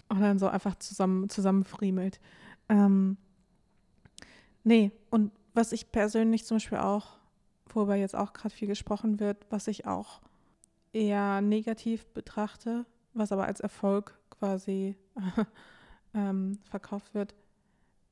Und 0.08 0.20
dann 0.20 0.38
so 0.38 0.48
einfach 0.48 0.76
zusammen, 0.76 1.28
zusammenfriemelt. 1.28 2.20
Ähm, 2.68 3.16
nee, 4.64 4.90
und 5.10 5.32
was 5.54 5.72
ich 5.72 5.92
persönlich 5.92 6.44
zum 6.44 6.56
Beispiel 6.56 6.78
auch, 6.78 7.18
worüber 7.68 7.94
jetzt 7.94 8.16
auch 8.16 8.32
gerade 8.32 8.54
viel 8.54 8.68
gesprochen 8.68 9.20
wird, 9.20 9.46
was 9.50 9.68
ich 9.68 9.86
auch 9.86 10.20
eher 10.92 11.40
negativ 11.40 12.06
betrachte, 12.06 12.84
was 13.14 13.32
aber 13.32 13.46
als 13.46 13.60
Erfolg 13.60 14.18
quasi 14.30 14.96
ähm, 16.14 16.58
verkauft 16.68 17.14
wird, 17.14 17.34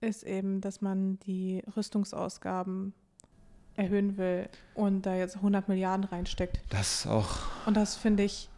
ist 0.00 0.22
eben, 0.22 0.60
dass 0.60 0.80
man 0.80 1.18
die 1.20 1.62
Rüstungsausgaben 1.76 2.94
erhöhen 3.76 4.16
will 4.16 4.48
und 4.74 5.02
da 5.02 5.14
jetzt 5.14 5.36
100 5.36 5.68
Milliarden 5.68 6.04
reinsteckt. 6.04 6.60
Das 6.70 7.06
auch. 7.06 7.38
Und 7.66 7.76
das 7.76 7.96
finde 7.96 8.22
ich. 8.22 8.48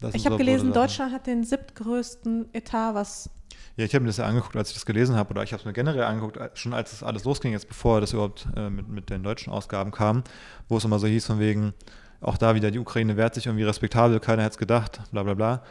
Das 0.00 0.14
ich 0.14 0.26
habe 0.26 0.36
gelesen, 0.36 0.72
Deutschland 0.72 1.12
hat 1.12 1.26
den 1.26 1.44
siebtgrößten 1.44 2.50
Etat, 2.52 2.94
was. 2.94 3.30
Ja, 3.76 3.84
ich 3.84 3.94
habe 3.94 4.02
mir 4.02 4.08
das 4.08 4.18
ja 4.18 4.26
angeguckt, 4.26 4.56
als 4.56 4.68
ich 4.68 4.74
das 4.74 4.86
gelesen 4.86 5.16
habe, 5.16 5.30
oder 5.30 5.42
ich 5.42 5.52
habe 5.52 5.60
es 5.60 5.66
mir 5.66 5.72
generell 5.72 6.04
angeguckt, 6.04 6.38
schon 6.58 6.72
als 6.72 6.90
das 6.90 7.02
alles 7.02 7.24
losging, 7.24 7.52
jetzt 7.52 7.68
bevor 7.68 8.00
das 8.00 8.12
überhaupt 8.12 8.46
äh, 8.56 8.70
mit, 8.70 8.88
mit 8.88 9.10
den 9.10 9.22
deutschen 9.22 9.52
Ausgaben 9.52 9.90
kam, 9.90 10.22
wo 10.68 10.76
es 10.76 10.84
immer 10.84 10.98
so 10.98 11.06
hieß, 11.06 11.26
von 11.26 11.38
wegen, 11.38 11.74
auch 12.20 12.36
da 12.36 12.54
wieder, 12.54 12.70
die 12.70 12.78
Ukraine 12.78 13.16
wehrt 13.16 13.34
sich 13.34 13.46
irgendwie 13.46 13.64
respektabel, 13.64 14.18
keiner 14.20 14.42
hätte 14.42 14.52
es 14.52 14.58
gedacht, 14.58 15.00
bla 15.12 15.22
bla 15.22 15.34
bla. 15.34 15.62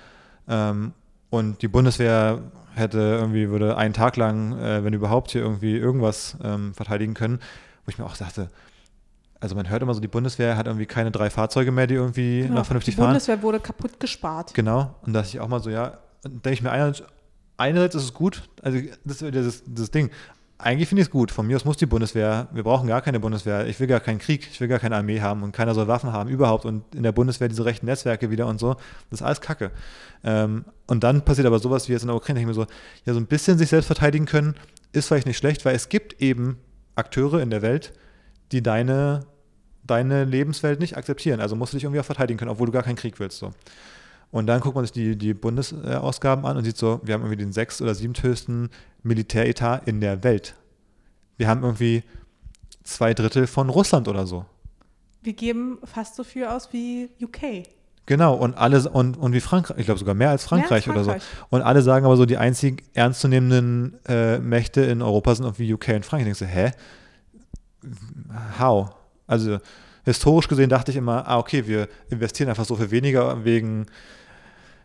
Ähm, 0.48 0.94
und 1.30 1.62
die 1.62 1.68
Bundeswehr 1.68 2.42
hätte 2.76 3.00
irgendwie, 3.00 3.50
würde 3.50 3.76
einen 3.76 3.94
Tag 3.94 4.16
lang, 4.16 4.58
äh, 4.58 4.84
wenn 4.84 4.94
überhaupt, 4.94 5.32
hier 5.32 5.42
irgendwie 5.42 5.76
irgendwas 5.76 6.38
ähm, 6.44 6.74
verteidigen 6.74 7.14
können, 7.14 7.40
wo 7.88 7.90
ich 7.90 7.98
mir 7.98 8.06
auch 8.06 8.18
dachte, 8.18 8.50
also 9.40 9.56
man 9.56 9.70
hört 9.70 9.82
immer 9.82 9.94
so, 9.94 10.02
die 10.02 10.08
Bundeswehr 10.10 10.58
hat 10.58 10.68
irgendwie 10.68 10.86
keine 10.86 11.10
drei 11.10 11.30
Fahrzeuge 11.30 11.72
mehr, 11.72 11.88
die 11.88 11.94
irgendwie 11.96 12.42
Genau, 12.42 12.56
noch 12.56 12.66
vernünftig 12.66 12.96
die 12.96 13.00
fahren. 13.00 13.12
Bundeswehr 13.12 13.42
wurde 13.42 13.60
kaputt 13.60 14.00
gespart. 14.00 14.54
Genau. 14.54 14.96
Und 15.04 15.14
da 15.14 15.22
dachte 15.22 15.36
ich 15.36 15.40
auch 15.40 15.48
mal 15.48 15.62
so, 15.62 15.70
ja, 15.70 15.98
denke 16.26 16.52
ich 16.52 16.62
mir 16.62 16.72
einerseits, 16.72 17.04
einerseits 17.56 17.96
ist 17.96 18.04
es 18.04 18.14
gut, 18.14 18.44
also 18.62 18.78
das 19.06 19.22
ist 19.22 19.34
das, 19.36 19.64
das 19.66 19.92
Ding. 19.92 20.10
Eigentlich 20.60 20.90
finde 20.90 21.02
ich 21.02 21.08
es 21.08 21.12
gut. 21.12 21.30
Von 21.30 21.46
mir 21.46 21.56
aus 21.56 21.66
muss 21.66 21.78
die 21.78 21.86
Bundeswehr, 21.86 22.48
wir 22.52 22.64
brauchen 22.64 22.88
gar 22.88 23.02
keine 23.04 23.20
Bundeswehr. 23.20 23.68
Ich 23.68 23.80
will 23.80 23.86
gar 23.86 24.00
keinen 24.00 24.18
Krieg, 24.18 24.48
ich 24.52 24.60
will 24.60 24.68
gar 24.68 24.80
keine 24.80 24.96
Armee 24.96 25.22
haben 25.22 25.44
und 25.44 25.52
keiner 25.52 25.76
soll 25.76 25.88
Waffen 25.88 26.12
haben 26.12 26.32
überhaupt. 26.32 26.66
Und 26.66 26.84
in 26.96 27.04
der 27.04 27.12
Bundeswehr 27.12 27.48
diese 27.48 27.64
rechten 27.64 27.86
Netzwerke 27.86 28.32
wieder 28.32 28.48
und 28.48 28.60
so. 28.60 28.74
Das 29.12 29.22
ist 29.22 29.22
alles 29.22 29.40
Kacke. 29.40 29.70
Ähm, 30.24 30.66
und 30.88 31.04
dann 31.04 31.24
passiert 31.24 31.46
aber 31.46 31.60
sowas 31.60 31.88
wie 31.88 31.94
jetzt 31.94 32.02
in 32.02 32.08
der 32.08 32.18
Ukraine. 32.18 32.40
Ich 32.40 32.48
mir 32.48 32.56
so, 32.56 32.66
ja, 33.06 33.14
so 33.14 33.20
ein 33.20 33.28
bisschen 33.28 33.60
sich 33.60 33.70
selbst 33.70 33.86
verteidigen 33.86 34.26
können, 34.26 34.56
ist 34.94 35.08
vielleicht 35.08 35.28
nicht 35.28 35.38
schlecht, 35.38 35.64
weil 35.64 35.76
es 35.76 35.90
gibt 35.90 36.20
eben 36.24 36.58
Akteure 36.98 37.42
in 37.42 37.50
der 37.50 37.62
Welt, 37.62 37.94
die 38.52 38.62
deine, 38.62 39.26
deine 39.84 40.26
Lebenswelt 40.26 40.80
nicht 40.80 40.98
akzeptieren. 40.98 41.40
Also 41.40 41.56
musst 41.56 41.74
du 41.74 41.78
dich 41.78 41.84
irgendwie 41.84 42.00
auch 42.00 42.06
verteidigen 42.06 42.38
können, 42.38 42.52
obwohl 42.52 42.68
du 42.68 42.74
gar 42.74 42.84
keinen 42.84 42.96
Krieg 42.96 43.20
willst. 43.20 43.40
So. 43.40 43.52
Und 44.32 44.48
dann 44.48 44.60
guckt 44.60 44.76
man 44.76 44.84
sich 44.84 44.92
die, 44.92 45.16
die 45.16 45.34
Bundesausgaben 45.34 46.46
an 46.46 46.58
und 46.58 46.64
sieht 46.64 46.78
so, 46.78 47.00
wir 47.04 47.14
haben 47.14 47.22
irgendwie 47.22 47.44
den 47.44 47.54
sechs- 47.54 47.82
oder 47.82 47.96
siebthöchsten 47.96 48.70
Militäretat 49.04 49.88
in 49.88 50.02
der 50.02 50.24
Welt. 50.24 50.56
Wir 51.38 51.48
haben 51.48 51.64
irgendwie 51.64 52.04
zwei 52.84 53.14
Drittel 53.14 53.48
von 53.48 53.70
Russland 53.70 54.08
oder 54.08 54.26
so. 54.26 54.46
Wir 55.22 55.34
geben 55.34 55.80
fast 55.84 56.16
so 56.16 56.24
viel 56.24 56.46
aus 56.46 56.72
wie 56.74 57.10
UK. 57.22 57.68
Genau, 58.08 58.36
und 58.36 58.58
alle 58.58 58.90
und, 58.90 59.18
und 59.18 59.34
wie 59.34 59.42
Frankreich, 59.42 59.78
ich 59.80 59.86
glaube 59.86 60.00
sogar 60.00 60.16
mehr 60.16 60.30
als 60.30 60.46
Frankreich, 60.46 60.88
Mehr 60.88 60.96
als 60.96 61.06
oder 61.08 61.18
Frankreich. 61.18 61.24
so. 61.42 61.46
Und 61.50 61.62
alle 61.62 61.82
sagen 61.82 62.06
aber 62.06 62.16
so, 62.16 62.26
die 62.26 62.38
einzig 62.38 62.84
ernstzunehmenden 62.94 64.00
äh, 64.08 64.40
Mächte 64.40 64.82
in 64.82 65.02
Europa 65.02 65.36
sind 65.36 65.46
irgendwie 65.46 65.74
UK 65.74 65.90
und 65.90 66.06
Frankreich. 66.06 66.32
Ich 66.32 66.38
denke 66.38 66.54
so, 66.54 66.60
hä? 66.60 66.72
How? 68.60 68.92
Also 69.28 69.60
historisch 70.06 70.48
gesehen 70.48 70.70
dachte 70.70 70.92
ich 70.92 70.98
immer, 70.98 71.28
ah, 71.28 71.38
okay, 71.38 71.68
wir 71.68 71.90
investieren 72.10 72.50
einfach 72.50 72.64
so 72.64 72.78
viel 72.78 72.92
weniger 72.92 73.44
wegen 73.44 73.88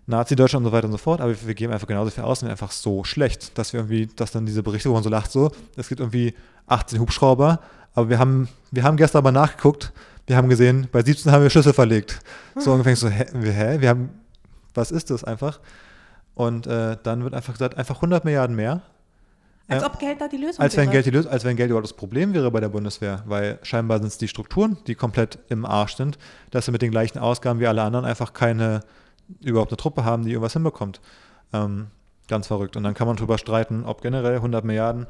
Nazi-Deutschland 0.07 0.67
und 0.67 0.73
so 0.73 0.77
weiter 0.77 0.87
und 0.87 0.93
so 0.93 0.99
fort, 0.99 1.21
aber 1.21 1.33
wir 1.47 1.55
geben 1.55 1.73
einfach 1.73 1.87
genauso 1.87 2.11
viel 2.11 2.25
aus 2.25 2.43
und 2.43 2.47
sind 2.47 2.51
einfach 2.51 2.73
so 2.73 3.05
schlecht, 3.05 3.57
dass 3.57 3.73
wir 3.73 3.79
irgendwie, 3.79 4.09
dass 4.17 4.33
dann 4.33 4.47
diese 4.47 4.65
Berichte, 4.65 4.91
wo 4.91 4.95
man 4.95 5.05
so 5.05 5.11
lacht, 5.11 5.31
so, 5.31 5.53
es 5.77 5.89
gibt 5.89 6.01
irgendwie 6.01 6.35
18 6.67 6.99
Hubschrauber, 6.99 7.61
aber 7.95 8.09
wir 8.09 8.19
haben, 8.19 8.49
wir 8.73 8.83
haben 8.83 8.97
gestern 8.97 9.23
mal 9.23 9.31
nachgeguckt, 9.31 9.93
wir 10.33 10.39
haben 10.39 10.49
gesehen, 10.49 10.89
bei 10.91 11.03
17 11.03 11.31
haben 11.31 11.43
wir 11.43 11.51
Schlüssel 11.51 11.75
verlegt. 11.75 12.21
So 12.57 12.73
ungefähr 12.73 12.97
so, 12.97 13.11
hä, 13.11 13.27
hä? 13.35 13.81
Wir 13.81 13.91
haben, 13.91 14.09
was 14.73 14.91
ist 14.91 15.11
das 15.11 15.25
einfach? 15.25 15.61
Und 16.35 16.67
äh, 16.67 16.97
dann 17.03 17.23
wird 17.23 17.35
einfach 17.35 17.53
gesagt, 17.53 17.77
einfach 17.77 17.97
100 17.97 18.25
Milliarden 18.25 18.57
mehr. 18.57 18.81
Als 19.69 19.83
Äh, 19.83 19.87
ob 19.87 19.99
Geld 19.99 20.23
da 20.23 20.29
die 20.29 20.39
Lösung 20.39 20.59
als 20.59 20.75
wäre. 20.75 20.87
Geld 20.89 21.05
die 21.05 21.11
Lös 21.11 21.27
als 21.27 21.45
wenn 21.45 21.57
Geld 21.57 21.69
überhaupt 21.69 21.87
das 21.87 21.93
Problem 21.93 22.33
wäre 22.33 22.51
bei 22.51 22.61
der 22.61 22.71
Bundeswehr, 22.71 23.23
weil 23.27 23.59
scheinbar 23.63 23.99
sind 23.99 24.07
es 24.07 24.17
die 24.17 24.27
Strukturen, 24.27 24.79
die 24.87 24.95
komplett 24.95 25.39
im 25.51 25.67
Arsch 25.67 25.97
sind, 25.97 26.17
dass 26.51 26.65
sie 26.65 26.73
mit 26.73 26.81
den 26.81 26.91
gleichen 26.91 27.19
Ausgaben 27.19 27.61
wie 27.61 27.67
alle 27.67 27.83
anderen 27.83 28.07
einfach 28.07 28.33
keine, 28.33 28.81
überhaupt 29.43 29.71
eine 29.71 29.77
Truppe 29.77 30.07
haben, 30.07 30.25
die 30.25 30.31
irgendwas 30.31 30.55
hinbekommt. 30.55 31.03
Ähm, 31.53 31.89
ganz 32.27 32.47
verrückt. 32.47 32.79
Und 32.79 32.85
dann 32.85 32.95
kann 32.95 33.07
man 33.07 33.17
drüber 33.17 33.37
streiten, 33.37 33.85
ob 33.85 34.01
generell 34.01 34.37
100 34.37 34.65
Milliarden, 34.65 35.07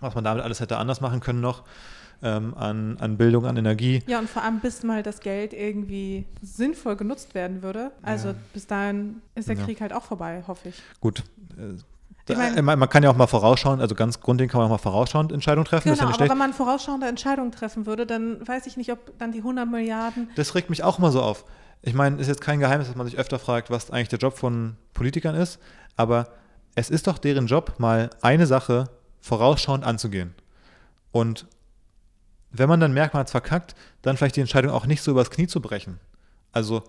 was 0.00 0.16
man 0.16 0.24
damit 0.24 0.42
alles 0.42 0.58
hätte 0.58 0.76
anders 0.76 1.00
machen 1.00 1.20
können 1.20 1.40
noch, 1.40 1.62
ähm, 2.24 2.54
an, 2.54 2.96
an 2.98 3.16
Bildung, 3.16 3.46
an 3.46 3.56
Energie. 3.56 4.02
Ja, 4.06 4.18
und 4.18 4.28
vor 4.28 4.42
allem, 4.42 4.58
bis 4.60 4.82
mal 4.82 5.02
das 5.02 5.20
Geld 5.20 5.52
irgendwie 5.52 6.24
sinnvoll 6.42 6.96
genutzt 6.96 7.34
werden 7.34 7.62
würde. 7.62 7.92
Also 8.02 8.28
Ja. 8.28 8.34
bis 8.52 8.66
dahin 8.66 9.20
ist 9.34 9.48
der 9.48 9.56
Ja. 9.56 9.64
Krieg 9.64 9.80
halt 9.80 9.92
auch 9.92 10.02
vorbei, 10.02 10.42
hoffe 10.48 10.70
ich. 10.70 10.82
Gut. 11.00 11.22
Äh, 11.58 11.74
Ich 12.26 12.36
mein- 12.38 12.56
da, 12.56 12.62
man, 12.62 12.88
kann 12.88 13.02
ja 13.02 13.10
auch 13.10 13.16
mal 13.16 13.26
vorausschauen, 13.26 13.82
also 13.82 13.94
ganz 13.94 14.18
grundlegend 14.20 14.50
kann 14.52 14.58
man 14.60 14.66
auch 14.68 14.70
mal 14.74 14.78
vorausschauend 14.78 15.30
Entscheidungen 15.30 15.66
treffen, 15.66 15.88
ja 15.88 15.94
Genau, 15.94 16.06
nicht 16.06 16.14
aber 16.14 16.16
schlecht. 16.16 16.30
wenn 16.30 16.38
man 16.38 16.54
vorausschauende 16.54 17.06
Entscheidungen 17.06 17.52
treffen 17.52 17.84
würde, 17.84 18.06
dann 18.06 18.46
weiß 18.48 18.66
ich 18.66 18.78
nicht, 18.78 18.90
ob 18.90 19.18
dann 19.18 19.30
die 19.32 19.42
100 19.42 19.70
Milliarden 19.70 20.30
Das 20.34 20.54
regt 20.54 20.70
mich 20.70 20.82
auch 20.82 20.98
immer 20.98 21.10
so 21.12 21.20
auf. 21.20 21.44
Ich 21.82 21.92
meine, 21.92 22.16
ist 22.18 22.28
jetzt 22.28 22.40
kein 22.40 22.60
Geheimnis, 22.60 22.88
dass 22.88 22.96
man 22.96 23.06
sich 23.06 23.18
öfter 23.18 23.38
fragt, 23.38 23.68
was 23.70 23.90
eigentlich 23.90 24.08
der 24.08 24.18
Job 24.18 24.38
von 24.38 24.76
Politikern 24.94 25.34
ist, 25.34 25.58
aber 25.96 26.28
es 26.74 26.88
ist 26.88 27.06
doch 27.06 27.18
deren 27.18 27.46
Job, 27.46 27.74
mal 27.76 28.08
eine 28.22 28.46
Sache 28.46 28.88
vorausschauend 29.20 29.84
anzugehen. 29.84 30.34
Und 31.12 31.46
wenn 32.56 32.68
man 32.68 32.80
dann 32.80 32.92
merkt, 32.92 33.14
man 33.14 33.20
hat 33.20 33.26
es 33.28 33.32
verkackt, 33.32 33.74
dann 34.02 34.16
vielleicht 34.16 34.36
die 34.36 34.40
Entscheidung 34.40 34.70
auch 34.72 34.86
nicht 34.86 35.02
so 35.02 35.10
übers 35.10 35.30
Knie 35.30 35.46
zu 35.46 35.60
brechen. 35.60 35.98
Also 36.52 36.82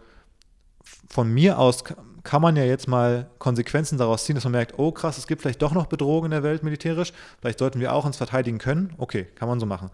von 1.10 1.32
mir 1.34 1.58
aus 1.60 1.84
ka- 1.84 1.96
kann 2.24 2.42
man 2.42 2.56
ja 2.56 2.64
jetzt 2.64 2.88
mal 2.88 3.28
Konsequenzen 3.40 3.98
daraus 3.98 4.26
ziehen, 4.26 4.36
dass 4.36 4.44
man 4.44 4.52
merkt, 4.54 4.78
oh 4.78 4.92
krass, 4.92 5.18
es 5.18 5.28
gibt 5.28 5.42
vielleicht 5.42 5.62
doch 5.62 5.74
noch 5.74 5.86
Bedrohungen 5.88 6.26
in 6.26 6.32
der 6.32 6.44
Welt 6.44 6.64
militärisch, 6.64 7.14
vielleicht 7.40 7.60
sollten 7.60 7.80
wir 7.80 7.94
auch 7.94 8.06
uns 8.06 8.18
verteidigen 8.18 8.58
können. 8.58 8.94
Okay, 8.98 9.26
kann 9.36 9.48
man 9.48 9.60
so 9.60 9.66
machen. 9.66 9.90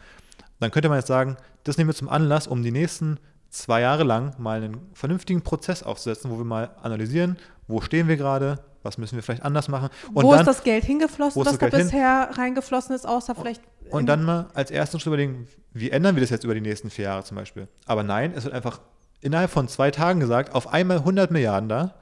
Dann 0.59 0.71
könnte 0.71 0.89
man 0.89 0.97
jetzt 0.97 1.07
sagen, 1.07 1.37
das 1.63 1.77
nehmen 1.77 1.89
wir 1.89 1.95
zum 1.95 2.09
Anlass, 2.09 2.47
um 2.47 2.63
die 2.63 2.71
nächsten 2.71 3.19
zwei 3.49 3.81
Jahre 3.81 4.03
lang 4.03 4.33
mal 4.37 4.61
einen 4.63 4.77
vernünftigen 4.93 5.41
Prozess 5.41 5.83
aufzusetzen, 5.83 6.31
wo 6.31 6.37
wir 6.37 6.45
mal 6.45 6.71
analysieren, 6.81 7.37
wo 7.67 7.81
stehen 7.81 8.07
wir 8.07 8.15
gerade, 8.15 8.59
was 8.83 8.97
müssen 8.97 9.15
wir 9.15 9.23
vielleicht 9.23 9.43
anders 9.43 9.67
machen. 9.67 9.89
Und 10.13 10.23
wo 10.23 10.31
dann, 10.31 10.41
ist 10.41 10.47
das 10.47 10.63
Geld 10.63 10.85
hingeflossen, 10.85 11.43
was 11.45 11.57
da 11.57 11.57
Geld 11.57 11.75
hin? 11.75 11.85
bisher 11.85 12.29
reingeflossen 12.33 12.95
ist, 12.95 13.05
außer 13.07 13.35
vielleicht. 13.35 13.61
Und 13.93 14.01
in- 14.01 14.05
dann 14.07 14.23
mal 14.23 14.47
als 14.53 14.71
erstes 14.71 15.01
Schritt 15.01 15.07
überlegen, 15.07 15.47
wie 15.73 15.91
ändern 15.91 16.15
wir 16.15 16.21
das 16.21 16.29
jetzt 16.29 16.43
über 16.43 16.53
die 16.53 16.61
nächsten 16.61 16.89
vier 16.89 17.05
Jahre 17.05 17.23
zum 17.23 17.37
Beispiel. 17.37 17.67
Aber 17.85 18.03
nein, 18.03 18.33
es 18.35 18.43
wird 18.45 18.53
einfach 18.53 18.79
innerhalb 19.21 19.51
von 19.51 19.67
zwei 19.67 19.91
Tagen 19.91 20.19
gesagt, 20.19 20.53
auf 20.55 20.67
einmal 20.73 20.97
100 20.97 21.31
Milliarden 21.31 21.69
da. 21.69 21.93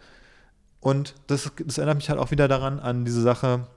Und 0.79 1.15
das, 1.27 1.51
das 1.65 1.77
erinnert 1.77 1.97
mich 1.97 2.09
halt 2.09 2.19
auch 2.19 2.31
wieder 2.31 2.47
daran, 2.47 2.79
an 2.79 3.03
diese 3.05 3.21
Sache 3.21 3.67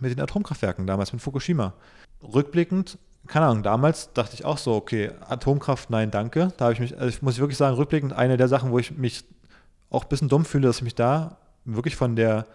mit 0.00 0.10
den 0.10 0.20
Atomkraftwerken 0.20 0.86
damals, 0.86 1.12
mit 1.12 1.20
Fukushima. 1.20 1.74
Rückblickend, 2.22 2.98
keine 3.26 3.46
Ahnung, 3.46 3.62
damals 3.62 4.12
dachte 4.14 4.34
ich 4.34 4.44
auch 4.46 4.56
so, 4.58 4.74
okay, 4.74 5.10
Atomkraft, 5.28 5.90
nein, 5.90 6.10
danke. 6.10 6.52
Da 6.56 6.64
habe 6.66 6.72
ich 6.74 6.80
mich, 6.80 6.94
also 6.96 7.08
ich 7.08 7.20
muss 7.22 7.38
wirklich 7.38 7.58
sagen, 7.58 7.76
rückblickend 7.76 8.12
eine 8.14 8.36
der 8.38 8.48
Sachen, 8.48 8.70
wo 8.70 8.78
ich 8.78 8.96
mich 8.96 9.24
auch 9.90 10.04
ein 10.04 10.08
bisschen 10.08 10.28
dumm 10.28 10.44
fühle, 10.46 10.66
dass 10.68 10.76
ich 10.78 10.82
mich 10.82 10.94
da 10.94 11.36
wirklich 11.66 11.96
von 11.96 12.16
der 12.16 12.46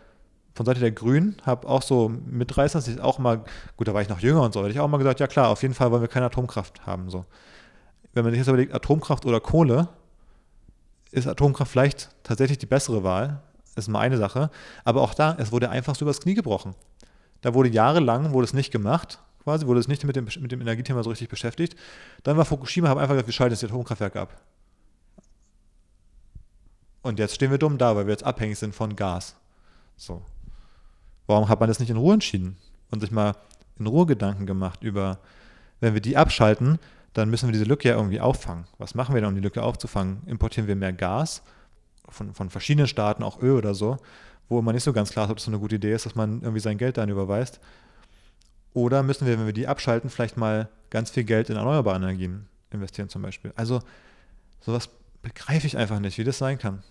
von 0.56 0.66
Seite 0.66 0.80
der 0.80 0.92
Grünen 0.92 1.36
habe 1.46 1.68
auch 1.68 1.82
so 1.82 2.10
mitreißen, 2.10 2.80
dass 2.80 2.88
ich 2.88 3.00
auch 3.02 3.20
mal, 3.20 3.44
gut, 3.76 3.90
da 3.90 3.94
war 3.94 4.02
ich 4.02 4.08
noch 4.08 4.22
jünger 4.22 4.42
und 4.42 4.54
so, 4.54 4.62
hätte 4.62 4.72
ich 4.72 4.80
auch 4.80 4.88
mal 4.88 4.98
gesagt, 4.98 5.20
ja 5.20 5.28
klar, 5.28 5.50
auf 5.50 5.62
jeden 5.62 5.74
Fall 5.74 5.92
wollen 5.92 6.02
wir 6.02 6.08
keine 6.08 6.28
Atomkraft 6.28 6.86
haben. 6.86 7.10
So. 7.10 7.26
Wenn 8.14 8.24
man 8.24 8.32
sich 8.32 8.40
jetzt 8.40 8.48
überlegt, 8.48 8.74
Atomkraft 8.74 9.26
oder 9.26 9.42
Kohle, 9.42 9.90
ist 11.12 11.28
Atomkraft 11.28 11.72
vielleicht 11.72 12.10
tatsächlich 12.24 12.58
die 12.58 12.66
bessere 12.66 13.04
Wahl. 13.04 13.42
ist 13.76 13.90
mal 13.90 14.00
eine 14.00 14.18
Sache. 14.18 14.50
Aber 14.86 15.02
auch 15.02 15.14
da, 15.14 15.36
es 15.38 15.52
wurde 15.52 15.70
einfach 15.70 15.96
so 15.96 16.06
übers 16.06 16.22
Knie 16.22 16.36
gebrochen. 16.36 16.74
Da 17.42 17.54
wurde 17.54 17.70
jahrelang, 17.70 18.32
wurde 18.32 18.46
es 18.46 18.54
nicht 18.54 18.72
gemacht, 18.72 19.20
quasi, 19.44 19.68
wurde 19.68 19.82
es 19.82 19.90
nicht 19.90 20.06
mit 20.06 20.16
dem, 20.16 20.26
mit 20.40 20.52
dem 20.54 20.62
Energiethema 20.62 21.04
so 21.04 21.10
richtig 21.10 21.28
beschäftigt. 21.28 21.76
Dann 22.24 22.38
war 22.38 22.46
Fukushima, 22.46 22.88
haben 22.88 22.98
einfach 22.98 23.14
gesagt, 23.14 23.28
wir 23.28 23.34
schalten 23.34 23.54
jetzt 23.54 23.62
die 23.62 23.68
Atomkraftwerke 23.68 24.22
ab. 24.22 24.42
Und 27.02 27.20
jetzt 27.20 27.36
stehen 27.36 27.52
wir 27.52 27.58
dumm 27.58 27.78
da, 27.78 27.96
weil 27.98 28.08
wir 28.08 28.12
jetzt 28.12 28.24
abhängig 28.24 28.58
sind 28.58 28.74
von 28.74 28.96
Gas. 28.96 29.36
So. 29.98 30.24
Warum 31.28 31.50
hat 31.50 31.60
man 31.60 31.70
das 31.70 31.80
nicht 31.80 31.90
in 31.90 31.98
Ruhe 31.98 32.14
entschieden 32.14 32.58
und 32.92 33.00
sich 33.00 33.12
mal 33.12 33.36
in 33.80 33.88
Ruhe 33.88 34.06
Gedanken 34.06 34.46
gemacht 34.46 34.84
über, 34.84 35.20
wenn 35.80 35.94
wir 35.94 36.02
die 36.02 36.18
abschalten, 36.18 36.80
dann 37.14 37.30
müssen 37.30 37.48
wir 37.48 37.54
diese 37.54 37.66
Lücke 37.66 37.90
ja 37.90 37.96
irgendwie 37.96 38.20
auffangen. 38.20 38.66
Was 38.78 38.94
machen 38.94 39.14
wir 39.14 39.22
denn, 39.22 39.30
um 39.30 39.36
die 39.36 39.42
Lücke 39.42 39.64
aufzufangen? 39.64 40.22
Importieren 40.26 40.68
wir 40.68 40.76
mehr 40.76 40.94
Gas 40.94 41.44
von, 42.10 42.34
von 42.34 42.50
verschiedenen 42.50 42.88
Staaten, 42.88 43.24
auch 43.24 43.42
Öl 43.42 43.54
oder 43.54 43.74
so, 43.74 43.98
wo 44.50 44.62
man 44.62 44.76
nicht 44.76 44.84
so 44.84 44.94
ganz 44.94 45.12
klar 45.12 45.26
ist, 45.26 45.32
ob 45.32 45.38
das 45.38 45.46
so 45.46 45.52
eine 45.52 45.60
gute 45.60 45.76
Idee 45.76 45.94
ist, 45.94 46.06
dass 46.06 46.16
man 46.16 46.42
irgendwie 46.42 46.60
sein 46.60 46.78
Geld 46.78 46.98
dann 46.98 47.10
überweist. 47.10 47.60
Oder 48.74 49.04
müssen 49.04 49.26
wir, 49.26 49.40
wenn 49.40 49.46
wir 49.46 49.54
die 49.54 49.68
abschalten, 49.68 50.10
vielleicht 50.10 50.36
mal 50.36 50.70
ganz 50.90 51.10
viel 51.10 51.24
Geld 51.24 51.50
in 51.50 51.56
erneuerbare 51.56 51.96
Energien 51.96 52.48
investieren 52.72 53.08
zum 53.08 53.22
Beispiel. 53.22 53.54
Also 53.56 53.82
sowas 54.60 54.90
begreife 55.22 55.66
ich 55.66 55.78
einfach 55.78 56.00
nicht, 56.00 56.18
wie 56.18 56.26
das 56.26 56.38
sein 56.38 56.58
kann. 56.58 56.84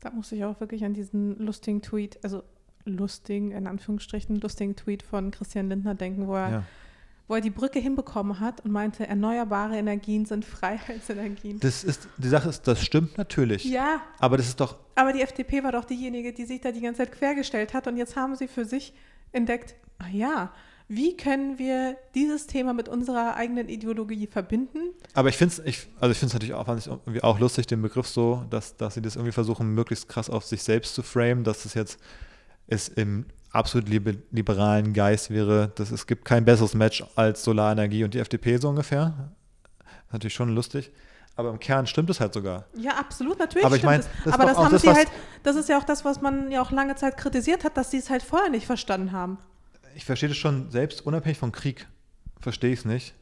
Da 0.00 0.10
muss 0.10 0.32
ich 0.32 0.44
auch 0.44 0.58
wirklich 0.60 0.84
an 0.84 0.94
diesen 0.94 1.38
lustigen 1.38 1.80
Tweet, 1.80 2.18
also 2.24 2.42
lustigen, 2.86 3.50
in 3.52 3.66
Anführungsstrichen, 3.66 4.40
lustigen 4.40 4.76
Tweet 4.76 5.02
von 5.02 5.30
Christian 5.30 5.68
Lindner 5.68 5.94
denken, 5.94 6.26
wo 6.26 6.34
er, 6.36 6.50
Ja. 6.50 6.62
wo 7.28 7.34
er 7.34 7.40
die 7.40 7.50
Brücke 7.50 7.78
hinbekommen 7.78 8.38
hat 8.40 8.60
und 8.64 8.70
meinte, 8.70 9.06
erneuerbare 9.06 9.76
Energien 9.76 10.24
sind 10.26 10.44
Freiheitsenergien. 10.44 11.60
Das 11.60 11.84
ist, 11.84 12.08
die 12.16 12.28
Sache 12.28 12.48
ist, 12.48 12.62
das 12.68 12.84
stimmt 12.84 13.18
natürlich. 13.18 13.64
Ja, 13.64 14.00
Aber 14.18 14.36
das 14.36 14.46
ist 14.48 14.60
doch, 14.60 14.76
aber 14.94 15.12
die 15.12 15.22
FDP 15.22 15.62
war 15.64 15.72
doch 15.72 15.84
diejenige, 15.84 16.32
die 16.32 16.44
sich 16.44 16.60
da 16.60 16.72
die 16.72 16.80
ganze 16.80 16.98
Zeit 16.98 17.12
quergestellt 17.12 17.74
hat 17.74 17.86
und 17.86 17.96
jetzt 17.96 18.16
haben 18.16 18.36
sie 18.36 18.48
für 18.48 18.64
sich 18.64 18.92
entdeckt, 19.32 19.74
ah 19.98 20.08
ja, 20.10 20.52
wie 20.88 21.16
können 21.16 21.58
wir 21.58 21.96
dieses 22.14 22.46
Thema 22.46 22.72
mit 22.72 22.88
unserer 22.88 23.34
eigenen 23.34 23.68
Ideologie 23.68 24.28
verbinden? 24.28 24.78
aber 25.14 25.28
ich 25.30 25.36
finde 25.36 25.52
es, 25.54 25.58
ich, 25.66 25.88
also 25.98 26.12
ich 26.12 26.18
finde 26.18 26.28
es 26.28 26.34
natürlich 26.34 26.54
auch, 26.54 26.68
irgendwie 26.68 27.24
auch 27.24 27.40
lustig, 27.40 27.66
den 27.66 27.82
Begriff 27.82 28.06
so, 28.06 28.44
dass, 28.50 28.76
dass 28.76 28.94
sie 28.94 29.02
das 29.02 29.16
irgendwie 29.16 29.32
versuchen, 29.32 29.74
möglichst 29.74 30.08
krass 30.08 30.30
auf 30.30 30.44
sich 30.44 30.62
selbst 30.62 30.94
zu 30.94 31.02
framen, 31.02 31.42
dass 31.42 31.64
das 31.64 31.74
jetzt 31.74 31.98
es 32.66 32.88
im 32.88 33.26
absolut 33.50 33.88
libe, 33.88 34.18
liberalen 34.30 34.92
Geist 34.92 35.30
wäre, 35.30 35.72
dass 35.74 35.90
es 35.90 36.06
gibt 36.06 36.24
kein 36.24 36.44
besseres 36.44 36.74
Match 36.74 37.04
als 37.14 37.42
Solarenergie 37.42 38.04
und 38.04 38.14
die 38.14 38.18
FDP 38.18 38.58
so 38.58 38.68
ungefähr. 38.68 39.30
Natürlich 40.12 40.34
schon 40.34 40.54
lustig. 40.54 40.92
Aber 41.36 41.50
im 41.50 41.58
Kern 41.58 41.86
stimmt 41.86 42.08
es 42.08 42.18
halt 42.18 42.32
sogar. 42.32 42.64
Ja, 42.74 42.92
absolut, 42.96 43.38
natürlich 43.38 43.64
Aber 43.64 43.76
ich 43.76 43.82
stimmt 43.82 43.92
mein, 43.92 44.00
es. 44.00 44.08
das 44.24 44.26
ist 44.26 44.32
Aber 44.32 44.44
das 44.46 44.56
haben 44.56 44.72
das, 44.72 44.82
sie 44.82 44.90
halt, 44.90 45.08
das 45.42 45.56
ist 45.56 45.68
ja 45.68 45.78
auch 45.78 45.84
das, 45.84 46.04
was 46.04 46.22
man 46.22 46.50
ja 46.50 46.62
auch 46.62 46.70
lange 46.70 46.94
Zeit 46.94 47.16
kritisiert 47.18 47.62
hat, 47.64 47.76
dass 47.76 47.90
sie 47.90 47.98
es 47.98 48.08
halt 48.08 48.22
vorher 48.22 48.48
nicht 48.48 48.66
verstanden 48.66 49.12
haben. 49.12 49.38
Ich 49.94 50.04
verstehe 50.04 50.30
das 50.30 50.38
schon, 50.38 50.70
selbst 50.70 51.04
unabhängig 51.04 51.38
vom 51.38 51.52
Krieg, 51.52 51.86
verstehe 52.40 52.72
ich 52.72 52.80
es 52.80 52.84
nicht. 52.86 53.14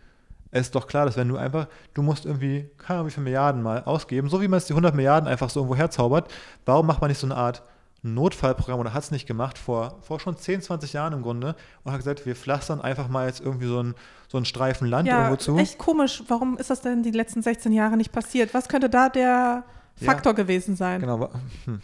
Es 0.52 0.66
ist 0.66 0.74
doch 0.76 0.86
klar, 0.86 1.06
dass 1.06 1.16
wenn 1.16 1.26
du 1.26 1.36
einfach, 1.36 1.66
du 1.94 2.02
musst 2.02 2.24
irgendwie, 2.24 2.70
keine 2.78 3.00
Ahnung, 3.00 3.08
wie 3.08 3.12
viele 3.12 3.24
Milliarden 3.24 3.60
mal 3.60 3.82
ausgeben, 3.82 4.28
so 4.28 4.40
wie 4.40 4.46
man 4.46 4.58
es 4.58 4.66
die 4.66 4.72
100 4.72 4.94
Milliarden 4.94 5.28
einfach 5.28 5.50
so 5.50 5.60
irgendwo 5.60 5.74
herzaubert, 5.74 6.32
warum 6.64 6.86
macht 6.86 7.00
man 7.00 7.10
nicht 7.10 7.18
so 7.18 7.26
eine 7.26 7.36
Art 7.36 7.62
Notfallprogramm 8.04 8.78
oder 8.80 8.92
hat 8.92 9.02
es 9.02 9.10
nicht 9.10 9.26
gemacht 9.26 9.56
vor, 9.58 9.98
vor 10.02 10.20
schon 10.20 10.36
10, 10.36 10.60
20 10.62 10.92
Jahren 10.92 11.12
im 11.14 11.22
Grunde 11.22 11.56
und 11.82 11.92
hat 11.92 11.98
gesagt, 11.98 12.26
wir 12.26 12.36
pflastern 12.36 12.80
einfach 12.80 13.08
mal 13.08 13.26
jetzt 13.26 13.40
irgendwie 13.40 13.66
so 13.66 13.78
einen, 13.78 13.94
so 14.28 14.36
einen 14.36 14.44
Streifen 14.44 14.86
Land 14.88 15.08
Ja, 15.08 15.22
irgendwo 15.22 15.36
zu. 15.36 15.56
echt 15.56 15.78
komisch. 15.78 16.22
Warum 16.28 16.58
ist 16.58 16.68
das 16.70 16.82
denn 16.82 17.02
die 17.02 17.10
letzten 17.12 17.40
16 17.42 17.72
Jahre 17.72 17.96
nicht 17.96 18.12
passiert? 18.12 18.52
Was 18.54 18.68
könnte 18.68 18.90
da 18.90 19.08
der 19.08 19.64
Ja. 20.00 20.10
Faktor 20.10 20.34
gewesen 20.34 20.76
sein? 20.76 21.00
Genau, 21.00 21.30
hm, 21.64 21.80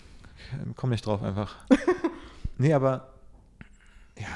komm 0.76 0.90
nicht 0.90 1.06
drauf 1.06 1.22
einfach. 1.22 1.56
nee, 2.58 2.74
aber 2.74 3.08
ja, 4.18 4.26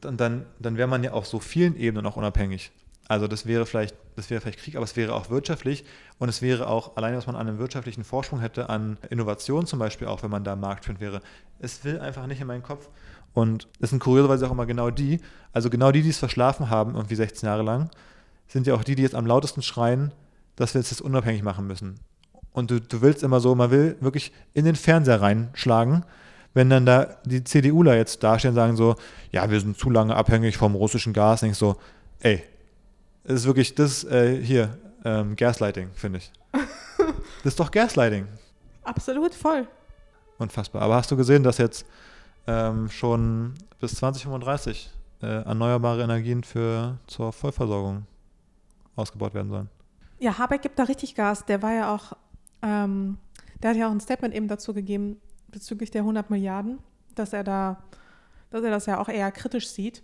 dann, 0.00 0.16
dann, 0.16 0.46
dann 0.58 0.76
wäre 0.78 0.88
man 0.88 1.04
ja 1.04 1.12
auf 1.12 1.26
so 1.26 1.40
vielen 1.40 1.76
Ebenen 1.76 2.06
auch 2.06 2.16
unabhängig. 2.16 2.72
Also 3.06 3.26
das 3.26 3.44
wäre 3.46 3.66
vielleicht, 3.66 3.94
das 4.16 4.30
wäre 4.30 4.40
vielleicht 4.40 4.60
Krieg, 4.60 4.76
aber 4.76 4.84
es 4.84 4.96
wäre 4.96 5.14
auch 5.14 5.28
wirtschaftlich 5.28 5.84
und 6.18 6.28
es 6.28 6.40
wäre 6.40 6.68
auch 6.68 6.96
alleine, 6.96 7.18
was 7.18 7.26
man 7.26 7.36
an 7.36 7.46
einem 7.46 7.58
wirtschaftlichen 7.58 8.02
Vorsprung 8.02 8.40
hätte, 8.40 8.70
an 8.70 8.96
Innovation 9.10 9.66
zum 9.66 9.78
Beispiel, 9.78 10.08
auch 10.08 10.22
wenn 10.22 10.30
man 10.30 10.44
da 10.44 10.56
marktführend 10.56 11.00
wäre. 11.00 11.20
Es 11.58 11.84
will 11.84 12.00
einfach 12.00 12.26
nicht 12.26 12.40
in 12.40 12.46
meinen 12.46 12.62
Kopf. 12.62 12.88
Und 13.34 13.68
es 13.80 13.90
sind 13.90 13.98
kurioserweise 13.98 14.46
auch 14.46 14.52
immer 14.52 14.64
genau 14.64 14.90
die, 14.90 15.20
also 15.52 15.68
genau 15.68 15.90
die, 15.90 16.02
die 16.02 16.10
es 16.10 16.18
verschlafen 16.18 16.70
haben, 16.70 16.94
irgendwie 16.94 17.16
16 17.16 17.46
Jahre 17.46 17.62
lang, 17.62 17.90
sind 18.46 18.66
ja 18.66 18.74
auch 18.74 18.84
die, 18.84 18.94
die 18.94 19.02
jetzt 19.02 19.16
am 19.16 19.26
lautesten 19.26 19.60
schreien, 19.60 20.12
dass 20.56 20.72
wir 20.74 20.80
jetzt 20.80 20.92
das 20.92 21.00
unabhängig 21.00 21.42
machen 21.42 21.66
müssen. 21.66 21.96
Und 22.52 22.70
du, 22.70 22.80
du 22.80 23.02
willst 23.02 23.24
immer 23.24 23.40
so, 23.40 23.54
man 23.54 23.72
will 23.72 23.96
wirklich 24.00 24.32
in 24.52 24.64
den 24.64 24.76
Fernseher 24.76 25.20
reinschlagen, 25.20 26.04
wenn 26.54 26.70
dann 26.70 26.86
da 26.86 27.16
die 27.24 27.42
CDUler 27.42 27.96
jetzt 27.96 28.22
dastehen 28.22 28.50
und 28.50 28.54
sagen 28.54 28.76
so, 28.76 28.94
ja, 29.32 29.50
wir 29.50 29.60
sind 29.60 29.76
zu 29.76 29.90
lange 29.90 30.14
abhängig 30.14 30.56
vom 30.56 30.76
russischen 30.76 31.12
Gas, 31.12 31.42
ich 31.42 31.56
so, 31.56 31.76
ey, 32.20 32.44
das 33.24 33.40
ist 33.40 33.46
wirklich, 33.46 33.74
das 33.74 34.04
äh, 34.04 34.40
hier, 34.42 34.78
ähm, 35.04 35.34
Gaslighting, 35.36 35.90
finde 35.94 36.18
ich. 36.18 36.32
das 36.52 37.52
ist 37.52 37.60
doch 37.60 37.70
Gaslighting. 37.70 38.26
Absolut 38.82 39.34
voll. 39.34 39.66
Unfassbar. 40.38 40.82
Aber 40.82 40.96
hast 40.96 41.10
du 41.10 41.16
gesehen, 41.16 41.42
dass 41.42 41.58
jetzt 41.58 41.86
ähm, 42.46 42.88
schon 42.90 43.54
bis 43.80 43.94
2035 43.96 44.90
äh, 45.22 45.26
erneuerbare 45.26 46.02
Energien 46.02 46.44
für 46.44 46.98
zur 47.06 47.32
Vollversorgung 47.32 48.06
ausgebaut 48.94 49.34
werden 49.34 49.50
sollen? 49.50 49.70
Ja, 50.18 50.38
Habeck 50.38 50.62
gibt 50.62 50.78
da 50.78 50.84
richtig 50.84 51.14
Gas. 51.14 51.46
Der 51.46 51.62
war 51.62 51.72
ja 51.72 51.94
auch, 51.94 52.12
ähm, 52.62 53.18
der 53.62 53.70
hat 53.70 53.76
ja 53.76 53.88
auch 53.88 53.92
ein 53.92 54.00
Statement 54.00 54.34
eben 54.34 54.48
dazu 54.48 54.74
gegeben 54.74 55.20
bezüglich 55.48 55.90
der 55.90 56.02
100 56.02 56.30
Milliarden, 56.30 56.78
dass 57.14 57.32
er 57.32 57.44
da, 57.44 57.82
dass 58.50 58.62
er 58.62 58.70
das 58.70 58.86
ja 58.86 58.98
auch 58.98 59.08
eher 59.08 59.30
kritisch 59.32 59.68
sieht 59.68 60.02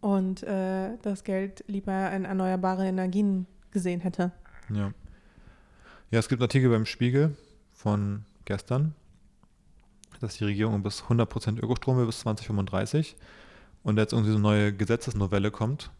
und 0.00 0.42
äh, 0.42 0.96
das 1.02 1.24
Geld 1.24 1.64
lieber 1.66 2.10
in 2.12 2.24
erneuerbare 2.24 2.86
Energien 2.86 3.46
gesehen 3.70 4.00
hätte. 4.00 4.32
Ja. 4.72 4.92
Ja, 6.10 6.18
es 6.18 6.28
gibt 6.28 6.40
einen 6.40 6.48
Artikel 6.48 6.70
beim 6.70 6.86
Spiegel 6.86 7.36
von 7.72 8.24
gestern, 8.44 8.94
dass 10.20 10.36
die 10.38 10.44
Regierung 10.44 10.82
bis 10.82 11.04
100% 11.04 11.62
Ökostrom 11.62 11.98
will 11.98 12.06
bis 12.06 12.20
2035 12.20 13.16
und 13.84 13.96
jetzt 13.96 14.12
irgendwie 14.12 14.32
so 14.32 14.36
eine 14.36 14.42
neue 14.42 14.72
Gesetzesnovelle 14.72 15.50
kommt. 15.50 15.90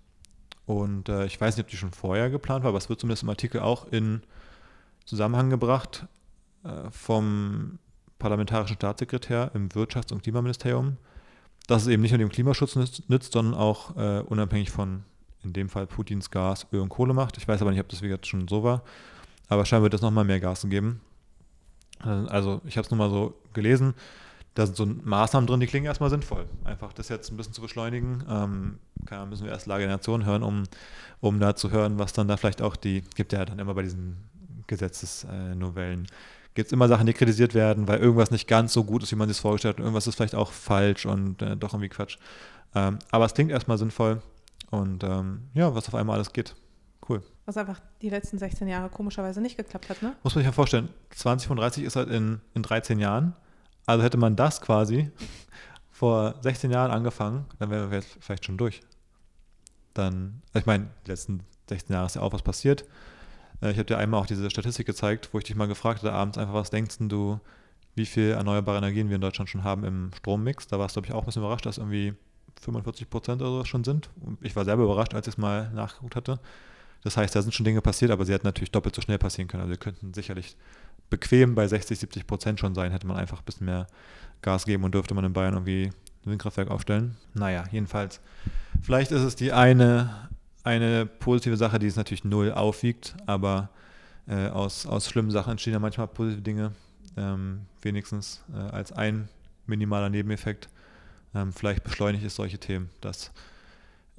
Und 0.66 1.08
äh, 1.08 1.26
ich 1.26 1.40
weiß 1.40 1.56
nicht, 1.56 1.64
ob 1.64 1.70
die 1.70 1.76
schon 1.76 1.92
vorher 1.92 2.28
geplant 2.30 2.64
war, 2.64 2.70
aber 2.70 2.78
es 2.78 2.88
wird 2.88 3.00
zumindest 3.00 3.22
im 3.22 3.28
Artikel 3.28 3.60
auch 3.60 3.86
in 3.92 4.22
Zusammenhang 5.04 5.50
gebracht 5.50 6.06
äh, 6.64 6.90
vom 6.90 7.78
parlamentarischen 8.18 8.76
Staatssekretär 8.76 9.50
im 9.54 9.68
Wirtschafts- 9.70 10.12
und 10.12 10.22
Klimaministerium, 10.22 10.96
dass 11.66 11.82
es 11.82 11.88
eben 11.88 12.02
nicht 12.02 12.12
nur 12.12 12.18
dem 12.18 12.30
Klimaschutz 12.30 12.76
nützt, 13.08 13.32
sondern 13.32 13.54
auch 13.54 13.96
äh, 13.96 14.20
unabhängig 14.20 14.70
von, 14.70 15.04
in 15.42 15.52
dem 15.52 15.68
Fall, 15.68 15.86
Putins 15.86 16.30
Gas, 16.30 16.66
Öl 16.72 16.80
und 16.80 16.88
Kohle 16.88 17.14
macht. 17.14 17.38
Ich 17.38 17.46
weiß 17.46 17.60
aber 17.62 17.70
nicht, 17.70 17.80
ob 17.80 17.88
das 17.88 18.00
jetzt 18.00 18.26
schon 18.26 18.48
so 18.48 18.62
war. 18.62 18.82
Aber 19.48 19.64
scheinbar 19.64 19.84
wird 19.84 19.94
es 19.94 20.02
nochmal 20.02 20.24
mehr 20.24 20.40
Gas 20.40 20.66
geben. 20.68 21.00
Äh, 22.04 22.08
Also 22.08 22.60
ich 22.64 22.76
habe 22.76 22.84
es 22.84 22.90
nur 22.90 22.98
mal 22.98 23.10
so 23.10 23.34
gelesen. 23.52 23.94
Da 24.54 24.66
sind 24.66 24.76
so 24.76 24.84
Maßnahmen 24.84 25.46
drin, 25.46 25.60
die 25.60 25.66
klingen 25.66 25.86
erstmal 25.86 26.10
sinnvoll. 26.10 26.44
Einfach 26.64 26.92
das 26.92 27.08
jetzt 27.08 27.30
ein 27.30 27.36
bisschen 27.36 27.52
zu 27.52 27.62
beschleunigen. 27.62 28.24
Ähm, 28.28 28.78
Ahnung, 29.08 29.30
müssen 29.30 29.44
wir 29.44 29.52
erst 29.52 29.66
Lage 29.66 29.84
der 29.84 29.96
Nation 29.96 30.24
hören, 30.24 30.42
um, 30.42 30.64
um 31.20 31.38
da 31.40 31.54
zu 31.54 31.70
hören, 31.70 31.98
was 31.98 32.12
dann 32.12 32.28
da 32.28 32.36
vielleicht 32.36 32.62
auch 32.62 32.76
die, 32.76 33.02
gibt 33.14 33.32
ja 33.32 33.44
dann 33.44 33.58
immer 33.58 33.74
bei 33.74 33.82
diesen 33.82 34.16
Gesetzesnovellen, 34.66 36.06
gibt 36.54 36.66
es 36.66 36.72
immer 36.72 36.88
Sachen, 36.88 37.06
die 37.06 37.12
kritisiert 37.12 37.54
werden, 37.54 37.88
weil 37.88 37.98
irgendwas 37.98 38.30
nicht 38.30 38.48
ganz 38.48 38.72
so 38.72 38.84
gut 38.84 39.02
ist, 39.02 39.12
wie 39.12 39.16
man 39.16 39.28
sich 39.28 39.36
es 39.36 39.40
vorgestellt 39.40 39.74
hat 39.74 39.78
und 39.78 39.84
irgendwas 39.84 40.06
ist 40.06 40.16
vielleicht 40.16 40.34
auch 40.34 40.52
falsch 40.52 41.06
und 41.06 41.42
äh, 41.42 41.56
doch 41.56 41.72
irgendwie 41.72 41.88
Quatsch. 41.88 42.18
Ähm, 42.74 42.98
aber 43.10 43.24
es 43.24 43.34
klingt 43.34 43.50
erstmal 43.50 43.78
sinnvoll 43.78 44.22
und 44.70 45.04
ähm, 45.04 45.48
ja, 45.54 45.74
was 45.74 45.88
auf 45.88 45.94
einmal 45.94 46.16
alles 46.16 46.32
geht. 46.32 46.54
Cool. 47.08 47.22
Was 47.46 47.56
einfach 47.56 47.80
die 48.02 48.10
letzten 48.10 48.38
16 48.38 48.68
Jahre 48.68 48.88
komischerweise 48.88 49.40
nicht 49.40 49.56
geklappt 49.56 49.88
hat, 49.88 50.02
ne? 50.02 50.14
Muss 50.22 50.34
man 50.34 50.42
sich 50.42 50.46
ja 50.46 50.52
vorstellen, 50.52 50.88
2035 51.10 51.84
ist 51.84 51.96
halt 51.96 52.08
in, 52.08 52.40
in 52.54 52.62
13 52.62 52.98
Jahren. 52.98 53.34
Also 53.86 54.04
hätte 54.04 54.18
man 54.18 54.36
das 54.36 54.60
quasi 54.60 55.10
vor 55.90 56.36
16 56.42 56.70
Jahren 56.70 56.90
angefangen, 56.90 57.46
dann 57.58 57.70
wären 57.70 57.90
wir 57.90 57.98
jetzt 57.98 58.16
vielleicht 58.20 58.44
schon 58.44 58.56
durch. 58.56 58.80
Dann, 59.94 60.42
also 60.52 60.60
ich 60.60 60.66
meine, 60.66 60.88
die 61.04 61.10
letzten 61.10 61.40
16 61.68 61.94
Jahre 61.94 62.06
ist 62.06 62.16
ja 62.16 62.22
auch 62.22 62.32
was 62.32 62.42
passiert. 62.42 62.84
Äh, 63.62 63.70
Ich 63.70 63.76
habe 63.76 63.84
dir 63.84 63.98
einmal 63.98 64.20
auch 64.20 64.26
diese 64.26 64.48
Statistik 64.50 64.86
gezeigt, 64.86 65.30
wo 65.32 65.38
ich 65.38 65.44
dich 65.44 65.56
mal 65.56 65.68
gefragt 65.68 66.02
hatte, 66.02 66.12
abends 66.12 66.38
einfach, 66.38 66.54
was 66.54 66.70
denkst 66.70 66.96
du, 67.00 67.40
wie 67.94 68.06
viel 68.06 68.30
erneuerbare 68.30 68.78
Energien 68.78 69.08
wir 69.08 69.16
in 69.16 69.20
Deutschland 69.20 69.50
schon 69.50 69.64
haben 69.64 69.84
im 69.84 70.10
Strommix? 70.16 70.66
Da 70.68 70.78
warst 70.78 70.96
du, 70.96 71.02
glaube 71.02 71.12
ich, 71.12 71.18
auch 71.18 71.22
ein 71.22 71.26
bisschen 71.26 71.42
überrascht, 71.42 71.66
dass 71.66 71.78
irgendwie 71.78 72.14
45 72.60 73.10
Prozent 73.10 73.42
oder 73.42 73.50
so 73.50 73.64
schon 73.64 73.84
sind. 73.84 74.10
Ich 74.42 74.54
war 74.56 74.64
selber 74.64 74.84
überrascht, 74.84 75.14
als 75.14 75.26
ich 75.26 75.34
es 75.34 75.38
mal 75.38 75.70
nachgeguckt 75.72 76.16
hatte. 76.16 76.38
Das 77.02 77.16
heißt, 77.16 77.34
da 77.34 77.42
sind 77.42 77.54
schon 77.54 77.64
Dinge 77.64 77.80
passiert, 77.80 78.10
aber 78.10 78.24
sie 78.24 78.32
hätten 78.32 78.46
natürlich 78.46 78.70
doppelt 78.70 78.94
so 78.94 79.00
schnell 79.00 79.18
passieren 79.18 79.48
können. 79.48 79.62
Also 79.62 79.70
wir 79.70 79.78
könnten 79.78 80.12
sicherlich 80.12 80.56
bequem 81.08 81.54
bei 81.54 81.66
60, 81.66 81.98
70 81.98 82.26
Prozent 82.26 82.60
schon 82.60 82.74
sein, 82.74 82.92
hätte 82.92 83.06
man 83.06 83.16
einfach 83.16 83.38
ein 83.38 83.44
bisschen 83.44 83.66
mehr 83.66 83.86
Gas 84.42 84.64
geben 84.66 84.84
und 84.84 84.94
dürfte 84.94 85.14
man 85.14 85.24
in 85.24 85.32
Bayern 85.32 85.54
irgendwie 85.54 85.90
ein 86.24 86.30
Windkraftwerk 86.30 86.70
aufstellen. 86.70 87.16
Naja, 87.34 87.64
jedenfalls, 87.72 88.20
vielleicht 88.82 89.10
ist 89.12 89.22
es 89.22 89.34
die 89.34 89.52
eine, 89.52 90.28
eine 90.64 91.06
positive 91.06 91.56
Sache, 91.56 91.78
die 91.78 91.86
es 91.86 91.96
natürlich 91.96 92.24
null 92.24 92.52
aufwiegt, 92.52 93.16
aber 93.26 93.70
äh, 94.26 94.48
aus, 94.48 94.86
aus 94.86 95.08
schlimmen 95.08 95.30
Sachen 95.30 95.52
entstehen 95.52 95.72
ja 95.72 95.78
manchmal 95.78 96.08
positive 96.08 96.42
Dinge, 96.42 96.72
ähm, 97.16 97.66
wenigstens 97.82 98.42
äh, 98.52 98.58
als 98.58 98.92
ein 98.92 99.28
minimaler 99.66 100.10
Nebeneffekt. 100.10 100.68
Ähm, 101.34 101.52
vielleicht 101.52 101.84
beschleunigt 101.84 102.24
es 102.24 102.34
solche 102.34 102.58
Themen, 102.58 102.90
dass 103.00 103.32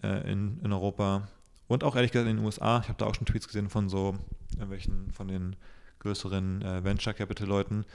äh, 0.04 0.32
in, 0.32 0.60
in 0.64 0.72
Europa 0.72 1.28
und 1.68 1.86
auch 1.86 1.96
ehrlich 1.96 2.12
gesagt 2.12 2.30
in 2.30 2.36
den 2.36 2.46
USA, 2.46 2.82
ich 2.82 2.90
habe 2.90 2.98
da 2.98 3.06
auch 3.06 3.16
schon 3.16 3.26
Tweets 3.26 3.48
gesehen 3.48 3.70
von 3.70 3.88
so 3.88 4.18
irgendwelchen 4.52 5.12
von 5.14 5.30
den 5.30 5.56
größeren 6.00 6.62
äh, 6.62 6.84
Venture 6.84 7.14
Capital 7.14 7.48
Leuten, 7.48 7.86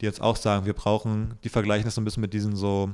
die 0.00 0.06
jetzt 0.06 0.22
auch 0.22 0.36
sagen, 0.36 0.64
wir 0.64 0.72
brauchen, 0.72 1.34
die 1.44 1.50
vergleichen 1.50 1.84
das 1.84 1.96
so 1.96 2.00
ein 2.00 2.04
bisschen 2.04 2.22
mit 2.22 2.32
diesen 2.32 2.56
so, 2.56 2.90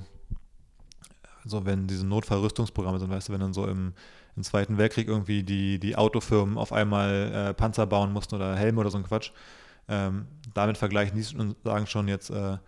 so 1.45 1.65
wenn 1.67 1.87
diese 1.87 2.05
Notfallrüstungsprogramme 2.05 2.99
sind, 2.99 3.11
weißt 3.11 3.29
du, 3.29 3.33
wenn 3.33 3.41
dann 3.41 3.55
so 3.55 3.67
im, 3.69 3.93
im 4.37 4.43
Zweiten 4.43 4.79
Weltkrieg 4.79 5.09
irgendwie 5.09 5.43
die, 5.43 5.79
die 5.79 5.97
Autofirmen 5.97 6.59
auf 6.59 6.73
einmal 6.73 7.33
äh, 7.51 7.55
Panzer 7.55 7.87
bauen 7.87 8.13
mussten 8.13 8.35
oder 8.35 8.57
Helme 8.57 8.81
oder 8.81 8.91
so 8.91 8.99
ein 8.99 9.05
Quatsch. 9.05 9.31
Ähm, 9.89 10.27
damit 10.55 10.79
vergleichen 10.79 11.17
die 11.21 11.37
und 11.37 11.57
sagen 11.63 11.87
schon 11.87 12.09
jetzt, 12.09 12.31
äh, 12.31 12.59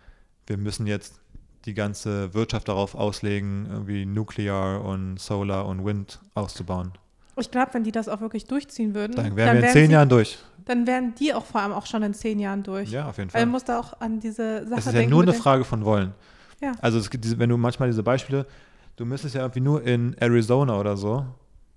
wir 0.45 0.57
müssen 0.57 0.87
jetzt 0.87 1.19
die 1.65 1.73
ganze 1.73 2.33
Wirtschaft 2.33 2.67
darauf 2.69 2.95
auslegen, 2.95 3.67
irgendwie 3.69 4.05
Nuclear 4.05 4.83
und 4.83 5.19
Solar 5.19 5.65
und 5.65 5.83
Wind 5.83 6.19
auszubauen. 6.33 6.93
Ich 7.35 7.51
glaube, 7.51 7.73
wenn 7.73 7.83
die 7.83 7.91
das 7.91 8.07
auch 8.07 8.21
wirklich 8.21 8.45
durchziehen 8.45 8.95
würden, 8.95 9.15
Dann 9.15 9.35
wären 9.35 9.57
wir 9.57 9.67
in 9.67 9.73
zehn 9.73 9.87
sie, 9.87 9.93
Jahren 9.93 10.09
durch. 10.09 10.39
Dann 10.65 10.87
wären 10.87 11.13
die 11.15 11.33
auch 11.33 11.45
vor 11.45 11.61
allem 11.61 11.73
auch 11.73 11.85
schon 11.85 12.01
in 12.03 12.13
zehn 12.13 12.39
Jahren 12.39 12.63
durch. 12.63 12.89
Ja, 12.89 13.09
auf 13.09 13.17
jeden 13.17 13.29
Weil 13.29 13.39
Fall. 13.41 13.45
man 13.45 13.51
muss 13.51 13.63
da 13.65 13.79
auch 13.79 13.99
an 13.99 14.19
diese 14.19 14.65
Sache 14.67 14.79
Es 14.79 14.85
ist 14.87 14.93
denken. 14.93 15.09
ja 15.09 15.15
nur 15.15 15.23
eine 15.23 15.33
Frage 15.33 15.63
von 15.63 15.85
Wollen. 15.85 16.13
Ja. 16.61 16.71
Also 16.81 16.97
es 16.97 17.09
gibt 17.09 17.25
diese, 17.25 17.37
wenn 17.37 17.49
du 17.49 17.57
manchmal 17.57 17.89
diese 17.89 18.01
Beispiele, 18.01 18.47
du 18.95 19.05
müsstest 19.05 19.35
ja 19.35 19.41
irgendwie 19.41 19.59
nur 19.59 19.83
in 19.83 20.15
Arizona 20.19 20.79
oder 20.79 20.97
so, 20.97 21.25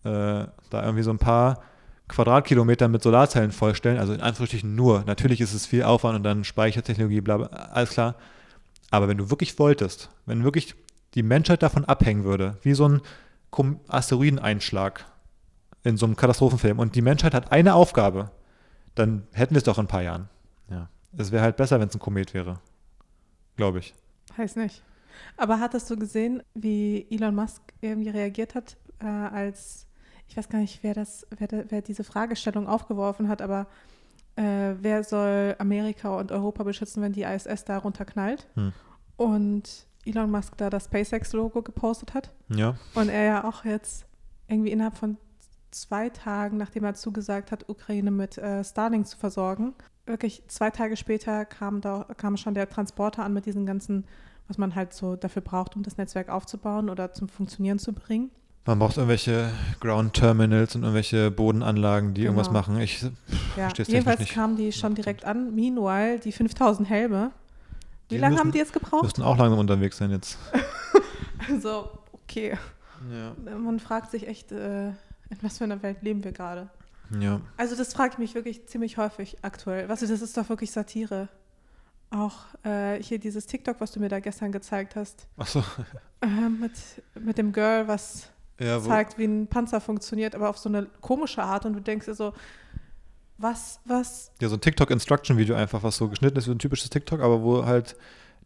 da 0.03 0.53
irgendwie 0.72 1.03
so 1.03 1.11
ein 1.11 1.18
paar 1.18 1.62
Quadratkilometer 2.09 2.88
mit 2.88 3.03
Solarzellen 3.03 3.53
vollstellen, 3.53 3.98
also 3.98 4.12
in 4.12 4.20
Anführungsstrichen 4.20 4.74
nur. 4.74 5.05
Natürlich 5.07 5.40
ist 5.40 5.55
es 5.55 5.66
viel 5.66 5.84
Aufwand 5.84 6.16
und 6.16 6.24
dann 6.24 6.44
Speichertechnologie, 6.44 7.20
bla, 7.20 7.36
bla 7.36 7.46
alles 7.46 7.90
klar. 7.90 8.16
Aber 8.90 9.09
wenn 9.09 9.18
du 9.18 9.30
wirklich 9.30 9.59
wolltest, 9.59 10.11
wenn 10.26 10.42
wirklich 10.42 10.74
die 11.14 11.22
Menschheit 11.22 11.62
davon 11.62 11.84
abhängen 11.84 12.24
würde, 12.24 12.59
wie 12.62 12.74
so 12.74 12.88
ein 12.88 13.01
Asteroideneinschlag 13.88 15.05
in 15.82 15.96
so 15.96 16.07
einem 16.07 16.16
Katastrophenfilm 16.16 16.78
und 16.78 16.94
die 16.94 17.03
Menschheit 17.03 17.34
hat 17.34 17.53
eine 17.53 17.74
Aufgabe, 17.74 18.30
dann 18.94 19.26
hätten 19.32 19.55
wir 19.55 19.59
es 19.59 19.64
doch 19.64 19.78
in 19.78 19.84
ein 19.84 19.88
paar 19.88 20.03
Jahren. 20.03 20.28
Ja. 20.68 20.88
Es 21.16 21.32
wäre 21.32 21.42
halt 21.42 21.57
besser, 21.57 21.80
wenn 21.80 21.88
es 21.88 21.94
ein 21.94 22.01
Komet 22.01 22.34
wäre. 22.34 22.61
Glaube 23.57 23.78
ich. 23.78 23.94
Weiß 24.36 24.57
nicht. 24.57 24.82
Aber 25.36 25.61
hattest 25.61 25.90
du 25.90 25.96
gesehen, 25.96 26.42
wie 26.55 27.07
Elon 27.11 27.34
Musk 27.34 27.62
irgendwie 27.80 28.11
reagiert 28.11 28.55
hat, 28.55 28.76
äh, 29.01 29.07
als 29.07 29.86
ich 30.31 30.37
weiß 30.37 30.49
gar 30.49 30.61
nicht, 30.61 30.83
wer 30.85 30.95
das, 30.95 31.26
wer, 31.37 31.49
wer 31.68 31.83
diese 31.83 32.05
Fragestellung 32.05 32.68
aufgeworfen 32.68 33.28
hat, 33.28 33.43
aber 33.43 33.66
äh, 34.37 34.74
wer 34.81 35.03
soll 35.03 35.57
Amerika 35.59 36.16
und 36.16 36.31
Europa 36.31 36.62
beschützen, 36.62 37.03
wenn 37.03 37.12
die 37.12 37.22
ISS 37.22 37.64
da 37.64 37.78
runterknallt. 37.78 38.47
Hm. 38.55 38.72
Und 39.16 39.87
Elon 40.05 40.31
Musk 40.31 40.57
da 40.57 40.70
das 40.70 40.85
SpaceX-Logo 40.85 41.62
gepostet 41.62 42.14
hat. 42.14 42.33
Ja. 42.49 42.76
Und 42.95 43.09
er 43.09 43.24
ja 43.24 43.45
auch 43.45 43.64
jetzt 43.64 44.07
irgendwie 44.47 44.70
innerhalb 44.70 44.97
von 44.97 45.18
zwei 45.72 46.11
Tagen, 46.11 46.59
nachdem 46.59 46.85
er 46.85 46.95
zugesagt 46.95 47.51
hat, 47.51 47.68
Ukraine 47.68 48.12
mit 48.12 48.39
äh, 48.39 48.62
Starlink 48.62 49.09
zu 49.09 49.18
versorgen, 49.18 49.74
wirklich 50.07 50.45
zwei 50.47 50.70
Tage 50.70 50.97
später 50.97 51.45
kam, 51.45 51.81
da, 51.81 52.07
kam 52.16 52.37
schon 52.37 52.55
der 52.55 52.68
Transporter 52.68 53.24
an 53.24 53.33
mit 53.33 53.47
diesen 53.47 53.66
ganzen, 53.66 54.07
was 54.47 54.59
man 54.59 54.76
halt 54.76 54.93
so 54.93 55.16
dafür 55.16 55.43
braucht, 55.43 55.74
um 55.74 55.83
das 55.83 55.97
Netzwerk 55.97 56.28
aufzubauen 56.28 56.89
oder 56.89 57.12
zum 57.12 57.28
Funktionieren 57.28 57.81
zu 57.81 57.93
bringen. 57.93 58.31
Man 58.66 58.78
braucht 58.78 58.96
irgendwelche 58.98 59.50
Ground 59.80 60.12
Terminals 60.14 60.74
und 60.76 60.82
irgendwelche 60.82 61.30
Bodenanlagen, 61.30 62.14
die 62.14 62.22
irgendwas 62.24 62.48
Genau. 62.48 62.61
machen. 62.61 62.78
Ich 62.80 63.02
Ja, 63.02 63.11
verstehe 63.56 63.82
es 63.84 63.88
jedenfalls 63.88 64.20
nicht. 64.20 64.32
kamen 64.34 64.56
die 64.56 64.70
schon 64.72 64.94
direkt 64.94 65.24
an. 65.24 65.54
Meanwhile, 65.54 66.18
die 66.20 66.30
5000 66.30 66.88
Helme. 66.88 67.32
Wie 68.08 68.16
Die 68.16 68.20
lange 68.20 68.38
haben 68.38 68.52
die 68.52 68.58
jetzt 68.58 68.72
gebraucht? 68.72 69.02
Müssten 69.04 69.22
auch 69.22 69.36
langsam 69.38 69.58
unterwegs 69.58 69.96
sein 69.98 70.11
jetzt. 70.11 70.38
Also, 71.48 71.88
okay. 72.12 72.56
Ja. 73.11 73.34
Man 73.58 73.80
fragt 73.80 74.11
sich 74.11 74.28
echt, 74.28 74.52
äh, 74.52 74.88
in 74.88 74.94
was 75.40 75.58
für 75.58 75.64
einer 75.64 75.82
Welt 75.82 76.02
leben 76.02 76.22
wir 76.22 76.30
gerade? 76.32 76.68
Ja. 77.18 77.40
Also 77.56 77.74
das 77.74 77.92
frage 77.94 78.12
ich 78.12 78.18
mich 78.18 78.34
wirklich 78.34 78.68
ziemlich 78.68 78.98
häufig 78.98 79.38
aktuell. 79.42 79.88
Weißt 79.88 80.02
du, 80.02 80.06
das 80.06 80.20
ist 80.22 80.36
doch 80.36 80.48
wirklich 80.48 80.70
Satire. 80.70 81.28
Auch 82.11 82.36
äh, 82.62 83.02
hier 83.02 83.18
dieses 83.18 83.46
TikTok, 83.46 83.80
was 83.80 83.90
du 83.92 84.00
mir 84.00 84.08
da 84.11 84.20
gestern 84.20 84.52
gezeigt 84.52 84.94
hast, 84.96 85.26
Achso. 85.38 85.64
äh, 86.20 86.26
mit, 86.26 86.72
mit 87.18 87.38
dem 87.38 87.52
Girl, 87.52 87.88
was 87.88 88.28
Ja, 88.61 88.80
zeigt, 88.80 89.18
wie 89.18 89.24
ein 89.24 89.46
Panzer 89.46 89.80
funktioniert, 89.80 90.34
aber 90.34 90.50
auf 90.50 90.58
so 90.58 90.68
eine 90.68 90.86
komische 91.00 91.42
Art 91.42 91.64
und 91.64 91.72
du 91.72 91.80
denkst 91.80 92.06
dir 92.06 92.14
so, 92.14 92.34
was, 93.38 93.80
was, 93.86 94.32
ja, 94.40 94.48
so 94.48 94.56
ein 94.56 94.61
TikTok-Instruction-Video 94.61 95.56
einfach, 95.56 95.82
was 95.82 95.96
so 95.96 96.08
geschnitten 96.08 96.36
ist 96.36 96.46
wie 96.46 96.52
ein 96.52 96.58
typisches 96.58 96.90
TikTok, 96.90 97.20
aber 97.20 97.42
wo 97.42 97.64
halt 97.64 97.96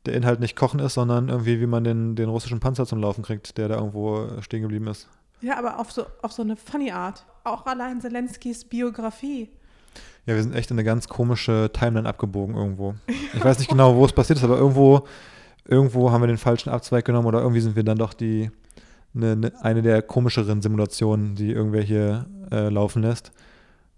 der 0.06 0.14
Inhalt 0.14 0.38
nicht 0.38 0.54
Kochen 0.54 0.78
ist, 0.80 0.94
sondern 0.94 1.28
irgendwie, 1.28 1.60
wie 1.60 1.66
man 1.66 1.82
den, 1.82 2.14
den 2.14 2.28
russischen 2.28 2.60
Panzer 2.60 2.86
zum 2.86 3.00
Laufen 3.00 3.24
kriegt, 3.24 3.58
der 3.58 3.68
da 3.68 3.76
irgendwo 3.76 4.28
stehen 4.40 4.62
geblieben 4.62 4.86
ist. 4.86 5.08
ja, 5.40 5.58
aber 5.58 5.80
auf 5.80 5.90
so, 5.90 6.06
auf 6.22 6.32
so 6.32 6.42
eine 6.42 6.56
funny 6.56 6.92
Art. 6.92 7.24
Auch 7.42 7.66
allein 7.66 8.00
Zelenskis 8.00 8.64
Biografie. 8.64 9.50
Ja, 10.26 10.34
wir 10.34 10.42
sind 10.42 10.54
echt 10.54 10.70
in 10.70 10.76
eine 10.78 10.84
ganz 10.84 11.08
komische 11.08 11.70
Timeline 11.72 12.08
abgebogen 12.08 12.54
irgendwo. 12.54 12.94
Ich 13.34 13.44
weiß 13.44 13.58
nicht 13.58 13.68
genau, 13.68 13.96
wo 13.96 14.04
es 14.04 14.12
passiert 14.12 14.38
ist, 14.38 14.44
aber 14.44 14.58
irgendwo, 14.58 15.06
irgendwo 15.66 16.12
haben 16.12 16.22
wir 16.22 16.28
den 16.28 16.38
falschen 16.38 16.70
Abzweig 16.70 17.04
genommen 17.04 17.26
oder 17.26 17.40
irgendwie 17.40 17.60
sind 17.60 17.74
wir 17.74 17.82
dann 17.82 17.98
doch 17.98 18.14
die 18.14 18.50
eine, 19.14 19.32
eine, 19.32 19.64
eine 19.64 19.82
der 19.82 20.02
komischeren 20.02 20.62
Simulationen, 20.62 21.34
die 21.34 21.52
irgendwer 21.52 21.82
hier 21.82 22.26
äh, 22.50 22.68
laufen 22.68 23.02
lässt. 23.02 23.32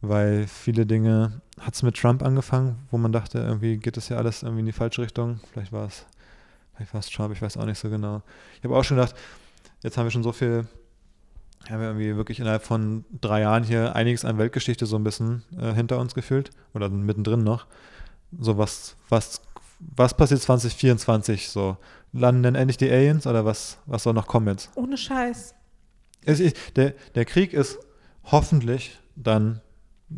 Weil 0.03 0.47
viele 0.47 0.87
Dinge, 0.87 1.41
hat 1.61 1.75
es 1.75 1.83
mit 1.83 1.97
Trump 1.97 2.23
angefangen, 2.23 2.87
wo 2.91 2.99
man 2.99 3.13
dachte, 3.13 3.39
irgendwie 3.39 3.79
geht 3.79 3.97
das 3.97 4.09
ja 4.09 4.19
alles 4.19 4.43
irgendwie 4.43 4.61
in 4.61 4.67
die 4.67 4.73
falsche 4.73 5.03
Richtung. 5.03 5.41
Vielleicht 5.53 5.73
war 5.73 5.87
es, 5.87 6.05
vielleicht 6.75 6.93
war 6.93 7.01
es 7.01 7.09
Trump, 7.09 7.33
ich 7.35 7.41
weiß 7.41 7.57
auch 7.57 7.65
nicht 7.65 7.79
so 7.79 7.89
genau. 7.89 8.23
Ich 8.59 8.65
habe 8.65 8.77
auch 8.77 8.85
schon 8.85 8.99
gedacht, 8.99 9.15
jetzt 9.83 9.97
haben 9.97 10.05
wir 10.05 10.11
schon 10.11 10.23
so 10.23 10.33
viel 10.33 10.67
haben 11.71 11.81
wir 11.81 11.89
irgendwie 11.89 12.17
wirklich 12.17 12.41
innerhalb 12.41 12.63
von 12.63 13.05
drei 13.21 13.41
Jahren 13.41 13.65
hier 13.65 13.97
einiges 13.97 14.25
an 14.25 14.39
Weltgeschichte 14.39 14.87
so 14.87 14.97
ein 14.97 15.05
bisschen 15.05 15.43
äh, 15.59 15.73
hinter 15.73 15.99
uns 15.99 16.15
gefühlt 16.15 16.51
oder 16.75 16.89
mittendrin 16.89 17.43
noch. 17.43 17.67
So 18.39 18.59
was, 18.59 18.97
was, 19.09 19.41
was 19.81 20.17
passiert 20.17 20.43
2024 20.43 21.49
so? 21.49 21.77
Landen 22.19 22.43
denn 22.43 22.55
endlich 22.55 22.77
die 22.77 22.91
Aliens 22.91 23.27
oder 23.27 23.45
was, 23.45 23.79
was 23.87 24.03
soll 24.03 24.15
noch 24.15 24.27
kommen 24.27 24.49
jetzt? 24.49 24.71
Ohne 24.75 24.97
Scheiß. 24.97 25.55
Es 26.25 26.41
ist, 26.41 26.57
der, 26.77 26.95
der 27.15 27.25
Krieg 27.25 27.53
ist 27.53 27.79
hoffentlich 28.25 28.99
dann 29.15 29.61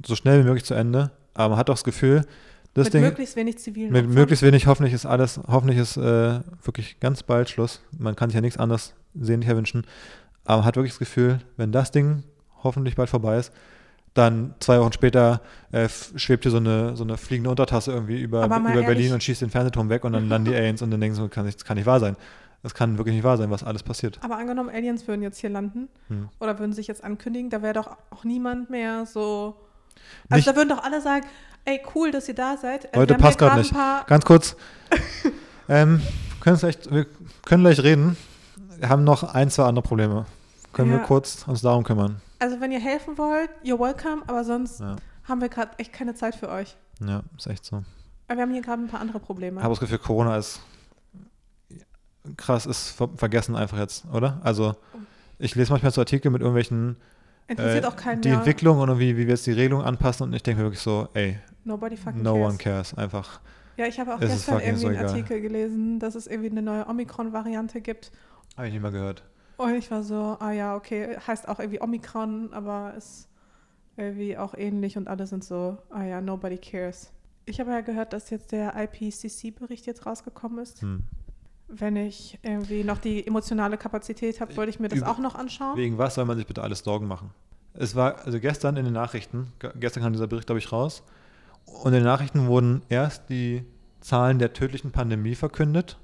so 0.07 0.15
schnell 0.15 0.41
wie 0.41 0.45
möglich 0.45 0.65
zu 0.65 0.75
Ende, 0.75 1.11
aber 1.35 1.51
man 1.51 1.59
hat 1.59 1.69
doch 1.69 1.75
das 1.75 1.85
Gefühl, 1.85 2.25
das 2.75 2.87
mit 2.87 2.95
Ding 2.95 3.03
möglichst 3.03 3.37
wenig 3.37 3.59
zivilen 3.59 3.93
mit 3.93 4.05
Opfern. 4.05 4.15
möglichst 4.15 4.43
wenig, 4.43 4.67
hoffentlich 4.67 4.95
ist 4.95 5.07
alles, 5.07 5.41
hoffentlich 5.47 5.79
ist 5.79 5.97
äh, 5.97 6.41
wirklich 6.63 7.01
ganz 7.01 7.23
bald 7.23 7.51
Schluss. 7.51 7.83
Man 7.97 8.17
kann 8.17 8.31
sich 8.31 8.35
ja 8.35 8.41
nichts 8.41 8.59
anderes 8.59 8.95
sehnlicher 9.15 9.57
wünschen. 9.57 9.85
Aber 10.45 10.59
man 10.59 10.67
hat 10.67 10.77
wirklich 10.77 10.93
das 10.93 10.99
Gefühl, 10.99 11.41
wenn 11.57 11.73
das 11.73 11.91
Ding 11.91 12.23
hoffentlich 12.63 12.97
bald 12.97 13.11
vorbei 13.11 13.39
ist, 13.39 13.53
dann 14.19 14.55
zwei 14.61 14.79
Wochen 14.81 14.93
später 14.93 15.41
äh, 15.73 15.89
schwebt 16.17 16.45
hier 16.45 16.51
so 16.51 16.59
eine, 16.59 16.97
so 16.97 17.05
eine 17.05 17.17
fliegende 17.17 17.51
Untertasse 17.51 17.93
irgendwie 17.93 18.21
über, 18.21 18.45
über 18.45 18.59
mal 18.59 18.73
Berlin 18.73 18.87
ehrlich- 18.89 19.13
und 19.13 19.23
schießt 19.23 19.43
den 19.43 19.51
Fernsehturm 19.51 19.89
weg 19.89 20.05
und 20.05 20.13
dann 20.13 20.29
landen 20.29 20.51
die 20.51 20.57
Aliens 20.57 20.83
und 20.83 20.91
dann 20.91 21.01
denken 21.01 21.15
sie, 21.17 21.23
das 21.23 21.31
kann 21.31 21.45
nicht, 21.47 21.59
das 21.59 21.65
kann 21.65 21.77
nicht 21.77 21.87
wahr 21.87 22.01
sein. 22.01 22.17
Das 22.63 22.75
kann 22.75 22.99
wirklich 22.99 23.15
nicht 23.15 23.25
wahr 23.25 23.37
sein, 23.37 23.51
was 23.53 23.63
alles 23.63 23.85
passiert. 23.85 24.19
Aber 24.23 24.37
angenommen, 24.37 24.69
Aliens 24.69 25.07
würden 25.07 25.23
jetzt 25.23 25.39
hier 25.39 25.49
landen 25.51 25.89
Hm. 26.09 26.29
oder 26.41 26.59
würden 26.59 26.73
sich 26.73 26.89
jetzt 26.89 27.05
ankündigen, 27.05 27.51
da 27.51 27.63
wäre 27.63 27.75
doch 27.75 27.97
auch 28.11 28.25
niemand 28.25 28.69
mehr 28.69 29.07
so. 29.07 29.55
Also 30.29 30.37
Nicht- 30.37 30.49
da 30.49 30.57
würden 30.57 30.69
doch 30.71 30.83
alle 30.83 31.01
sagen, 31.01 31.25
ey, 31.65 31.81
cool, 31.95 32.11
dass 32.11 32.27
ihr 32.29 32.35
da 32.35 32.57
seid. 32.57 32.87
Äh, 32.87 32.99
Leute, 32.99 33.15
wir 33.15 33.19
passt 33.19 33.39
gerade 33.39 33.59
nicht. 33.61 33.73
Ganz 34.07 34.25
kurz, 34.25 34.57
ähm, 35.69 36.01
können 36.41 36.57
vielleicht, 36.57 36.93
wir 36.93 37.07
können 37.45 37.63
gleich 37.63 37.81
reden. 37.83 38.17
Wir 38.79 38.89
haben 38.89 39.05
noch 39.05 39.23
ein, 39.35 39.51
zwei 39.51 39.65
andere 39.65 39.83
Probleme. 39.83 40.27
Können 40.73 40.91
wir 40.91 40.99
Ja. 40.99 41.05
kurz 41.05 41.45
uns 41.47 41.63
darum 41.63 41.85
kümmern? 41.85 42.21
Also 42.39 42.61
wenn 42.61 42.73
ihr 42.73 42.81
helfen 42.81 43.19
wollt, 43.19 43.51
you're 43.65 43.79
welcome, 43.79 44.23
aber 44.27 44.45
sonst 44.45 44.81
Ja, 44.81 44.97
haben 45.25 45.41
wir 45.41 45.49
gerade 45.49 45.79
echt 45.79 45.93
keine 45.93 46.15
Zeit 46.15 46.35
für 46.35 46.49
euch. 46.49 46.77
ja 47.01 47.23
ist 47.37 47.47
echt 47.47 47.65
so. 47.65 47.83
Aber 48.29 48.37
wir 48.37 48.43
haben 48.43 48.53
hier 48.53 48.63
gerade 48.63 48.83
ein 48.83 48.89
paar 48.89 49.01
andere 49.01 49.21
Probleme. 49.21 49.57
Ich 49.59 49.63
habe 49.65 49.73
das 49.73 49.81
Gefühl, 49.81 49.99
Corona 49.99 50.37
ist 50.37 50.61
krass, 52.37 52.67
ist 52.67 52.91
ver 52.91 53.09
vergessen 53.17 53.57
einfach 53.57 53.79
jetzt, 53.79 54.05
oder? 54.13 54.41
Also 54.43 54.75
ich 55.39 55.55
lese 55.55 55.73
manchmal 55.73 55.93
so 55.93 56.01
Artikel 56.01 56.31
mit 56.31 56.41
irgendwelchen 56.43 56.97
Interessiert 57.47 57.85
äh, 57.85 57.87
auch 57.87 57.97
keinen 57.97 58.21
die 58.21 58.29
mehr. 58.29 58.39
Entwicklung 58.39 58.79
und 58.79 58.99
wie, 58.99 59.17
wie 59.17 59.27
wir 59.27 59.29
jetzt 59.35 59.47
die 59.47 59.53
Regelung 59.53 59.83
anpassen 59.83 60.25
und 60.25 60.35
ich 60.35 60.43
denke 60.43 60.63
wirklich 60.63 60.81
so, 60.81 61.09
ey, 61.15 61.39
Nobody 61.65 61.97
fucking 61.97 62.23
no 62.23 62.35
cares. 62.35 62.47
one 62.49 62.59
cares. 62.59 62.95
Einfach, 62.95 63.41
Ja, 63.79 63.87
ich 63.87 63.99
habe 63.99 64.15
auch 64.15 64.21
gestern 64.21 64.61
irgendwie 64.61 64.81
so 64.83 64.89
einen. 64.89 64.99
Artikel 64.99 65.41
gelesen, 65.41 65.99
dass 65.99 66.15
es 66.15 66.27
irgendwie 66.27 66.51
eine 66.51 66.61
neue 66.63 66.87
Omikron-Variante 66.87 67.81
gibt. 67.81 68.11
habe 68.57 68.67
ich 68.67 68.75
nicht 68.75 68.83
mal 68.83 68.93
gehört. 68.93 69.23
Und 69.59 69.75
ich 69.75 69.91
war 69.91 70.03
so, 70.03 70.37
ah 70.41 70.53
ja, 70.53 70.75
okay, 70.77 71.17
heißt 71.27 71.49
auch 71.49 71.59
irgendwie 71.59 71.81
Omikron, 71.83 72.53
aber 72.53 72.95
ist 72.97 73.29
irgendwie 73.97 74.39
auch 74.39 74.55
ähnlich 74.55 74.97
und 74.97 75.09
alle 75.09 75.27
sind 75.27 75.43
so, 75.45 75.77
ah 75.91 76.05
ja, 76.05 76.21
nobody 76.21 76.57
cares. 76.57 77.13
Ich 77.45 77.59
habe 77.61 77.71
ja 77.73 77.81
gehört, 77.81 78.13
dass 78.13 78.31
jetzt 78.31 78.53
der 78.53 78.75
IPCC-Bericht 78.77 79.87
jetzt 79.87 80.07
rausgekommen 80.07 80.59
ist. 80.61 80.81
Hm. 80.83 81.03
Wenn 81.67 81.97
ich 81.97 82.39
irgendwie 82.43 82.85
noch 82.85 82.99
die 82.99 83.27
emotionale 83.27 83.77
Kapazität 83.77 84.41
habe, 84.41 84.57
wollte 84.57 84.71
ich 84.71 84.81
mir 84.81 84.89
das 84.89 85.01
Über- 85.01 85.11
auch 85.11 85.19
noch 85.19 85.35
anschauen. 85.35 85.77
Wegen 85.77 85.99
was 85.99 86.15
soll 86.15 86.25
man 86.25 86.37
sich 86.37 86.47
bitte 86.47 86.63
alles 86.63 86.79
Sorgen 86.81 87.07
machen? 87.09 87.31
Es 87.75 87.95
war, 87.97 88.25
also 88.25 88.39
gestern 88.41 88.77
in 88.77 88.85
den 88.85 88.95
Nachrichten, 88.95 89.53
ge- 89.59 89.73
gestern 89.79 90.03
kam 90.05 90.13
dieser 90.13 90.27
Bericht, 90.29 90.47
glaube 90.47 90.59
ich, 90.61 90.71
raus, 90.73 91.03
und 91.67 91.89
in 91.89 91.95
den 91.95 92.05
Nachrichten 92.05 92.47
wurden 92.47 92.83
erst 92.89 93.29
die 93.29 93.65
Zahlen 94.01 94.39
der 94.39 94.53
tödlichen 94.53 94.93
Pandemie 94.93 95.35
verkündet, 95.35 95.99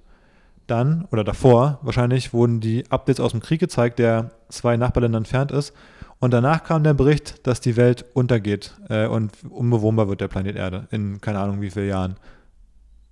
dann, 0.66 1.06
oder 1.10 1.24
davor, 1.24 1.78
wahrscheinlich 1.82 2.32
wurden 2.32 2.60
die 2.60 2.90
Updates 2.90 3.20
aus 3.20 3.32
dem 3.32 3.40
Krieg 3.40 3.60
gezeigt, 3.60 3.98
der 3.98 4.30
zwei 4.48 4.76
Nachbarländer 4.76 5.18
entfernt 5.18 5.52
ist, 5.52 5.74
und 6.20 6.30
danach 6.30 6.64
kam 6.64 6.84
der 6.84 6.94
Bericht, 6.94 7.46
dass 7.46 7.60
die 7.60 7.76
Welt 7.76 8.06
untergeht 8.14 8.74
äh, 8.88 9.06
und 9.06 9.32
unbewohnbar 9.50 10.08
wird 10.08 10.22
der 10.22 10.28
Planet 10.28 10.56
Erde 10.56 10.88
in 10.90 11.20
keine 11.20 11.38
Ahnung 11.38 11.60
wie 11.60 11.70
vielen 11.70 11.88
Jahren. 11.88 12.16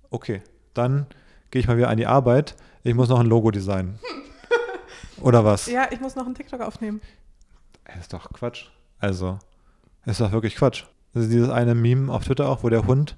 Okay, 0.09 0.41
dann 0.73 1.05
gehe 1.51 1.59
ich 1.59 1.67
mal 1.67 1.77
wieder 1.77 1.89
an 1.89 1.97
die 1.97 2.07
Arbeit. 2.07 2.55
Ich 2.81 2.95
muss 2.95 3.09
noch 3.09 3.19
ein 3.19 3.27
Logo 3.27 3.51
designen. 3.51 3.99
Oder 5.21 5.45
was? 5.45 5.67
Ja, 5.67 5.87
ich 5.91 5.99
muss 5.99 6.15
noch 6.15 6.25
einen 6.25 6.33
TikTok 6.33 6.61
aufnehmen. 6.61 7.01
Das 7.85 7.97
ist 7.97 8.13
doch 8.13 8.31
Quatsch. 8.33 8.69
Also, 8.99 9.37
das 10.05 10.13
ist 10.13 10.21
doch 10.21 10.31
wirklich 10.31 10.55
Quatsch. 10.55 10.85
Also 11.13 11.29
dieses 11.29 11.49
eine 11.49 11.75
Meme 11.75 12.11
auf 12.11 12.23
Twitter 12.23 12.49
auch, 12.49 12.63
wo 12.63 12.69
der 12.69 12.87
Hund 12.87 13.15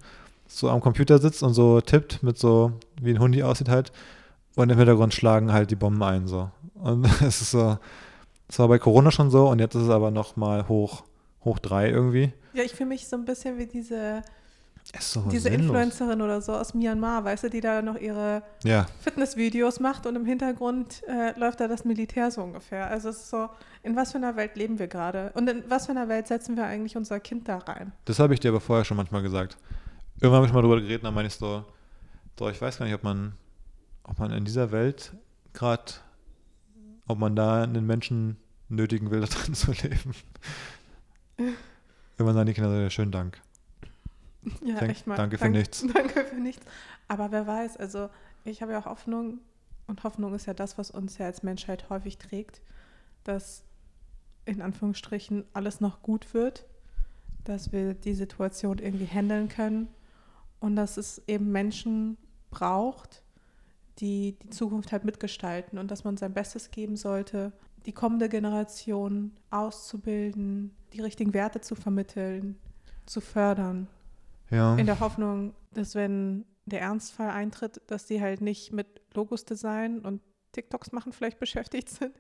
so 0.48 0.70
am 0.70 0.82
Computer 0.82 1.20
sitzt 1.20 1.42
und 1.42 1.54
so 1.54 1.80
tippt 1.82 2.22
mit 2.22 2.38
so, 2.38 2.74
wie 3.02 3.12
ein 3.12 3.20
Hundi 3.20 3.44
aussieht 3.44 3.70
halt. 3.70 3.92
Und 4.56 4.70
im 4.72 4.78
Hintergrund 4.78 5.14
schlagen 5.14 5.52
halt 5.52 5.72
die 5.72 5.76
Bomben 5.76 6.02
ein 6.04 6.28
so. 6.28 6.50
Und 6.76 7.06
es 7.22 7.42
ist 7.42 7.52
so, 7.52 7.78
das 8.48 8.60
war 8.60 8.68
bei 8.68 8.80
Corona 8.80 9.12
schon 9.12 9.30
so 9.30 9.50
und 9.50 9.60
jetzt 9.60 9.76
ist 9.76 9.84
es 9.84 9.90
aber 9.90 10.12
noch 10.12 10.36
mal 10.36 10.68
hoch, 10.68 11.04
hoch 11.44 11.60
drei 11.60 11.90
irgendwie. 11.90 12.32
Ja, 12.54 12.64
ich 12.64 12.74
fühle 12.74 12.90
mich 12.90 13.08
so 13.08 13.16
ein 13.18 13.26
bisschen 13.26 13.58
wie 13.58 13.66
diese, 13.66 14.22
Es 14.94 15.12
so 15.12 15.22
diese 15.30 15.50
sinnlos. 15.50 15.62
Influencerin 15.66 16.22
oder 16.22 16.42
so 16.42 16.54
aus 16.54 16.74
Myanmar, 16.74 17.24
weißt 17.26 17.44
du, 17.46 17.50
die 17.50 17.60
da 17.60 17.82
noch 17.82 17.98
ihre 18.00 18.44
Ja, 18.64 18.86
Fitnessvideos 19.02 19.80
macht 19.82 20.06
und 20.06 20.16
im 20.16 20.26
Hintergrund 20.26 21.02
äh, 21.08 21.38
läuft 21.38 21.60
da 21.60 21.68
das 21.68 21.84
Militär 21.84 22.32
so 22.32 22.42
ungefähr. 22.42 22.88
Also 22.88 23.10
es 23.10 23.18
ist 23.18 23.30
so, 23.30 23.50
in 23.84 23.96
was 23.96 24.12
für 24.14 24.20
einer 24.20 24.36
Welt 24.38 24.56
leben 24.56 24.80
wir 24.80 24.88
gerade? 24.88 25.32
Und 25.34 25.50
in 25.50 25.64
was 25.68 25.88
für 25.88 25.92
einer 25.92 26.08
Welt 26.08 26.28
setzen 26.28 26.56
wir 26.56 26.66
eigentlich 26.66 26.96
unser 26.96 27.20
Kind 27.20 27.50
da 27.50 27.58
rein? 27.58 27.92
das 28.06 28.20
habe 28.20 28.34
ich 28.34 28.40
dir 28.40 28.50
aber 28.50 28.62
vorher 28.62 28.86
schon 28.86 28.96
manchmal 28.98 29.22
gesagt. 29.22 29.58
Irgendwann 30.22 30.38
habe 30.38 30.48
ich 30.48 30.54
mal 30.54 30.62
drüber 30.62 30.80
geredet, 30.80 31.04
dann 31.04 31.14
meine 31.14 31.28
ich 31.28 31.34
so, 31.36 31.66
so, 32.40 32.48
ich 32.50 32.62
weiß 32.62 32.78
gar 32.78 32.86
nicht, 32.86 32.96
ob 32.96 33.04
man, 33.04 33.34
ob 34.06 34.20
man 34.20 34.32
in 34.32 34.46
dieser 34.46 34.72
Welt 34.72 35.14
gerade, 35.54 35.94
ob 37.08 37.18
man 37.20 37.36
da 37.36 37.64
einen 37.64 37.86
Menschen 37.86 38.38
nötigen 38.70 39.12
will, 39.12 39.20
da 39.26 39.28
drin 39.28 39.54
zu 39.54 39.72
leben. 39.72 40.14
Irgendwann 41.38 42.36
sagen 42.36 42.48
die 42.48 42.54
Kinder 42.54 42.82
ja, 42.82 42.90
schönen 42.90 43.12
Dank. 43.12 43.42
Ja, 44.64 44.76
Dank- 44.80 44.92
echt 44.92 45.08
mal. 45.08 45.16
danke 45.16 45.38
für 45.38 45.46
Dank- 45.46 45.56
nichts. 45.56 45.86
Danke 45.94 46.24
für 46.24 46.36
nichts. 46.36 46.66
Aber 47.08 47.32
wer 47.32 47.46
weiß, 47.48 47.78
also 47.78 48.10
ich 48.44 48.62
habe 48.62 48.72
ja 48.74 48.80
auch 48.80 48.86
Hoffnung 48.86 49.40
und 49.88 50.04
Hoffnung 50.04 50.34
ist 50.34 50.46
ja 50.46 50.54
das, 50.54 50.78
was 50.78 50.92
uns 50.92 51.18
ja 51.18 51.26
als 51.26 51.44
Menschheit 51.44 51.90
häufig 51.90 52.18
trägt, 52.18 52.62
dass 53.24 53.64
in 54.46 54.62
Anführungsstrichen 54.62 55.44
alles 55.54 55.82
noch 55.82 56.02
gut 56.02 56.34
wird. 56.34 56.66
dass 57.44 57.72
wir 57.72 57.94
die 57.94 58.16
Situation 58.16 58.80
irgendwie 58.80 59.06
handeln 59.06 59.50
können 59.50 59.88
und 60.60 60.76
dass 60.76 60.98
es 60.98 61.22
eben 61.28 61.52
Menschen 61.52 62.18
braucht, 62.50 63.22
die 64.00 64.38
die 64.44 64.50
Zukunft 64.50 64.92
halt 64.92 65.06
mitgestalten 65.06 65.78
und 65.78 65.92
dass 65.92 66.04
man 66.04 66.18
sein 66.18 66.34
Bestes 66.34 66.72
geben 66.72 66.96
sollte, 66.98 67.54
die 67.86 67.94
kommende 67.94 68.30
Generation 68.30 69.32
auszubilden, 69.52 70.76
die 70.94 71.02
richtigen 71.02 71.34
Werte 71.34 71.62
zu 71.62 71.76
vermitteln, 71.76 72.58
zu 73.06 73.22
fördern. 73.22 73.88
Ja. 74.50 74.76
In 74.76 74.86
der 74.86 75.00
Hoffnung, 75.00 75.54
dass 75.74 75.96
wenn 75.96 76.46
der 76.66 76.82
Ernstfall 76.82 77.30
eintritt, 77.30 77.82
dass 77.88 78.06
die 78.06 78.22
halt 78.22 78.42
nicht 78.42 78.74
mit 78.74 78.88
Logos 79.14 79.46
design 79.46 80.00
und 80.00 80.22
TikToks 80.52 80.92
machen 80.92 81.14
vielleicht 81.14 81.40
beschäftigt 81.40 81.90
sind. 81.90 82.16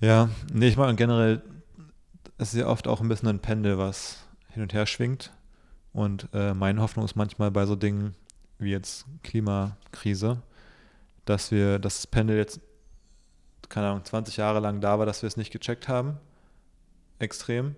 Ja, 0.00 0.28
nee, 0.52 0.68
ich 0.68 0.76
meine 0.76 0.94
generell, 0.94 1.42
es 2.38 2.54
ist 2.54 2.60
ja 2.60 2.66
oft 2.66 2.88
auch 2.88 3.00
ein 3.00 3.08
bisschen 3.08 3.28
ein 3.28 3.40
Pendel, 3.40 3.78
was 3.78 4.26
hin 4.50 4.62
und 4.62 4.72
her 4.72 4.86
schwingt. 4.86 5.32
Und 5.92 6.28
äh, 6.32 6.54
meine 6.54 6.80
Hoffnung 6.80 7.04
ist 7.04 7.14
manchmal 7.14 7.50
bei 7.50 7.66
so 7.66 7.76
Dingen 7.76 8.14
wie 8.58 8.70
jetzt 8.70 9.06
Klimakrise, 9.22 10.42
dass 11.24 11.50
wir, 11.50 11.78
dass 11.78 11.96
das 11.96 12.06
Pendel 12.06 12.36
jetzt, 12.36 12.60
keine 13.68 13.88
Ahnung, 13.88 14.04
20 14.04 14.36
Jahre 14.36 14.60
lang 14.60 14.80
da 14.80 14.98
war, 14.98 15.06
dass 15.06 15.22
wir 15.22 15.26
es 15.26 15.36
nicht 15.36 15.52
gecheckt 15.52 15.88
haben, 15.88 16.18
extrem, 17.18 17.74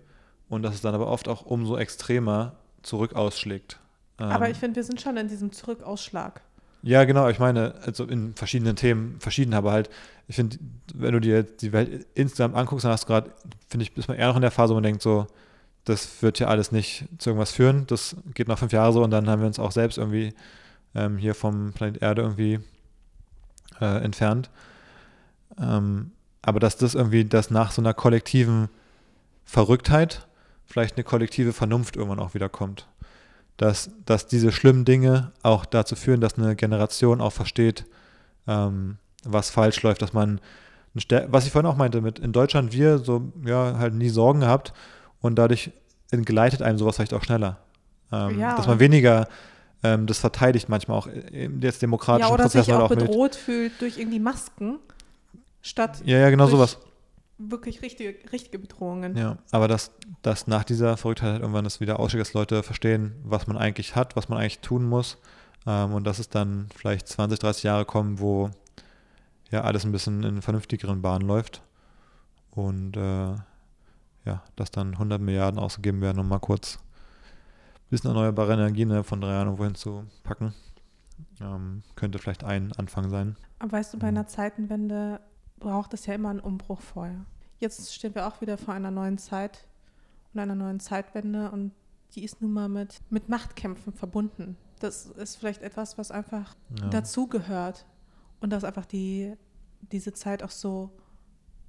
und 0.48 0.62
dass 0.62 0.74
es 0.74 0.80
dann 0.80 0.94
aber 0.94 1.08
oft 1.08 1.28
auch 1.28 1.44
umso 1.44 1.76
extremer 1.76 2.56
zurück 2.82 3.14
ausschlägt. 3.14 3.78
Aber 4.18 4.46
Ähm, 4.46 4.52
ich 4.52 4.58
finde, 4.58 4.76
wir 4.76 4.84
sind 4.84 5.00
schon 5.00 5.16
in 5.16 5.28
diesem 5.28 5.52
Zurückausschlag. 5.52 6.40
ja, 6.82 7.04
genau, 7.04 7.28
ich 7.28 7.38
meine, 7.38 7.74
also 7.84 8.04
in 8.04 8.34
verschiedenen 8.34 8.76
Themen, 8.76 9.18
verschieden, 9.20 9.54
aber 9.54 9.72
halt, 9.72 9.90
ich 10.28 10.36
finde, 10.36 10.56
wenn 10.94 11.12
du 11.12 11.20
dir 11.20 11.42
die 11.42 11.72
Welt 11.72 12.06
insgesamt 12.14 12.54
anguckst, 12.54 12.84
dann 12.84 12.92
hast 12.92 13.04
du 13.04 13.08
gerade, 13.08 13.32
finde 13.68 13.84
ich, 13.84 13.96
ist 13.96 14.08
man 14.08 14.16
eher 14.16 14.28
noch 14.28 14.36
in 14.36 14.42
der 14.42 14.50
Phase, 14.52 14.70
wo 14.70 14.74
man 14.76 14.82
denkt, 14.84 15.02
so, 15.02 15.26
das 15.84 16.20
wird 16.22 16.38
ja 16.38 16.48
alles 16.48 16.72
nicht 16.72 17.06
zu 17.18 17.30
irgendwas 17.30 17.52
führen. 17.52 17.86
Das 17.86 18.16
geht 18.34 18.48
noch 18.48 18.58
fünf 18.58 18.72
Jahre 18.72 18.92
so 18.92 19.02
und 19.04 19.10
dann 19.10 19.28
haben 19.28 19.40
wir 19.40 19.46
uns 19.46 19.58
auch 19.58 19.70
selbst 19.72 19.98
irgendwie 19.98 20.34
ähm, 20.94 21.16
hier 21.16 21.34
vom 21.34 21.72
Planet 21.72 22.02
Erde 22.02 22.22
irgendwie 22.22 22.60
äh, 23.80 24.02
entfernt. 24.02 24.50
Ähm, 25.60 26.12
aber 26.42 26.60
dass 26.60 26.76
das 26.76 26.94
irgendwie, 26.94 27.24
dass 27.24 27.50
nach 27.50 27.72
so 27.72 27.82
einer 27.82 27.94
kollektiven 27.94 28.68
Verrücktheit 29.44 30.26
vielleicht 30.64 30.96
eine 30.96 31.04
kollektive 31.04 31.52
Vernunft 31.52 31.96
irgendwann 31.96 32.20
auch 32.20 32.34
wieder 32.34 32.48
kommt. 32.48 32.86
Dass, 33.56 33.90
dass 34.04 34.26
diese 34.26 34.52
schlimmen 34.52 34.84
Dinge 34.84 35.32
auch 35.42 35.64
dazu 35.64 35.96
führen, 35.96 36.20
dass 36.20 36.36
eine 36.36 36.56
Generation 36.56 37.20
auch 37.20 37.32
versteht, 37.32 37.86
ähm, 38.46 38.98
was 39.24 39.50
falsch 39.50 39.82
läuft, 39.82 40.02
dass 40.02 40.12
man, 40.12 40.40
was 41.28 41.46
ich 41.46 41.52
vorhin 41.52 41.70
auch 41.70 41.76
meinte, 41.76 42.00
mit 42.00 42.18
in 42.18 42.32
Deutschland 42.32 42.72
wir 42.72 42.98
so, 42.98 43.32
ja, 43.44 43.78
halt 43.78 43.94
nie 43.94 44.10
Sorgen 44.10 44.40
gehabt 44.40 44.72
und 45.20 45.36
dadurch 45.36 45.72
entgleitet 46.10 46.62
einem 46.62 46.78
sowas 46.78 46.96
vielleicht 46.96 47.14
auch 47.14 47.24
schneller. 47.24 47.58
Ähm, 48.12 48.38
Ja. 48.38 48.56
Dass 48.56 48.66
man 48.66 48.78
weniger 48.78 49.26
ähm, 49.94 50.06
das 50.06 50.18
verteidigt 50.18 50.68
manchmal 50.68 50.98
auch 50.98 51.06
in 51.06 51.60
jetzt 51.60 51.82
demokratischen 51.82 52.28
Ja, 52.28 52.34
oder 52.34 52.48
sich 52.48 52.60
Prozessen 52.66 52.80
auch 52.82 52.90
oder 52.90 53.00
mit- 53.00 53.06
bedroht 53.10 53.34
fühlt 53.34 53.80
durch 53.80 53.98
irgendwie 53.98 54.20
Masken, 54.20 54.78
statt 55.62 56.02
Ja, 56.04 56.18
ja, 56.18 56.30
genau 56.30 56.46
sowas. 56.46 56.78
wirklich 57.38 57.82
richtige, 57.82 58.14
richtige 58.32 58.58
Bedrohungen. 58.58 59.16
Ja, 59.16 59.38
aber 59.50 59.68
dass, 59.68 59.90
dass 60.22 60.46
nach 60.46 60.64
dieser 60.64 60.96
Verrücktheit 60.96 61.32
halt 61.32 61.40
irgendwann 61.42 61.64
das 61.64 61.80
wieder 61.80 62.00
aussteigt, 62.00 62.26
dass 62.26 62.34
Leute 62.34 62.62
verstehen, 62.62 63.14
was 63.24 63.46
man 63.46 63.56
eigentlich 63.58 63.94
hat, 63.96 64.16
was 64.16 64.28
man 64.28 64.38
eigentlich 64.38 64.60
tun 64.60 64.84
muss. 64.84 65.18
Ähm, 65.66 65.92
und 65.94 66.04
dass 66.04 66.18
es 66.18 66.28
dann 66.28 66.68
vielleicht 66.74 67.08
20, 67.08 67.38
30 67.40 67.64
Jahre 67.64 67.84
kommen, 67.84 68.20
wo 68.20 68.50
ja 69.50 69.62
alles 69.62 69.84
ein 69.84 69.92
bisschen 69.92 70.22
in 70.22 70.40
vernünftigeren 70.42 71.02
Bahnen 71.02 71.26
läuft. 71.26 71.60
Und 72.52 72.96
äh, 72.96 73.34
ja, 74.24 74.42
dass 74.56 74.70
dann 74.70 74.92
100 74.92 75.20
Milliarden 75.20 75.58
ausgegeben 75.60 76.00
werden, 76.00 76.18
um 76.20 76.28
mal 76.28 76.38
kurz 76.38 76.78
bisschen 77.90 78.08
erneuerbare 78.10 78.52
Energien 78.54 78.88
ne, 78.88 79.04
von 79.04 79.20
drei 79.20 79.32
Jahren 79.32 79.46
irgendwo 79.46 79.64
hin 79.64 79.74
zu 79.74 80.04
packen. 80.22 80.54
Ähm, 81.40 81.82
könnte 81.94 82.18
vielleicht 82.18 82.44
ein 82.44 82.72
Anfang 82.72 83.08
sein. 83.10 83.36
Aber 83.58 83.72
weißt 83.72 83.94
du, 83.94 83.98
bei 83.98 84.10
Mhm. 84.10 84.18
einer 84.18 84.26
Zeitenwende 84.26 85.20
braucht 85.58 85.94
es 85.94 86.06
ja 86.06 86.14
immer 86.14 86.30
einen 86.30 86.40
Umbruch 86.40 86.80
vorher. 86.80 87.24
Jetzt 87.58 87.94
stehen 87.94 88.14
wir 88.14 88.26
auch 88.26 88.40
wieder 88.40 88.58
vor 88.58 88.74
einer 88.74 88.90
neuen 88.90 89.18
Zeit 89.18 89.66
und 90.34 90.40
einer 90.40 90.54
neuen 90.54 90.80
Zeitwende 90.80 91.50
und 91.50 91.72
die 92.14 92.24
ist 92.24 92.40
nun 92.42 92.52
mal 92.52 92.68
mit, 92.68 93.00
mit 93.10 93.28
Machtkämpfen 93.28 93.92
verbunden. 93.92 94.56
Das 94.80 95.06
ist 95.06 95.36
vielleicht 95.36 95.62
etwas, 95.62 95.96
was 95.96 96.10
einfach 96.10 96.54
Ja. 96.80 96.88
dazugehört 96.88 97.86
und 98.40 98.50
das 98.50 98.64
einfach 98.64 98.84
die, 98.84 99.34
diese 99.92 100.12
Zeit 100.12 100.42
auch 100.42 100.50
so 100.50 100.90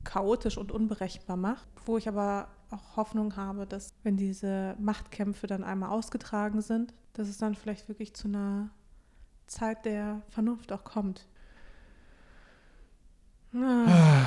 chaotisch 0.08 0.58
und 0.58 0.72
unberechenbar 0.72 1.38
macht. 1.38 1.68
Wo 1.86 1.98
ich 1.98 2.08
aber 2.08 2.48
auch 2.72 2.96
Hoffnung 2.98 3.36
habe, 3.36 3.66
dass 3.68 3.94
wenn 4.04 4.18
diese 4.18 4.76
Machtkämpfe 4.80 5.46
dann 5.48 5.64
einmal 5.64 5.90
ausgetragen 5.90 6.62
sind, 6.62 6.94
dass 7.14 7.28
es 7.28 7.38
dann 7.38 7.56
vielleicht 7.56 7.88
wirklich 7.88 8.14
zu 8.14 8.28
einer 8.28 8.70
Zeit 9.48 9.86
der 9.86 10.22
Vernunft 10.30 10.72
auch 10.72 10.84
kommt. 10.84 11.28
Ah, 13.56 14.26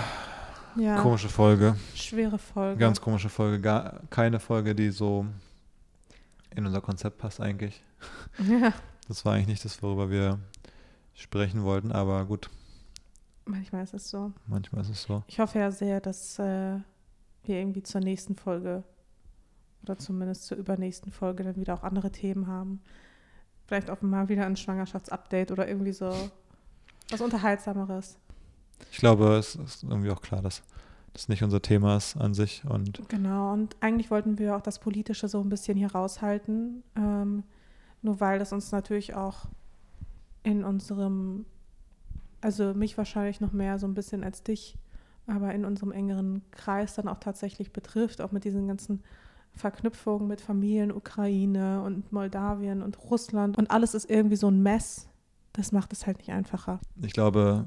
ja, 0.76 1.00
Komische 1.00 1.28
Folge. 1.28 1.76
schwere 1.94 2.38
Folge. 2.38 2.78
Ganz 2.78 3.00
komische 3.00 3.28
Folge. 3.28 3.60
Gar 3.60 4.00
keine 4.10 4.40
Folge, 4.40 4.74
die 4.74 4.90
so 4.90 5.26
in 6.54 6.66
unser 6.66 6.80
Konzept 6.80 7.18
passt 7.18 7.40
eigentlich. 7.40 7.82
Ja, 8.38 8.72
Das 9.08 9.24
war 9.24 9.34
eigentlich 9.34 9.48
nicht 9.48 9.64
das, 9.64 9.82
worüber 9.82 10.10
wir 10.10 10.38
sprechen 11.14 11.64
wollten, 11.64 11.92
aber 11.92 12.24
gut, 12.24 12.48
manchmal 13.50 13.84
ist 13.84 13.94
es 13.94 14.10
so. 14.10 14.32
manchmal 14.46 14.82
ist 14.82 14.90
es 14.90 15.02
so. 15.02 15.22
Ich 15.26 15.38
hoffe 15.40 15.58
ja 15.58 15.70
sehr, 15.70 16.00
dass 16.00 16.38
äh, 16.38 16.78
wir 17.44 17.58
irgendwie 17.58 17.82
zur 17.82 18.00
nächsten 18.00 18.36
Folge 18.36 18.84
oder 19.82 19.98
zumindest 19.98 20.46
zur 20.46 20.58
übernächsten 20.58 21.12
Folge 21.12 21.42
dann 21.44 21.56
wieder 21.56 21.74
auch 21.74 21.82
andere 21.82 22.10
Themen 22.10 22.46
haben. 22.46 22.80
Vielleicht 23.66 23.90
auch 23.90 24.02
mal 24.02 24.28
wieder 24.28 24.46
ein 24.46 24.56
Schwangerschaftsupdate 24.56 25.52
oder 25.52 25.68
irgendwie 25.68 25.92
so 25.92 26.12
was 27.10 27.20
Unterhaltsameres. 27.20 28.18
Ich 28.90 28.98
glaube, 28.98 29.36
es 29.36 29.54
ist 29.56 29.82
irgendwie 29.82 30.10
auch 30.10 30.20
klar, 30.20 30.42
dass 30.42 30.62
das 31.12 31.28
nicht 31.28 31.42
unser 31.42 31.60
Thema 31.60 31.96
ist 31.96 32.16
an 32.16 32.34
sich 32.34 32.64
und 32.64 33.08
Genau, 33.08 33.52
und 33.52 33.76
eigentlich 33.80 34.10
wollten 34.10 34.38
wir 34.38 34.56
auch 34.56 34.60
das 34.60 34.78
Politische 34.78 35.28
so 35.28 35.40
ein 35.40 35.48
bisschen 35.48 35.76
hier 35.76 35.92
raushalten, 35.92 36.82
ähm, 36.96 37.42
nur 38.02 38.20
weil 38.20 38.38
das 38.38 38.52
uns 38.52 38.70
natürlich 38.72 39.14
auch 39.14 39.46
in 40.42 40.64
unserem, 40.64 41.46
also 42.40 42.74
mich 42.74 42.96
wahrscheinlich 42.96 43.40
noch 43.40 43.52
mehr 43.52 43.78
so 43.78 43.86
ein 43.86 43.94
bisschen 43.94 44.24
als 44.24 44.42
dich, 44.42 44.76
aber 45.26 45.54
in 45.54 45.64
unserem 45.64 45.92
engeren 45.92 46.42
Kreis 46.50 46.94
dann 46.94 47.08
auch 47.08 47.18
tatsächlich 47.18 47.72
betrifft, 47.72 48.20
auch 48.20 48.32
mit 48.32 48.44
diesen 48.44 48.68
ganzen 48.68 49.02
Verknüpfungen 49.52 50.28
mit 50.28 50.40
Familien, 50.40 50.92
Ukraine 50.92 51.82
und 51.82 52.12
Moldawien 52.12 52.82
und 52.82 52.98
Russland 53.10 53.58
und 53.58 53.70
alles 53.70 53.94
ist 53.94 54.08
irgendwie 54.08 54.36
so 54.36 54.48
ein 54.48 54.62
Mess. 54.62 55.08
Das 55.52 55.72
macht 55.72 55.92
es 55.92 56.06
halt 56.06 56.18
nicht 56.18 56.30
einfacher. 56.30 56.78
ich 57.02 57.12
glaube, 57.12 57.66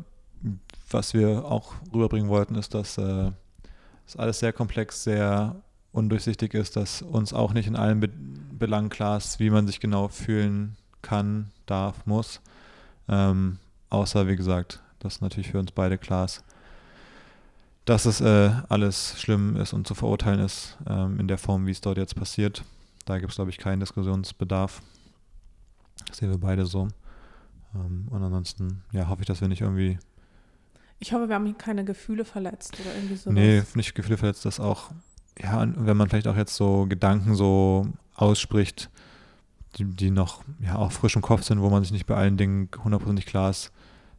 was 0.89 1.13
wir 1.13 1.45
auch 1.45 1.73
rüberbringen 1.93 2.29
wollten, 2.29 2.55
ist, 2.55 2.73
dass 2.73 2.97
äh, 2.97 3.31
es 4.07 4.15
alles 4.15 4.39
sehr 4.39 4.53
komplex, 4.53 5.03
sehr 5.03 5.61
undurchsichtig 5.91 6.53
ist, 6.53 6.75
dass 6.75 7.01
uns 7.01 7.33
auch 7.33 7.53
nicht 7.53 7.67
in 7.67 7.75
allen 7.75 7.99
Be 7.99 8.09
Belangen 8.57 8.89
klar 8.89 9.17
ist, 9.17 9.39
wie 9.39 9.49
man 9.49 9.67
sich 9.67 9.81
genau 9.81 10.07
fühlen 10.07 10.77
kann, 11.01 11.51
darf, 11.65 12.05
muss. 12.05 12.39
Ähm, 13.09 13.57
außer, 13.93 14.27
wie 14.27 14.35
gesagt, 14.35 14.81
dass 14.99 15.21
natürlich 15.21 15.51
für 15.51 15.59
uns 15.59 15.71
beide 15.71 15.97
klar 15.97 16.25
ist, 16.25 16.43
dass 17.85 18.05
es 18.05 18.21
äh, 18.21 18.51
alles 18.69 19.19
schlimm 19.19 19.55
ist 19.57 19.73
und 19.73 19.85
zu 19.87 19.93
verurteilen 19.93 20.39
ist 20.39 20.77
ähm, 20.87 21.19
in 21.19 21.27
der 21.27 21.37
Form, 21.37 21.67
wie 21.67 21.71
es 21.71 21.81
dort 21.81 21.97
jetzt 21.97 22.15
passiert. 22.15 22.63
Da 23.05 23.19
gibt 23.19 23.31
es, 23.31 23.35
glaube 23.35 23.51
ich, 23.51 23.57
keinen 23.57 23.81
Diskussionsbedarf. 23.81 24.81
Das 26.07 26.17
sehen 26.17 26.29
wir 26.29 26.37
beide 26.37 26.65
so. 26.65 26.87
Ähm, 27.75 28.07
und 28.09 28.23
ansonsten, 28.23 28.83
ja, 28.91 29.09
hoffe 29.09 29.21
ich, 29.21 29.27
dass 29.27 29.41
wir 29.41 29.49
nicht 29.49 29.61
irgendwie 29.61 29.99
Ich 30.99 31.11
hoffe, 31.11 31.27
wir 31.27 31.35
haben 31.35 31.45
hier 31.45 31.55
keine 31.55 31.83
Gefühle 31.83 32.23
verletzt 32.23 32.79
oder 32.79 32.95
irgendwie 32.95 33.15
so. 33.15 33.31
Nee, 33.31 33.63
nicht 33.75 33.95
Gefühle 33.95 34.17
verletzt, 34.17 34.45
dass 34.45 34.61
auch, 34.61 34.91
ja, 35.41 35.67
wenn 35.75 35.97
man 35.97 36.09
vielleicht 36.09 36.27
auch 36.27 36.37
jetzt 36.37 36.55
so 36.55 36.85
Gedanken 36.87 37.35
so 37.35 37.87
ausspricht, 38.15 38.89
die, 39.75 39.85
die 39.85 40.11
noch 40.11 40.43
ja, 40.61 40.77
auch 40.77 40.91
frisch 40.91 41.15
im 41.15 41.21
Kopf 41.21 41.43
sind, 41.43 41.61
wo 41.61 41.69
man 41.69 41.83
sich 41.83 41.91
nicht 41.91 42.05
bei 42.05 42.15
allen 42.15 42.37
Dingen 42.37 42.69
hundertprozentig 42.83 43.25
klar 43.25 43.49
ist, 43.49 43.71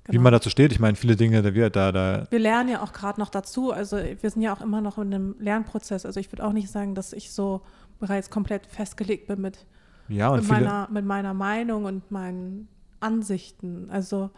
wie 0.07 0.13
Genau. 0.13 0.23
man 0.25 0.33
dazu 0.33 0.51
steht. 0.51 0.73
Ich 0.73 0.81
meine, 0.81 0.97
viele 0.97 1.17
Dinge, 1.17 1.41
da 1.43 1.55
wir 1.55 1.71
da, 1.71 1.91
da, 1.93 2.27
Wir 2.31 2.39
lernen 2.39 2.69
ja 2.71 2.83
auch 2.83 2.93
gerade 2.93 3.19
noch 3.21 3.31
dazu. 3.31 3.73
Also 3.73 3.97
wir 3.97 4.31
sind 4.31 4.43
ja 4.43 4.55
auch 4.55 4.61
immer 4.61 4.81
noch 4.81 4.99
in 4.99 5.15
einem 5.15 5.35
Lernprozess. 5.39 6.05
Also 6.05 6.21
ich 6.21 6.31
würde 6.31 6.45
auch 6.45 6.53
nicht 6.53 6.71
sagen, 6.71 6.95
dass 6.95 7.13
ich 7.13 7.31
so 7.33 7.63
bereits 8.01 8.29
komplett 8.31 8.67
festgelegt 8.67 9.27
bin 9.29 9.41
mit, 9.41 9.65
ja, 10.09 10.31
mit, 10.33 10.45
viele, 10.45 10.59
meiner, 10.61 10.89
mit 10.91 11.05
meiner 11.07 11.33
Meinung 11.35 11.85
und 11.85 12.11
meinen 12.11 12.69
Ansichten. 13.01 13.89
Also 13.91 14.31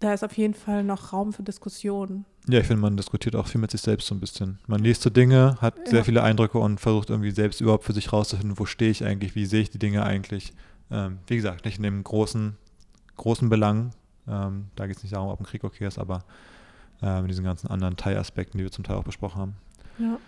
da 0.00 0.12
ist 0.14 0.24
auf 0.24 0.36
jeden 0.36 0.54
Fall 0.54 0.84
noch 0.84 1.12
Raum 1.12 1.32
für 1.32 1.42
Diskussion. 1.42 2.24
ja, 2.48 2.60
ich 2.60 2.66
finde, 2.66 2.82
man 2.82 2.96
diskutiert 2.96 3.36
auch 3.36 3.46
viel 3.46 3.60
mit 3.60 3.70
sich 3.70 3.80
selbst 3.80 4.06
so 4.06 4.14
ein 4.14 4.20
bisschen. 4.20 4.58
Man 4.66 4.80
liest 4.82 5.02
so 5.02 5.08
Dinge, 5.10 5.56
hat 5.60 5.78
Ja. 5.78 5.86
sehr 5.90 6.04
viele 6.04 6.22
Eindrücke 6.22 6.58
und 6.58 6.78
versucht 6.80 7.10
irgendwie 7.10 7.30
selbst 7.30 7.60
überhaupt 7.60 7.84
für 7.84 7.92
sich 7.94 8.12
rauszufinden, 8.12 8.58
wo 8.58 8.66
stehe 8.66 8.90
ich 8.90 9.04
eigentlich, 9.04 9.34
wie 9.34 9.46
sehe 9.46 9.62
ich 9.62 9.70
die 9.70 9.78
Dinge 9.78 10.04
eigentlich. 10.04 10.52
Ähm, 10.90 11.18
wie 11.26 11.36
gesagt, 11.36 11.64
nicht 11.64 11.78
in 11.78 11.82
dem 11.84 12.04
großen, 12.04 12.56
großen 13.16 13.48
Belang. 13.48 13.90
Ähm, 14.28 14.66
da 14.76 14.86
geht 14.86 14.96
es 14.96 15.02
nicht 15.02 15.14
darum, 15.14 15.28
ob 15.28 15.40
ein 15.40 15.46
Krieg 15.46 15.64
okay 15.64 15.86
ist, 15.86 15.98
aber 15.98 16.24
ähm, 17.02 17.22
in 17.22 17.28
diesen 17.28 17.44
ganzen 17.44 17.68
anderen 17.68 17.96
Teilaspekten, 17.96 18.58
die 18.58 18.64
wir 18.64 18.72
zum 18.72 18.84
Teil 18.84 18.96
auch 18.96 19.04
besprochen 19.04 19.40
haben. 19.40 19.56
Ja. 19.98 20.18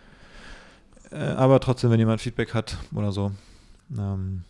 Äh, 1.10 1.34
aber 1.34 1.60
trotzdem, 1.60 1.90
wenn 1.90 1.98
jemand 1.98 2.20
Feedback 2.20 2.54
hat 2.54 2.76
oder 2.94 3.12
so, 3.12 3.32
ähm, 3.96 4.44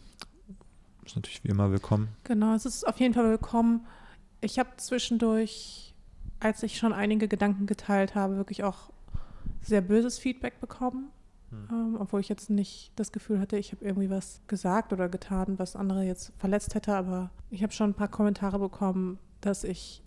ist 1.05 1.17
natürlich 1.17 1.45
wie 1.45 1.49
immer 1.49 1.71
willkommen. 1.71 2.09
Genau, 2.25 2.55
es 2.55 2.67
ist 2.67 2.87
auf 2.87 2.99
jeden 2.99 3.15
Fall 3.15 3.29
willkommen. 3.29 3.87
Ich 4.41 4.59
habe 4.59 4.71
zwischendurch, 4.77 5.95
als 6.41 6.63
ich 6.63 6.79
schon 6.79 6.93
einige 6.93 7.29
Gedanken 7.29 7.67
geteilt 7.67 8.15
habe, 8.15 8.37
wirklich 8.37 8.65
auch 8.65 8.91
sehr 9.63 9.81
böses 9.81 10.19
Feedback 10.19 10.61
bekommen. 10.61 11.11
Hm. 11.51 11.69
Ähm, 11.71 11.97
obwohl 12.01 12.21
ich 12.21 12.29
jetzt 12.29 12.51
nicht 12.51 12.93
das 12.97 13.13
Gefühl 13.13 13.39
hatte, 13.39 13.57
ich 13.57 13.73
habe 13.73 13.85
irgendwie 13.85 14.11
was 14.11 14.41
gesagt 14.47 14.93
oder 14.93 15.09
getan, 15.09 15.59
was 15.59 15.77
andere 15.77 16.03
jetzt 16.03 16.33
verletzt 16.39 16.75
hätte. 16.75 16.95
Aber 16.97 17.31
ich 17.51 17.63
habe 17.63 17.73
schon 17.73 17.91
ein 17.91 17.95
paar 17.95 18.09
Kommentare 18.09 18.59
bekommen, 18.59 19.19
dass 19.41 19.65
ich 19.65 20.03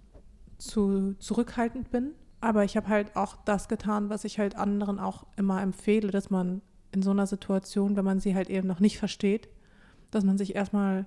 zu 0.57 1.15
zurückhaltend 1.19 1.91
bin. 1.91 2.13
Aber 2.41 2.63
ich 2.63 2.77
habe 2.77 2.87
halt 2.87 3.15
auch 3.15 3.35
das 3.45 3.67
getan, 3.67 4.09
was 4.09 4.23
ich 4.23 4.39
halt 4.39 4.55
anderen 4.55 4.99
auch 4.99 5.25
immer 5.35 5.61
empfehle, 5.61 6.11
dass 6.11 6.29
man 6.29 6.61
in 6.91 7.01
so 7.01 7.11
einer 7.11 7.27
Situation, 7.27 7.95
wenn 7.95 8.05
man 8.05 8.19
sie 8.19 8.35
halt 8.35 8.49
eben 8.49 8.67
noch 8.67 8.79
nicht 8.79 8.97
versteht, 8.97 9.49
dass 10.11 10.23
man 10.23 10.37
sich 10.37 10.55
erstmal 10.55 11.05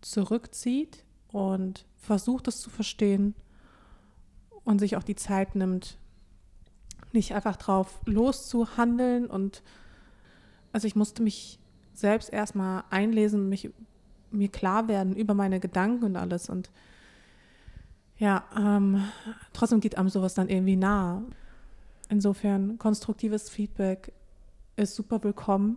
zurückzieht 0.00 1.04
und 1.28 1.86
versucht 1.96 2.46
es 2.48 2.60
zu 2.60 2.70
verstehen 2.70 3.34
und 4.64 4.78
sich 4.78 4.96
auch 4.96 5.02
die 5.02 5.16
Zeit 5.16 5.54
nimmt, 5.54 5.98
nicht 7.12 7.34
einfach 7.34 7.56
drauf 7.56 8.00
loszuhandeln 8.04 9.26
und 9.26 9.62
also 10.72 10.86
ich 10.86 10.96
musste 10.96 11.22
mich 11.22 11.58
selbst 11.94 12.32
erstmal 12.32 12.84
einlesen, 12.90 13.48
mich 13.48 13.70
mir 14.30 14.48
klar 14.48 14.88
werden 14.88 15.14
über 15.14 15.34
meine 15.34 15.60
Gedanken 15.60 16.04
und 16.04 16.16
alles 16.16 16.48
und 16.48 16.70
ja, 18.24 18.42
ähm, 18.56 19.04
trotzdem 19.52 19.80
geht 19.80 19.98
einem 19.98 20.08
sowas 20.08 20.32
dann 20.32 20.48
irgendwie 20.48 20.76
nah. 20.76 21.22
Insofern, 22.08 22.78
konstruktives 22.78 23.50
Feedback 23.50 24.14
ist 24.76 24.94
super 24.94 25.22
willkommen. 25.22 25.76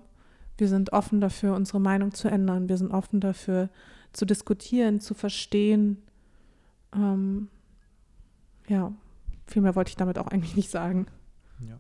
Wir 0.58 0.70
sind 0.70 0.94
offen 0.94 1.20
dafür, 1.20 1.56
unsere 1.56 1.82
Meinung 1.82 2.14
zu 2.14 2.30
ändern. 2.30 2.70
Wir 2.70 2.78
sind 2.78 2.92
offen 2.92 3.20
dafür, 3.20 3.70
zu 4.14 4.26
diskutieren, 4.26 5.02
zu 5.02 5.14
verstehen. 5.14 6.02
Ähm, 6.96 7.50
ja, 8.70 8.94
viel 9.46 9.62
mehr 9.62 9.76
wollte 9.76 9.90
ich 9.90 9.98
damit 9.98 10.18
auch 10.18 10.28
eigentlich 10.28 10.56
nicht 10.56 10.70
sagen. 10.70 11.08
Ja. 11.60 11.78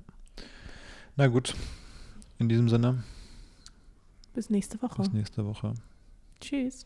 Na 1.16 1.28
gut, 1.28 1.56
in 2.40 2.50
diesem 2.50 2.68
Sinne. 2.68 3.06
Bis 4.34 4.50
nächste 4.50 4.82
Woche. 4.82 5.02
Bis 5.02 5.14
nächste 5.14 5.46
Woche. 5.46 5.76
Tschüss. 6.42 6.86